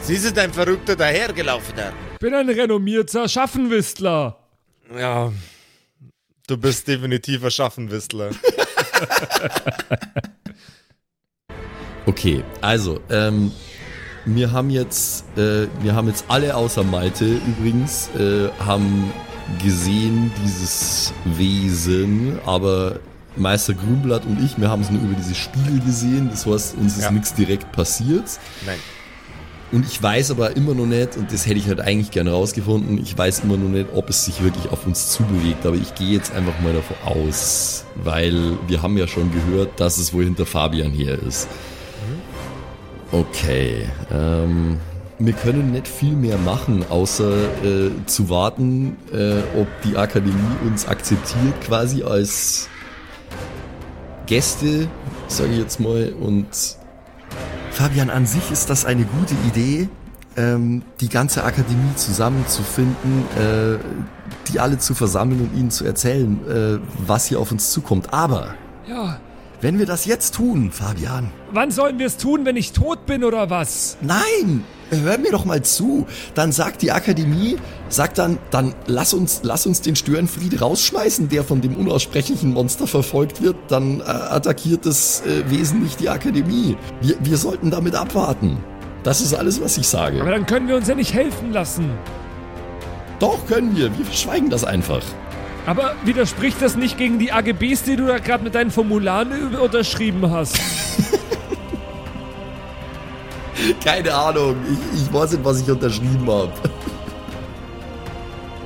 Sie 0.00 0.16
sind 0.16 0.38
ein 0.38 0.52
verrückter 0.52 0.96
Dahergelaufener. 0.96 1.92
Bin 2.20 2.34
ein 2.34 2.48
renommierter 2.48 3.28
Schaffenwistler. 3.28 4.38
Ja, 4.96 5.32
du 6.46 6.56
bist 6.56 6.88
definitiv 6.88 7.44
ein 7.44 7.50
Schaffenwistler. 7.50 8.30
Okay, 12.08 12.42
also, 12.62 13.00
ähm, 13.10 13.52
wir 14.24 14.50
haben 14.50 14.70
jetzt, 14.70 15.26
äh, 15.36 15.66
wir 15.82 15.94
haben 15.94 16.08
jetzt 16.08 16.24
alle 16.28 16.56
außer 16.56 16.82
Malte 16.82 17.26
übrigens, 17.46 18.08
äh, 18.18 18.48
haben 18.64 19.12
gesehen 19.62 20.30
dieses 20.44 21.12
Wesen, 21.24 22.38
aber 22.46 23.00
Meister 23.36 23.74
Grünblatt 23.74 24.24
und 24.26 24.42
ich, 24.44 24.58
wir 24.60 24.68
haben 24.68 24.82
es 24.82 24.90
nur 24.90 25.00
über 25.02 25.14
diese 25.14 25.34
Spiegel 25.34 25.80
gesehen, 25.80 26.28
das 26.30 26.44
heißt, 26.46 26.76
uns 26.76 26.96
ist 26.96 27.04
Ja. 27.04 27.10
nichts 27.10 27.34
direkt 27.34 27.70
passiert. 27.72 28.24
Nein. 28.66 28.78
Und 29.70 29.84
ich 29.86 30.02
weiß 30.02 30.30
aber 30.30 30.56
immer 30.56 30.74
noch 30.74 30.86
nicht, 30.86 31.16
und 31.18 31.30
das 31.30 31.46
hätte 31.46 31.58
ich 31.58 31.68
halt 31.68 31.80
eigentlich 31.80 32.10
gerne 32.10 32.30
rausgefunden, 32.30 32.98
ich 33.02 33.16
weiß 33.16 33.40
immer 33.40 33.58
noch 33.58 33.68
nicht, 33.68 33.88
ob 33.94 34.08
es 34.08 34.24
sich 34.24 34.42
wirklich 34.42 34.70
auf 34.70 34.86
uns 34.86 35.10
zubewegt, 35.10 35.66
aber 35.66 35.76
ich 35.76 35.94
gehe 35.94 36.08
jetzt 36.16 36.34
einfach 36.34 36.58
mal 36.60 36.72
davon 36.72 36.96
aus, 37.04 37.84
weil 37.96 38.56
wir 38.66 38.80
haben 38.82 38.96
ja 38.96 39.06
schon 39.06 39.30
gehört, 39.30 39.78
dass 39.78 39.98
es 39.98 40.14
wohl 40.14 40.24
hinter 40.24 40.46
Fabian 40.46 40.90
her 40.90 41.18
ist. 41.22 41.48
Okay, 43.12 43.86
ähm, 44.10 44.78
wir 45.18 45.32
können 45.32 45.72
nicht 45.72 45.88
viel 45.88 46.14
mehr 46.14 46.38
machen, 46.38 46.84
außer 46.88 47.32
äh, 47.64 47.90
zu 48.06 48.30
warten, 48.30 48.96
äh, 49.12 49.38
ob 49.60 49.66
die 49.82 49.96
Akademie 49.96 50.56
uns 50.64 50.86
akzeptiert 50.86 51.60
quasi 51.60 52.04
als 52.04 52.68
Gäste, 54.26 54.88
sage 55.26 55.52
ich 55.52 55.58
jetzt 55.58 55.80
mal, 55.80 56.12
und 56.20 56.46
Fabian, 57.72 58.10
an 58.10 58.26
sich 58.26 58.50
ist 58.50 58.70
das 58.70 58.84
eine 58.84 59.04
gute 59.04 59.34
Idee, 59.48 59.88
ähm, 60.36 60.82
die 61.00 61.08
ganze 61.08 61.42
Akademie 61.44 61.94
zusammenzufinden, 61.96 63.24
äh, 63.36 63.78
die 64.48 64.60
alle 64.60 64.78
zu 64.78 64.94
versammeln 64.94 65.40
und 65.40 65.58
ihnen 65.58 65.70
zu 65.70 65.84
erzählen, 65.84 66.38
äh, 66.48 66.78
was 67.06 67.26
hier 67.26 67.40
auf 67.40 67.50
uns 67.50 67.70
zukommt. 67.70 68.12
Aber 68.12 68.54
Ja. 68.88 69.18
Wenn 69.60 69.78
wir 69.78 69.86
das 69.86 70.04
jetzt 70.06 70.34
tun, 70.34 70.70
Fabian, 70.72 71.30
Wann 71.52 71.70
sollen 71.70 71.98
wir 71.98 72.06
es 72.06 72.16
tun, 72.16 72.44
wenn 72.44 72.56
ich 72.56 72.72
tot 72.72 73.06
bin 73.06 73.24
oder 73.24 73.50
was? 73.50 73.96
nein, 74.00 74.64
hör 74.90 75.18
mir 75.18 75.32
doch 75.32 75.44
mal 75.44 75.62
zu. 75.62 76.06
Dann 76.34 76.52
sagt 76.52 76.82
die 76.82 76.92
Akademie, 76.92 77.56
sagt 77.88 78.18
dann, 78.18 78.38
dann 78.50 78.74
lass 78.86 79.14
uns, 79.14 79.40
lass 79.42 79.66
uns 79.66 79.80
den 79.80 79.96
Störenfried 79.96 80.60
rausschmeißen, 80.60 81.28
der 81.28 81.44
von 81.44 81.60
dem 81.60 81.76
unaussprechlichen 81.76 82.52
Monster 82.52 82.86
verfolgt 82.86 83.42
wird. 83.42 83.56
Dann 83.68 84.00
äh, 84.00 84.04
attackiert 84.04 84.86
das 84.86 85.22
äh, 85.26 85.50
Wesen 85.50 85.82
nicht 85.82 86.00
die 86.00 86.08
Akademie. 86.08 86.76
Wir, 87.00 87.16
wir 87.20 87.36
sollten 87.36 87.70
damit 87.70 87.94
abwarten. 87.94 88.58
Das 89.02 89.20
ist 89.20 89.34
alles, 89.34 89.60
was 89.62 89.76
ich 89.78 89.88
sage. 89.88 90.20
Aber 90.20 90.30
dann 90.30 90.46
können 90.46 90.68
wir 90.68 90.76
uns 90.76 90.88
ja 90.88 90.94
nicht 90.94 91.12
helfen 91.14 91.52
lassen. 91.52 91.90
Doch, 93.20 93.46
können 93.46 93.76
wir. 93.76 93.96
Wir 93.96 94.04
verschweigen 94.04 94.50
das 94.50 94.64
einfach. 94.64 95.02
Aber 95.68 95.94
widerspricht 96.02 96.62
das 96.62 96.76
nicht 96.76 96.96
gegen 96.96 97.18
die 97.18 97.30
AGBs, 97.30 97.82
die 97.82 97.96
du 97.96 98.06
da 98.06 98.20
gerade 98.20 98.42
mit 98.42 98.54
deinen 98.54 98.70
Formularen 98.70 99.54
unterschrieben 99.54 100.30
hast? 100.30 100.58
Keine 103.84 104.14
Ahnung. 104.14 104.56
Ich, 104.94 105.02
ich 105.02 105.12
weiß 105.12 105.32
nicht, 105.32 105.44
was 105.44 105.60
ich 105.60 105.70
unterschrieben 105.70 106.26
habe. 106.26 106.52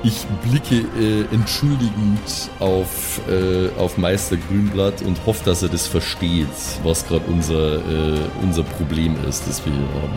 Ich 0.05 0.25
blicke 0.45 0.85
äh, 0.99 1.21
entschuldigend 1.33 2.49
auf, 2.59 3.21
äh, 3.29 3.69
auf 3.79 3.97
Meister 3.97 4.35
Grünblatt 4.35 5.01
und 5.01 5.17
hoffe, 5.25 5.45
dass 5.45 5.63
er 5.63 5.69
das 5.69 5.87
versteht, 5.87 6.49
was 6.83 7.07
gerade 7.07 7.23
unser, 7.27 7.75
äh, 7.75 8.19
unser 8.41 8.63
Problem 8.63 9.15
ist, 9.29 9.47
das 9.47 9.65
wir 9.65 9.71
hier 9.71 9.81
haben. 9.81 10.11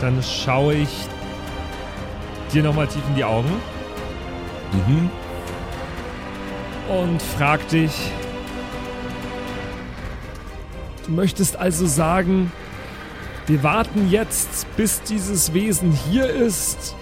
Dann 0.00 0.22
schaue 0.22 0.74
ich 0.74 0.88
dir 2.52 2.62
nochmal 2.62 2.86
tief 2.86 3.02
in 3.08 3.16
die 3.16 3.24
Augen 3.24 3.50
Mhm. 4.74 5.08
Und 6.88 7.22
frag 7.22 7.66
dich. 7.68 7.92
Du 11.06 11.12
möchtest 11.12 11.56
also 11.56 11.86
sagen, 11.86 12.50
wir 13.46 13.62
warten 13.62 14.10
jetzt, 14.10 14.66
bis 14.76 15.02
dieses 15.02 15.52
Wesen 15.52 15.92
hier 15.92 16.28
ist. 16.28 16.94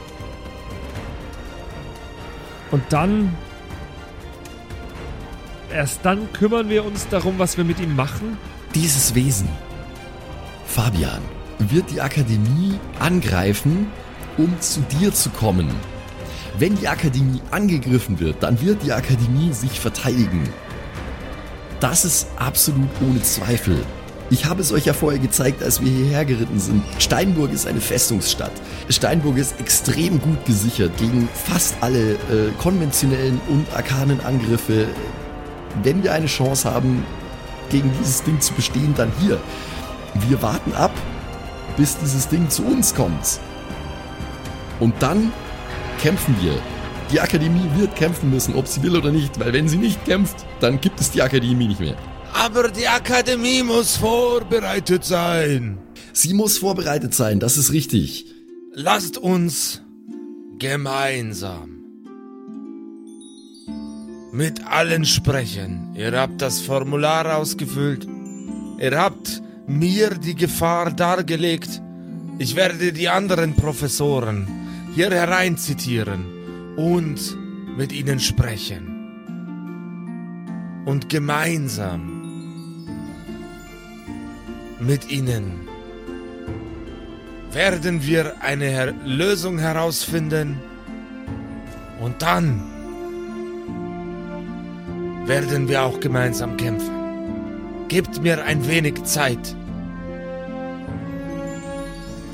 Und 2.71 2.83
dann. 2.91 3.35
Erst 5.73 6.01
dann 6.03 6.31
kümmern 6.33 6.69
wir 6.69 6.85
uns 6.85 7.09
darum, 7.09 7.39
was 7.39 7.57
wir 7.57 7.65
mit 7.65 7.81
ihm 7.81 7.97
machen? 7.97 8.37
Dieses 8.75 9.15
Wesen, 9.15 9.49
Fabian, 10.67 11.23
wird 11.59 11.91
die 11.91 12.01
Akademie 12.01 12.79
angreifen, 12.99 13.87
um 14.37 14.61
zu 14.61 14.81
dir 14.81 15.15
zu 15.15 15.31
kommen. 15.31 15.71
Wenn 16.59 16.77
die 16.77 16.89
Akademie 16.89 17.41
angegriffen 17.51 18.21
wird, 18.21 18.43
dann 18.43 18.61
wird 18.61 18.83
die 18.83 18.93
Akademie 18.93 19.53
sich 19.53 19.81
verteidigen. 19.81 20.49
Das 21.81 22.05
ist 22.05 22.29
absolut 22.37 22.91
ohne 23.01 23.23
Zweifel. 23.23 23.83
Ich 24.31 24.47
habe 24.47 24.61
es 24.63 24.73
euch 24.73 24.87
ja 24.87 24.93
vorher 24.93 25.19
gezeigt, 25.19 25.63
als 25.63 25.83
wir 25.83 25.91
hierher 25.91 26.25
geritten 26.25 26.59
sind. 26.59 26.83
Steinburg 26.99 27.53
ist 27.53 27.67
eine 27.67 27.81
Festungsstadt. 27.81 28.53
Steinburg 28.89 29.37
ist 29.37 29.61
extrem 29.61 30.21
gut 30.21 30.45
gesichert 30.47 30.97
gegen 30.97 31.29
fast 31.35 31.77
alle 31.81 32.13
äh, 32.13 32.17
konventionellen 32.59 33.41
und 33.49 33.67
arkanen 33.75 34.21
Angriffe. 34.21 34.87
Wenn 35.83 36.03
wir 36.03 36.13
eine 36.13 36.27
Chance 36.27 36.71
haben, 36.71 37.05
gegen 37.71 37.91
dieses 37.99 38.23
Ding 38.23 38.41
zu 38.41 38.53
bestehen, 38.55 38.95
dann 38.97 39.11
hier. 39.21 39.41
Wir 40.29 40.41
warten 40.43 40.73
ab, 40.75 40.93
bis 41.77 41.99
dieses 41.99 42.29
Ding 42.29 42.49
zu 42.49 42.65
uns 42.65 42.95
kommt. 42.95 43.41
Und 44.79 44.95
dann 45.01 45.33
kämpfen 46.03 46.35
wir. 46.43 46.61
Die 47.13 47.21
Akademie 47.21 47.71
wird 47.77 47.95
kämpfen 47.95 48.29
müssen, 48.29 48.57
ob 48.57 48.67
sie 48.67 48.83
will 48.83 48.97
oder 48.97 49.13
nicht, 49.13 49.39
weil 49.39 49.53
wenn 49.53 49.69
sie 49.69 49.77
nicht 49.77 50.05
kämpft, 50.05 50.35
dann 50.59 50.81
gibt 50.81 51.01
es 51.01 51.13
die 51.13 51.23
Akademie 51.23 51.69
nicht 51.69 51.79
mehr. 51.79 51.97
Aber 52.35 52.71
die 52.71 52.89
Akademie 52.89 53.63
muss 53.63 53.97
vorbereitet 53.99 55.05
sein. 55.05 55.79
Sie 56.13 56.35
muss 56.35 56.59
vorbereitet 56.59 57.15
sein, 57.15 57.39
das 57.39 57.57
ist 57.57 57.73
richtig. 57.73 58.27
lasst 58.75 59.17
uns 59.17 59.83
gemeinsam 60.59 61.85
mit 64.33 64.67
allen 64.67 65.05
sprechen. 65.05 65.95
Ihr 65.95 66.19
habt 66.19 66.41
das 66.43 66.61
Formular 66.61 67.37
ausgefüllt. 67.37 68.09
Ihr 68.81 68.99
habt 68.99 69.43
mir 69.69 70.11
die 70.11 70.35
Gefahr 70.35 70.91
dargelegt. 70.91 71.81
Ich 72.39 72.57
werde 72.57 72.93
die 72.93 73.09
anderen 73.09 73.55
Professoren 73.55 74.62
hier 74.95 75.11
herein 75.11 75.57
zitieren 75.57 76.25
und 76.77 77.37
mit 77.77 77.93
ihnen 77.93 78.21
sprechen. 78.21 78.89
Und 80.85 81.09
gemeinsam 81.09 82.23
mit 84.81 85.11
ihnen 85.11 85.69
werden 87.53 88.05
wir 88.05 88.43
eine 88.43 88.65
Her 88.67 88.95
Lösung 89.05 89.59
herausfinden 89.59 90.59
und 92.01 92.21
dann 92.21 92.63
werden 95.27 95.69
wir 95.69 95.83
auch 95.83 96.01
gemeinsam 96.01 96.57
kämpfen. 96.57 96.91
Gebt 97.89 98.23
mir 98.23 98.45
ein 98.45 98.67
wenig 98.67 99.05
Zeit. 99.05 99.55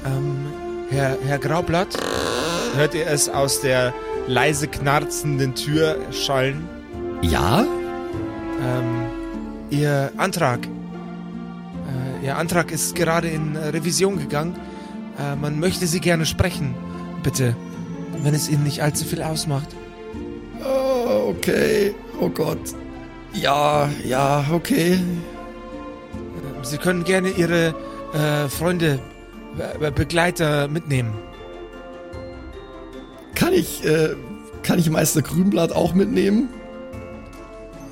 Ähm, 0.06 0.46
Herr, 0.90 1.18
Herr 1.26 1.38
Graublatt, 1.38 1.96
hört 2.78 2.94
ihr 2.94 3.08
es 3.08 3.28
aus 3.28 3.60
der 3.60 3.92
leise 4.28 4.68
knarzenden 4.68 5.56
Tür 5.56 5.98
schallen? 6.12 6.68
Ja? 7.22 7.64
Ähm, 8.62 9.06
Ihr 9.70 10.12
Antrag. 10.16 10.64
Äh, 10.64 12.26
Ihr 12.26 12.36
Antrag 12.36 12.70
ist 12.70 12.94
gerade 12.94 13.28
in 13.28 13.56
äh, 13.56 13.68
Revision 13.70 14.18
gegangen. 14.18 14.54
Äh, 15.18 15.34
man 15.34 15.58
möchte 15.58 15.88
Sie 15.88 15.98
gerne 15.98 16.24
sprechen. 16.24 16.74
Bitte. 17.24 17.56
Wenn 18.22 18.32
es 18.32 18.48
Ihnen 18.48 18.62
nicht 18.62 18.80
allzu 18.80 19.04
viel 19.04 19.22
ausmacht. 19.22 19.68
Oh, 20.64 21.34
okay. 21.36 21.94
Oh 22.20 22.28
Gott. 22.28 22.60
Ja, 23.32 23.88
ja, 24.04 24.44
okay. 24.52 24.92
Äh, 24.92 24.98
Sie 26.62 26.78
können 26.78 27.02
gerne 27.02 27.30
Ihre 27.30 27.74
äh, 28.14 28.48
Freunde, 28.48 29.00
Be 29.80 29.90
Begleiter 29.90 30.68
mitnehmen. 30.68 31.12
Kann 33.34 33.52
ich, 33.52 33.84
äh, 33.84 34.14
kann 34.62 34.78
ich 34.78 34.90
Meister 34.90 35.22
Grünblatt 35.22 35.72
auch 35.72 35.94
mitnehmen? 35.94 36.48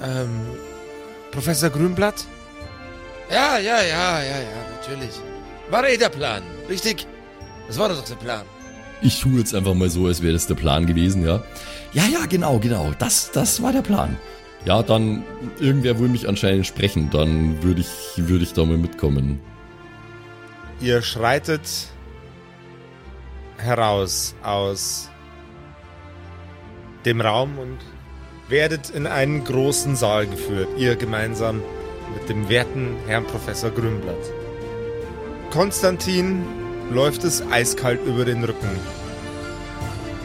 Ähm, 0.03 0.29
Professor 1.31 1.71
Grünblatt? 1.71 2.25
Ja, 3.31 3.59
ja, 3.59 3.83
ja, 3.83 4.23
ja, 4.23 4.39
ja, 4.41 4.71
natürlich. 4.77 5.21
War 5.71 5.89
eh 5.89 5.97
der 5.97 6.09
Plan, 6.09 6.43
richtig? 6.69 7.07
Das 7.67 7.79
war 7.79 7.89
doch 7.89 8.05
der 8.05 8.15
Plan. 8.15 8.43
Ich 9.03 9.21
tue 9.21 9.39
jetzt 9.39 9.55
einfach 9.55 9.75
mal 9.75 9.91
so, 9.91 10.07
als 10.07 10.23
wäre 10.23 10.33
das 10.33 10.47
der 10.47 10.55
Plan 10.55 10.87
gewesen, 10.87 11.25
ja. 11.25 11.43
Ja, 11.93 12.05
ja, 12.07 12.27
genau, 12.27 12.59
genau. 12.59 12.93
Das, 12.99 13.31
das 13.33 13.63
war 13.63 13.73
der 13.73 13.83
Plan. 13.83 14.17
Ja, 14.65 14.83
dann, 14.83 15.23
irgendwer 15.61 15.99
will 15.99 16.09
mich 16.09 16.29
anscheinend 16.29 16.67
sprechen, 16.67 17.11
dann 17.11 17.63
würde 17.63 17.81
ich, 17.81 17.89
würde 18.17 18.45
ich 18.45 18.53
da 18.53 18.65
mal 18.65 18.77
mitkommen. 18.77 19.41
Ihr 20.81 21.03
schreitet 21.03 21.63
heraus 23.59 24.35
aus 24.43 25.09
dem 27.07 27.21
Raum 27.21 27.59
und 27.59 27.79
werdet 28.49 28.91
in 28.91 29.07
einen 29.07 29.45
großen 29.45 29.97
Saal 29.97 30.27
geführt, 30.27 30.69
ihr 30.77 30.97
gemeinsam 30.97 31.63
mit 32.13 32.29
dem 32.29 32.49
werten 32.49 32.97
Herrn 33.07 33.25
Professor 33.25 33.71
Grünblatt. 33.71 34.15
Konstantin 35.51 36.45
läuft 36.91 37.25
es 37.25 37.43
eiskalt 37.51 38.01
über 38.05 38.25
den 38.25 38.43
Rücken. 38.45 38.69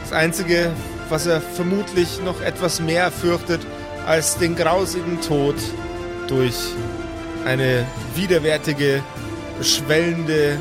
Das 0.01 0.11
Einzige, 0.11 0.71
was 1.09 1.27
er 1.27 1.39
vermutlich 1.39 2.19
noch 2.25 2.41
etwas 2.41 2.81
mehr 2.81 3.11
fürchtet 3.11 3.61
als 4.05 4.37
den 4.37 4.55
grausigen 4.55 5.21
Tod 5.21 5.55
durch 6.27 6.55
eine 7.45 7.85
widerwärtige, 8.15 9.03
schwellende, 9.61 10.59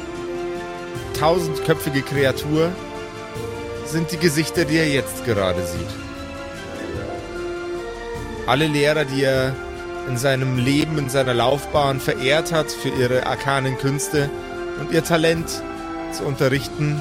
tausendköpfige 1.19 2.03
Kreatur, 2.03 2.71
sind 3.87 4.13
die 4.13 4.19
Gesichter, 4.19 4.65
die 4.65 4.77
er 4.77 4.89
jetzt 4.89 5.25
gerade 5.25 5.65
sieht. 5.67 6.10
Alle 8.47 8.67
Lehrer, 8.67 9.05
die 9.05 9.23
er 9.23 9.55
in 10.09 10.17
seinem 10.17 10.59
Leben, 10.59 10.99
in 10.99 11.09
seiner 11.09 11.35
Laufbahn 11.35 12.01
verehrt 12.01 12.53
hat 12.53 12.71
für 12.71 12.89
ihre 12.89 13.27
arkanen 13.27 13.79
Künste 13.79 14.31
und 14.81 14.91
ihr 14.93 15.05
Talent 15.05 15.63
zu 16.13 16.25
unterrichten, 16.25 17.01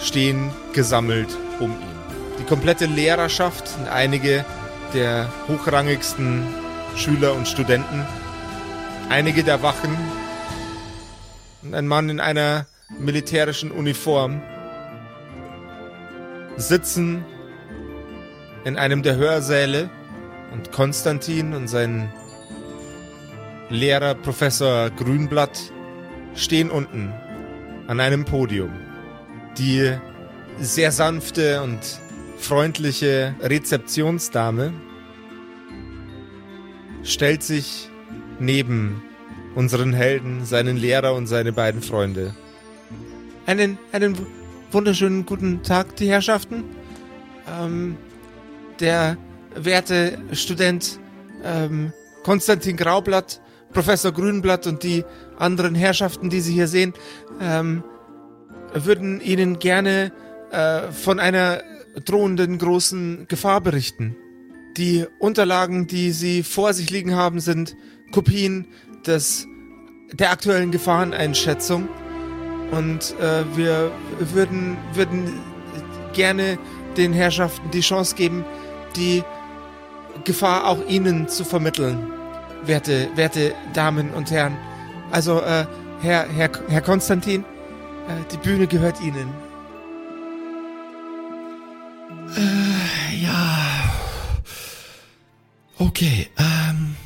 stehen 0.00 0.50
gesammelt 0.72 1.28
um 1.60 1.70
ihn. 1.70 1.94
Die 2.38 2.44
komplette 2.44 2.86
Lehrerschaft 2.86 3.64
und 3.78 3.88
einige 3.88 4.44
der 4.92 5.28
hochrangigsten 5.48 6.46
Schüler 6.96 7.34
und 7.34 7.48
Studenten, 7.48 8.04
einige 9.08 9.44
der 9.44 9.62
Wachen 9.62 9.96
und 11.62 11.74
ein 11.74 11.86
Mann 11.86 12.10
in 12.10 12.20
einer 12.20 12.66
militärischen 12.98 13.70
Uniform 13.70 14.42
sitzen 16.56 17.24
in 18.64 18.76
einem 18.76 19.02
der 19.02 19.16
Hörsäle 19.16 19.90
und 20.54 20.72
Konstantin 20.72 21.52
und 21.52 21.68
sein 21.68 22.08
Lehrer 23.70 24.14
Professor 24.14 24.90
Grünblatt 24.90 25.72
stehen 26.34 26.70
unten 26.70 27.12
an 27.88 28.00
einem 28.00 28.24
Podium. 28.24 28.70
Die 29.58 29.92
sehr 30.60 30.92
sanfte 30.92 31.62
und 31.62 31.80
freundliche 32.38 33.34
Rezeptionsdame 33.42 34.72
stellt 37.02 37.42
sich 37.42 37.88
neben 38.38 39.02
unseren 39.54 39.92
Helden, 39.92 40.44
seinen 40.44 40.76
Lehrer 40.76 41.14
und 41.14 41.26
seine 41.26 41.52
beiden 41.52 41.82
Freunde. 41.82 42.34
Einen, 43.46 43.78
einen 43.92 44.16
wunderschönen 44.70 45.26
guten 45.26 45.62
Tag, 45.62 45.96
die 45.96 46.08
Herrschaften. 46.08 46.64
Ähm, 47.60 47.96
der 48.80 49.16
werte 49.56 50.18
Student 50.32 50.98
ähm, 51.42 51.92
Konstantin 52.22 52.76
Graublatt, 52.76 53.40
Professor 53.72 54.12
Grünblatt 54.12 54.66
und 54.66 54.82
die 54.82 55.04
anderen 55.38 55.74
Herrschaften, 55.74 56.30
die 56.30 56.40
Sie 56.40 56.54
hier 56.54 56.68
sehen, 56.68 56.94
ähm, 57.40 57.82
würden 58.72 59.20
Ihnen 59.20 59.58
gerne 59.58 60.12
äh, 60.50 60.90
von 60.92 61.20
einer 61.20 61.62
drohenden 62.04 62.58
großen 62.58 63.26
Gefahr 63.28 63.60
berichten. 63.60 64.16
Die 64.76 65.06
Unterlagen, 65.18 65.86
die 65.86 66.10
Sie 66.10 66.42
vor 66.42 66.72
sich 66.72 66.90
liegen 66.90 67.14
haben, 67.14 67.40
sind 67.40 67.76
Kopien 68.10 68.66
des 69.06 69.46
der 70.12 70.30
aktuellen 70.30 70.70
Gefahreneinschätzung 70.70 71.88
und 72.70 73.14
äh, 73.20 73.44
wir 73.56 73.90
würden 74.18 74.76
würden 74.92 75.40
gerne 76.12 76.58
den 76.96 77.12
Herrschaften 77.12 77.70
die 77.72 77.80
Chance 77.80 78.14
geben, 78.14 78.44
die 78.96 79.22
Gefahr 80.24 80.66
auch 80.66 80.86
Ihnen 80.88 81.28
zu 81.28 81.44
vermitteln, 81.44 82.10
werte, 82.64 83.08
werte 83.14 83.54
Damen 83.72 84.10
und 84.10 84.30
Herren. 84.30 84.56
Also, 85.10 85.40
äh, 85.40 85.66
Herr, 86.00 86.26
Herr, 86.28 86.50
Herr 86.68 86.80
Konstantin, 86.80 87.42
äh, 87.42 88.32
die 88.32 88.36
Bühne 88.38 88.66
gehört 88.66 89.00
Ihnen. 89.00 89.28
Äh, 92.36 93.22
ja. 93.22 93.56
Okay, 95.78 96.28
ähm. 96.38 96.96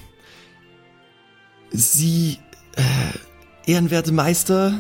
Sie, 1.71 2.39
äh, 2.77 3.71
ehrenwerte 3.71 4.11
Meister, 4.11 4.73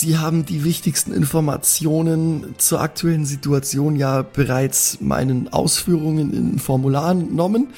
Sie 0.00 0.18
haben 0.18 0.44
die 0.44 0.64
wichtigsten 0.64 1.12
Informationen 1.12 2.56
zur 2.58 2.80
aktuellen 2.80 3.24
Situation 3.24 3.94
ja 3.94 4.22
bereits 4.22 5.00
meinen 5.00 5.52
Ausführungen 5.52 6.32
in 6.34 6.58
Formularen 6.58 7.20
entnommen. 7.20 7.68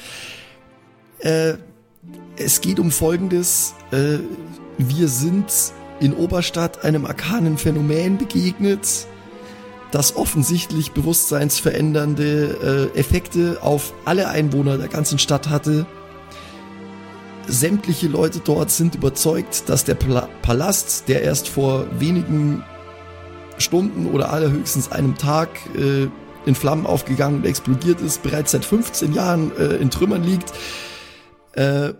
Äh, 1.19 1.53
es 2.35 2.61
geht 2.61 2.79
um 2.79 2.89
Folgendes. 2.89 3.75
Äh, 3.91 4.17
wir 4.79 5.07
sind 5.09 5.45
in 5.99 6.13
Oberstadt 6.13 6.83
einem 6.83 7.05
arkanen 7.05 7.59
Phänomen 7.59 8.17
begegnet, 8.17 9.05
das 9.91 10.15
offensichtlich 10.15 10.93
bewusstseinsverändernde 10.93 12.89
äh, 12.95 12.99
Effekte 12.99 13.59
auf 13.61 13.93
alle 14.05 14.29
Einwohner 14.29 14.79
der 14.79 14.87
ganzen 14.87 15.19
Stadt 15.19 15.49
hatte. 15.49 15.85
Sämtliche 17.47 18.07
Leute 18.07 18.41
dort 18.43 18.71
sind 18.71 18.95
überzeugt, 18.95 19.69
dass 19.69 19.85
der 19.85 19.95
Palast, 19.95 21.07
der 21.07 21.23
erst 21.23 21.47
vor 21.47 21.87
wenigen 21.99 22.63
Stunden 23.57 24.07
oder 24.07 24.31
allerhöchstens 24.31 24.91
einem 24.91 25.17
Tag 25.17 25.49
äh, 25.75 26.07
in 26.45 26.55
Flammen 26.55 26.85
aufgegangen 26.85 27.39
und 27.39 27.45
explodiert 27.45 28.01
ist, 28.01 28.23
bereits 28.23 28.51
seit 28.51 28.65
15 28.65 29.13
Jahren 29.13 29.51
äh, 29.57 29.75
in 29.77 29.89
Trümmern 29.89 30.23
liegt. 30.23 30.53
Äh, 31.53 31.93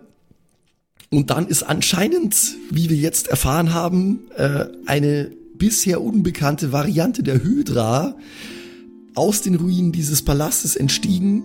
und 1.10 1.30
dann 1.30 1.48
ist 1.48 1.64
anscheinend, 1.64 2.36
wie 2.70 2.90
wir 2.90 2.98
jetzt 2.98 3.28
erfahren 3.28 3.74
haben, 3.74 4.30
äh, 4.36 4.66
eine 4.86 5.32
bisher 5.56 6.02
unbekannte 6.02 6.72
Variante 6.72 7.24
der 7.24 7.42
Hydra 7.42 8.16
aus 9.16 9.42
den 9.42 9.56
Ruinen 9.56 9.92
dieses 9.92 10.22
Palastes 10.22 10.76
entstiegen. 10.76 11.44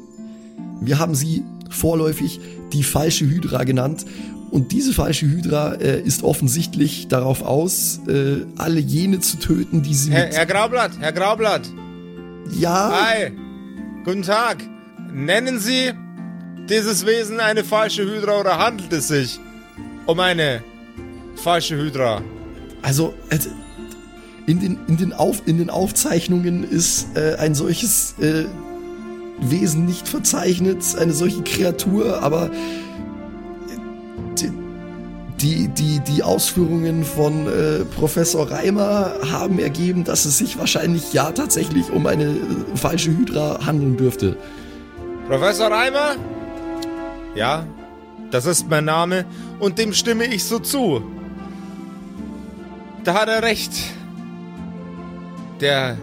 Wir 0.81 0.99
haben 0.99 1.15
sie 1.15 1.43
vorläufig 1.75 2.41
die 2.73 2.83
falsche 2.83 3.27
Hydra 3.27 3.65
genannt. 3.65 4.05
Und 4.51 4.73
diese 4.73 4.93
falsche 4.93 5.27
Hydra 5.27 5.75
äh, 5.75 6.01
ist 6.01 6.23
offensichtlich 6.23 7.09
darauf 7.09 7.43
aus, 7.43 8.01
äh, 8.07 8.45
alle 8.59 8.81
jene 8.81 9.21
zu 9.21 9.39
töten, 9.39 9.83
die 9.83 9.95
sie 9.95 10.13
Herr, 10.13 10.27
mit... 10.27 10.37
Herr 10.37 10.47
Graublatt, 10.47 10.93
Herr 11.01 11.13
Graublatt. 11.13 11.63
ja, 12.59 12.93
Hi. 12.93 13.33
Guten 14.05 14.23
Tag. 14.23 14.59
Nennen 15.13 15.59
Sie 15.59 15.93
dieses 16.69 17.07
Wesen 17.07 17.41
eine 17.41 17.65
falsche 17.65 18.05
Hydra 18.05 18.41
oder 18.41 18.59
handelt 18.59 18.93
es 18.93 19.09
sich 19.09 19.41
um 20.07 20.21
eine 20.21 20.63
falsche 21.37 21.77
Hydra? 21.77 22.23
also 22.83 23.15
äh, 23.31 23.39
in 24.47 24.61
den, 24.61 24.79
in 24.89 24.97
den, 24.97 25.13
Auf, 25.13 25.43
in 25.47 25.59
den 25.59 25.71
Aufzeichnungen 25.71 26.69
ist 26.69 27.17
äh, 27.17 27.37
ein 27.37 27.55
solches 27.55 28.17
äh, 28.21 28.45
Wesen 29.51 29.85
nicht 29.85 30.09
verzeichnet, 30.09 30.79
eine 30.99 31.13
solche 31.13 31.43
Kreatur, 31.43 32.23
aber 32.23 32.47
äh, 32.47 32.51
die, 35.41 35.69
die, 35.69 36.01
die 36.01 36.23
Ausführungen 36.23 37.05
von 37.05 37.49
äh, 37.49 37.85
Professor 37.85 38.51
Reimer 38.51 39.13
haben 39.31 39.59
ergeben, 39.59 40.05
dass 40.05 40.25
es 40.25 40.39
sich 40.39 40.59
wahrscheinlich 40.59 41.13
ja 41.13 41.33
tatsächlich 41.33 41.91
um 41.91 42.07
eine 42.07 42.25
äh, 42.25 42.77
falsche 42.77 43.11
Hydra 43.11 43.67
handeln 43.67 43.97
dürfte. 43.97 44.37
Professor 45.29 45.69
Reimer? 45.69 46.17
Ja, 47.35 47.67
das 48.31 48.47
ist 48.47 48.71
mein 48.71 48.85
Name 48.85 49.25
und 49.59 49.79
dem 49.79 49.93
stimme 49.93 50.25
ich 50.25 50.45
so 50.45 50.59
zu. 50.59 51.03
Da 53.05 53.15
hat 53.15 53.29
er 53.29 53.43
recht. 53.43 53.73
Der 55.61 55.97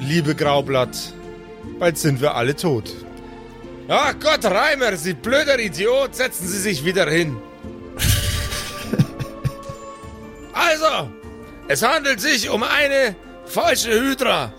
liebe 0.00 0.34
Graublatt. 0.34 1.14
Bald 1.78 1.96
sind 1.96 2.20
wir 2.20 2.34
alle 2.34 2.56
tot. 2.56 2.92
Ach 3.88 4.14
Gott, 4.20 4.44
Reimer, 4.44 4.96
Sie 4.96 5.14
blöder 5.14 5.58
Idiot, 5.58 6.14
setzen 6.14 6.46
Sie 6.46 6.58
sich 6.58 6.84
wieder 6.84 7.08
hin. 7.08 7.38
also, 10.52 11.10
es 11.68 11.82
handelt 11.82 12.20
sich 12.20 12.50
um 12.50 12.64
eine 12.64 13.14
falsche 13.46 13.92
Hydra. 13.92 14.52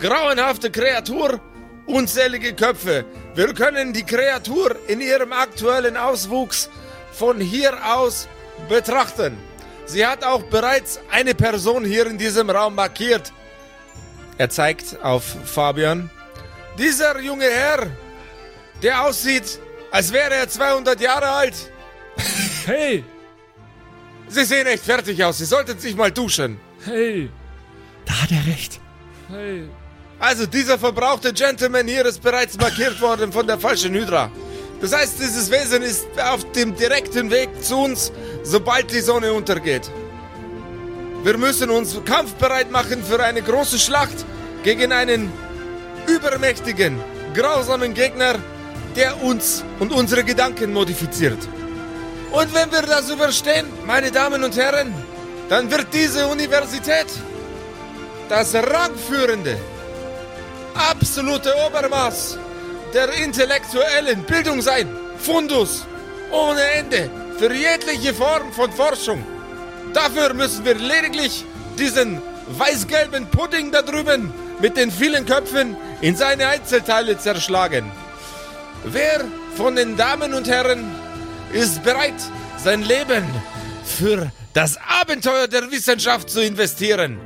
Grauenhafte 0.00 0.70
Kreatur, 0.70 1.40
unzählige 1.86 2.54
Köpfe. 2.54 3.04
Wir 3.34 3.54
können 3.54 3.92
die 3.92 4.04
Kreatur 4.04 4.76
in 4.88 5.00
ihrem 5.00 5.32
aktuellen 5.32 5.96
Auswuchs 5.96 6.68
von 7.12 7.40
hier 7.40 7.72
aus 7.94 8.28
betrachten. 8.68 9.38
Sie 9.86 10.06
hat 10.06 10.24
auch 10.24 10.42
bereits 10.42 11.00
eine 11.10 11.34
Person 11.34 11.84
hier 11.84 12.06
in 12.06 12.18
diesem 12.18 12.50
Raum 12.50 12.74
markiert. 12.74 13.32
Er 14.36 14.50
zeigt 14.50 15.02
auf 15.02 15.24
Fabian. 15.44 16.10
Dieser 16.80 17.20
junge 17.20 17.44
Herr, 17.44 17.86
der 18.82 19.04
aussieht, 19.04 19.58
als 19.90 20.10
wäre 20.12 20.34
er 20.34 20.48
200 20.48 21.00
Jahre 21.00 21.28
alt. 21.28 21.54
Hey, 22.66 23.04
Sie 24.28 24.44
sehen 24.44 24.66
echt 24.66 24.84
fertig 24.84 25.22
aus. 25.24 25.38
Sie 25.38 25.44
sollten 25.44 25.78
sich 25.78 25.96
mal 25.96 26.10
duschen. 26.12 26.60
hey, 26.84 27.28
Da 28.06 28.12
hat 28.22 28.30
er 28.30 28.46
recht. 28.52 28.80
hey. 29.28 29.68
Also, 30.18 30.44
dieser 30.46 30.78
verbrauchte 30.78 31.32
Gentleman 31.32 31.88
hier 31.88 32.04
ist 32.06 32.22
bereits 32.22 32.56
markiert 32.58 33.00
worden 33.00 33.32
von 33.32 33.46
der 33.46 33.58
falschen 33.58 33.94
Hydra. 33.94 34.30
Das 34.80 34.92
heißt, 34.94 35.18
dieses 35.18 35.50
Wesen 35.50 35.82
ist 35.82 36.06
auf 36.32 36.50
dem 36.52 36.76
direkten 36.76 37.30
Weg 37.30 37.48
zu 37.62 37.76
uns, 37.78 38.12
sobald 38.42 38.90
die 38.92 39.00
Sonne 39.00 39.32
untergeht. 39.32 39.90
Wir 41.24 41.36
müssen 41.38 41.70
uns 41.70 41.98
kampfbereit 42.04 42.70
machen 42.70 43.02
für 43.02 43.22
eine 43.22 43.42
große 43.42 43.78
Schlacht 43.78 44.24
gegen 44.62 44.92
einen 44.92 45.32
übermächtigen, 46.08 47.00
grausamen 47.34 47.94
Gegner, 47.94 48.36
der 48.96 49.22
uns 49.22 49.64
und 49.78 49.92
unsere 49.92 50.24
Gedanken 50.24 50.72
modifiziert. 50.72 51.38
Und 52.32 52.54
wenn 52.54 52.70
wir 52.70 52.82
das 52.82 53.10
überstehen, 53.10 53.66
meine 53.86 54.10
Damen 54.10 54.44
und 54.44 54.56
Herren, 54.56 54.94
dann 55.48 55.70
wird 55.70 55.88
diese 55.92 56.26
Universität 56.26 57.06
das 58.28 58.54
rangführende, 58.54 59.58
absolute 60.74 61.52
Obermaß 61.66 62.38
der 62.94 63.12
intellektuellen 63.14 64.22
Bildung 64.22 64.62
sein. 64.62 64.88
Fundus 65.18 65.86
ohne 66.30 66.62
Ende 66.62 67.10
für 67.38 67.52
jegliche 67.52 68.14
Form 68.14 68.52
von 68.52 68.72
Forschung. 68.72 69.24
Dafür 69.92 70.32
müssen 70.34 70.64
wir 70.64 70.74
lediglich 70.74 71.44
diesen 71.78 72.22
weiß-gelben 72.58 73.26
Pudding 73.26 73.72
da 73.72 73.82
drüben 73.82 74.32
mit 74.60 74.76
den 74.76 74.90
vielen 74.90 75.26
Köpfen 75.26 75.76
in 76.00 76.16
seine 76.16 76.46
Einzelteile 76.48 77.18
zerschlagen. 77.18 77.90
Wer 78.84 79.24
von 79.56 79.76
den 79.76 79.96
Damen 79.96 80.32
und 80.34 80.48
Herren 80.48 80.84
ist 81.52 81.82
bereit, 81.82 82.14
sein 82.56 82.82
Leben 82.82 83.24
für 83.84 84.30
das 84.54 84.78
Abenteuer 85.00 85.48
der 85.48 85.70
Wissenschaft 85.70 86.30
zu 86.30 86.42
investieren? 86.44 87.18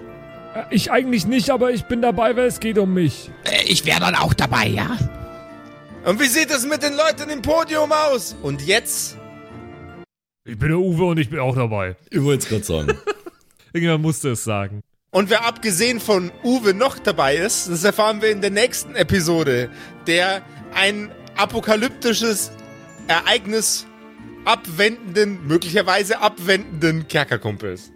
Äh, 0.55 0.65
Ich 0.71 0.91
eigentlich 0.91 1.27
nicht, 1.27 1.51
aber 1.51 1.71
ich 1.71 1.85
bin 1.85 2.03
dabei, 2.03 2.37
weil 2.37 2.47
es 2.47 2.61
geht 2.61 2.79
um 2.79 2.93
mich. 2.95 3.31
Äh, 3.45 3.65
Ich 3.67 3.85
wäre 3.87 4.01
dann 4.01 4.15
auch 4.17 4.35
dabei, 4.35 4.67
ja? 4.67 4.97
Und 6.05 6.21
wie 6.21 6.27
sieht 6.27 6.51
es 6.51 6.67
mit 6.67 6.83
den 6.83 6.95
Leuten 6.97 7.31
im 7.31 7.41
Podium 7.41 7.91
aus? 7.93 8.37
Und 8.43 8.61
jetzt? 8.63 9.17
Ich 10.45 10.59
bin 10.59 10.69
der 10.69 10.79
Uwe 10.79 11.05
und 11.05 11.19
ich 11.19 11.31
bin 11.31 11.39
auch 11.39 11.55
dabei. 11.55 11.97
Ich 12.11 12.23
wollte 12.23 12.43
es 12.43 12.49
gerade 12.49 12.65
sagen. 12.65 12.99
Irgendjemand 13.73 14.03
musste 14.03 14.31
es 14.33 14.45
sagen. 14.45 14.83
Und 15.15 15.31
wer 15.31 15.47
abgesehen 15.47 16.01
von 16.01 16.33
Uwe 16.43 16.75
noch 16.75 16.99
dabei 16.99 17.37
ist, 17.37 17.71
das 17.71 17.85
erfahren 17.85 18.21
wir 18.21 18.33
in 18.33 18.41
der 18.41 18.51
nächsten 18.51 18.97
Episode, 18.97 19.71
der 20.09 20.43
ein 20.75 21.09
apokalyptisches 21.37 22.51
Ereignis 23.07 23.87
abwendenden, 24.45 25.47
möglicherweise 25.47 26.21
abwendenden 26.21 27.07
Kerkerkumpels. 27.07 27.93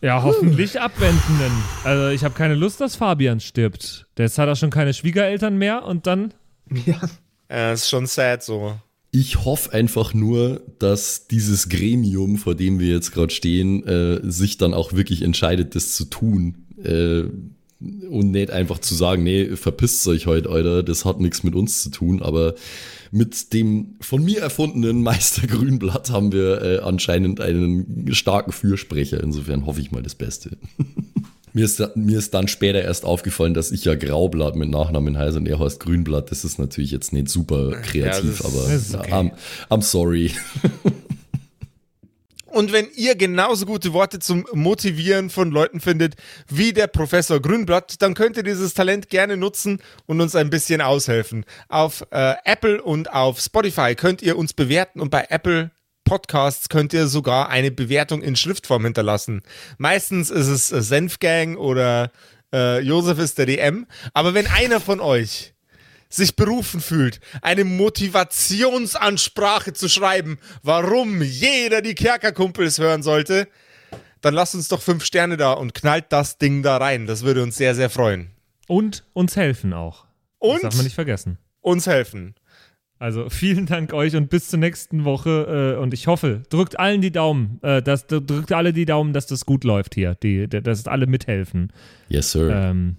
Ja, 0.00 0.24
hoffentlich 0.24 0.80
abwendenden. 0.80 1.52
Also 1.84 2.08
ich 2.08 2.24
habe 2.24 2.34
keine 2.34 2.56
Lust, 2.56 2.80
dass 2.80 2.96
Fabian 2.96 3.38
stirbt. 3.38 4.08
Jetzt 4.18 4.36
hat 4.36 4.48
er 4.48 4.56
schon 4.56 4.70
keine 4.70 4.94
Schwiegereltern 4.94 5.56
mehr 5.56 5.84
und 5.84 6.08
dann... 6.08 6.34
Ja. 6.86 7.00
Ja, 7.48 7.72
ist 7.72 7.88
schon 7.88 8.06
sad 8.06 8.42
so. 8.42 8.76
Ich 9.14 9.44
hoffe 9.44 9.74
einfach 9.74 10.14
nur, 10.14 10.62
dass 10.78 11.28
dieses 11.28 11.68
Gremium, 11.68 12.38
vor 12.38 12.54
dem 12.54 12.80
wir 12.80 12.88
jetzt 12.88 13.12
gerade 13.12 13.32
stehen, 13.32 13.86
äh, 13.86 14.20
sich 14.22 14.56
dann 14.56 14.72
auch 14.72 14.94
wirklich 14.94 15.20
entscheidet, 15.20 15.74
das 15.74 15.94
zu 15.94 16.06
tun. 16.06 16.64
Äh, 16.82 17.24
und 18.08 18.30
nicht 18.30 18.50
einfach 18.50 18.78
zu 18.78 18.94
sagen, 18.94 19.22
nee, 19.22 19.56
verpisst 19.56 20.06
euch 20.08 20.26
heute, 20.26 20.48
Alter, 20.48 20.82
das 20.82 21.04
hat 21.04 21.20
nichts 21.20 21.42
mit 21.42 21.54
uns 21.54 21.82
zu 21.82 21.90
tun. 21.90 22.22
Aber 22.22 22.54
mit 23.10 23.52
dem 23.52 23.96
von 24.00 24.24
mir 24.24 24.40
erfundenen 24.40 25.02
Meister 25.02 25.46
Grünblatt 25.46 26.08
haben 26.08 26.32
wir 26.32 26.62
äh, 26.62 26.78
anscheinend 26.78 27.40
einen 27.42 28.14
starken 28.14 28.52
Fürsprecher. 28.52 29.22
Insofern 29.22 29.66
hoffe 29.66 29.82
ich 29.82 29.92
mal 29.92 30.02
das 30.02 30.14
Beste. 30.14 30.56
Mir 31.54 31.64
ist, 31.66 31.82
mir 31.96 32.18
ist 32.18 32.32
dann 32.32 32.48
später 32.48 32.80
erst 32.82 33.04
aufgefallen, 33.04 33.52
dass 33.52 33.70
ich 33.72 33.84
ja 33.84 33.94
Graublatt 33.94 34.56
mit 34.56 34.70
Nachnamen 34.70 35.18
heiße 35.18 35.36
und 35.36 35.46
er 35.46 35.58
heißt 35.58 35.80
Grünblatt. 35.80 36.30
Das 36.30 36.44
ist 36.44 36.58
natürlich 36.58 36.90
jetzt 36.90 37.12
nicht 37.12 37.28
super 37.28 37.72
kreativ, 37.82 38.38
das- 38.38 38.46
aber 38.46 38.72
ist 38.72 38.92
ja, 38.94 39.00
okay. 39.00 39.12
I'm, 39.12 39.30
I'm 39.70 39.82
sorry. 39.82 40.30
Und 42.46 42.70
wenn 42.70 42.86
ihr 42.94 43.14
genauso 43.16 43.64
gute 43.64 43.94
Worte 43.94 44.18
zum 44.18 44.44
Motivieren 44.52 45.30
von 45.30 45.50
Leuten 45.50 45.80
findet 45.80 46.16
wie 46.50 46.74
der 46.74 46.86
Professor 46.86 47.40
Grünblatt, 47.40 48.02
dann 48.02 48.12
könnt 48.12 48.36
ihr 48.36 48.42
dieses 48.42 48.74
Talent 48.74 49.08
gerne 49.08 49.38
nutzen 49.38 49.80
und 50.04 50.20
uns 50.20 50.34
ein 50.36 50.50
bisschen 50.50 50.82
aushelfen. 50.82 51.46
Auf 51.70 52.06
äh, 52.10 52.34
Apple 52.44 52.82
und 52.82 53.10
auf 53.10 53.40
Spotify 53.40 53.94
könnt 53.94 54.20
ihr 54.20 54.36
uns 54.36 54.52
bewerten 54.52 55.00
und 55.00 55.08
bei 55.10 55.24
Apple 55.30 55.70
Podcasts 56.04 56.68
könnt 56.68 56.92
ihr 56.92 57.06
sogar 57.06 57.48
eine 57.48 57.70
Bewertung 57.70 58.22
in 58.22 58.36
Schriftform 58.36 58.84
hinterlassen. 58.84 59.42
Meistens 59.78 60.30
ist 60.30 60.48
es 60.48 60.72
äh, 60.72 60.82
Senfgang 60.82 61.56
oder 61.56 62.10
äh, 62.52 62.80
Josef 62.80 63.18
ist 63.18 63.38
der 63.38 63.46
DM. 63.46 63.86
Aber 64.14 64.34
wenn 64.34 64.46
einer 64.46 64.80
von 64.80 65.00
euch 65.00 65.54
sich 66.08 66.36
berufen 66.36 66.80
fühlt, 66.80 67.20
eine 67.40 67.64
Motivationsansprache 67.64 69.72
zu 69.72 69.88
schreiben, 69.88 70.38
warum 70.62 71.22
jeder 71.22 71.80
die 71.82 71.94
Kerkerkumpels 71.94 72.78
hören 72.78 73.02
sollte, 73.02 73.48
dann 74.20 74.34
lasst 74.34 74.54
uns 74.54 74.68
doch 74.68 74.82
fünf 74.82 75.04
Sterne 75.04 75.36
da 75.36 75.52
und 75.52 75.74
knallt 75.74 76.06
das 76.10 76.38
Ding 76.38 76.62
da 76.62 76.76
rein. 76.76 77.06
Das 77.06 77.22
würde 77.22 77.42
uns 77.42 77.56
sehr, 77.56 77.74
sehr 77.74 77.90
freuen. 77.90 78.30
Und 78.68 79.04
uns 79.14 79.36
helfen 79.36 79.72
auch. 79.72 80.04
Und 80.38 80.54
Das 80.56 80.62
darf 80.62 80.74
man 80.76 80.84
nicht 80.84 80.94
vergessen. 80.94 81.38
uns 81.60 81.86
helfen. 81.86 82.34
Also 83.02 83.28
vielen 83.30 83.66
Dank 83.66 83.92
euch 83.94 84.14
und 84.14 84.30
bis 84.30 84.46
zur 84.46 84.60
nächsten 84.60 85.04
Woche. 85.04 85.74
Äh, 85.76 85.82
und 85.82 85.92
ich 85.92 86.06
hoffe, 86.06 86.44
drückt 86.50 86.78
allen 86.78 87.00
die 87.00 87.10
Daumen, 87.10 87.58
äh, 87.62 87.82
dass, 87.82 88.06
drückt 88.06 88.52
alle 88.52 88.72
die 88.72 88.84
Daumen, 88.84 89.12
dass 89.12 89.26
das 89.26 89.44
gut 89.44 89.64
läuft 89.64 89.96
hier, 89.96 90.14
die, 90.22 90.48
dass 90.48 90.86
alle 90.86 91.08
mithelfen. 91.08 91.72
Yes, 92.08 92.30
sir. 92.30 92.48
Ähm, 92.54 92.98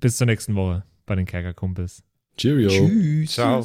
bis 0.00 0.16
zur 0.16 0.26
nächsten 0.26 0.56
Woche 0.56 0.82
bei 1.06 1.14
den 1.14 1.24
Kerkerkumpels. 1.24 2.02
Cheerio. 2.36 2.68
Tschüss. 2.68 3.30
Ciao. 3.30 3.64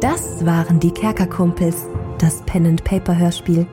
Das 0.00 0.44
waren 0.44 0.80
die 0.80 0.90
Kerkerkumpels, 0.90 1.86
das 2.18 2.44
Pen 2.46 2.66
and 2.66 2.82
Paper 2.82 3.16
Hörspiel. 3.16 3.68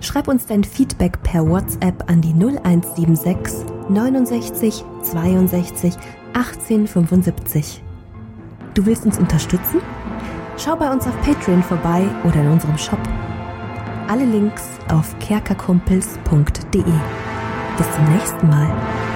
Schreib 0.00 0.26
uns 0.26 0.46
dein 0.46 0.64
Feedback 0.64 1.22
per 1.22 1.48
WhatsApp 1.48 2.10
an 2.10 2.20
die 2.20 2.32
0176 2.32 3.64
69 3.88 4.82
62 5.04 5.94
18 6.32 6.88
75. 6.88 7.82
Du 8.74 8.86
willst 8.86 9.04
uns 9.04 9.18
unterstützen? 9.18 9.80
Schau 10.56 10.76
bei 10.76 10.90
uns 10.90 11.06
auf 11.06 11.20
Patreon 11.22 11.62
vorbei 11.62 12.04
oder 12.24 12.42
in 12.42 12.48
unserem 12.48 12.78
Shop. 12.78 13.00
Alle 14.08 14.24
Links 14.24 14.64
auf 14.88 15.18
kerkerkumpels.de. 15.18 16.82
Bis 17.76 17.92
zum 17.94 18.04
nächsten 18.12 18.48
Mal. 18.48 19.08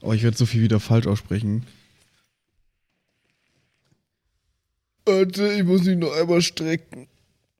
Oh, 0.00 0.12
ich 0.12 0.22
werde 0.22 0.36
so 0.36 0.46
viel 0.46 0.62
wieder 0.62 0.80
falsch 0.80 1.06
aussprechen. 1.06 1.66
Warte, 5.04 5.52
ich 5.52 5.64
muss 5.64 5.84
mich 5.84 5.98
noch 5.98 6.12
einmal 6.12 6.40
strecken. 6.40 7.08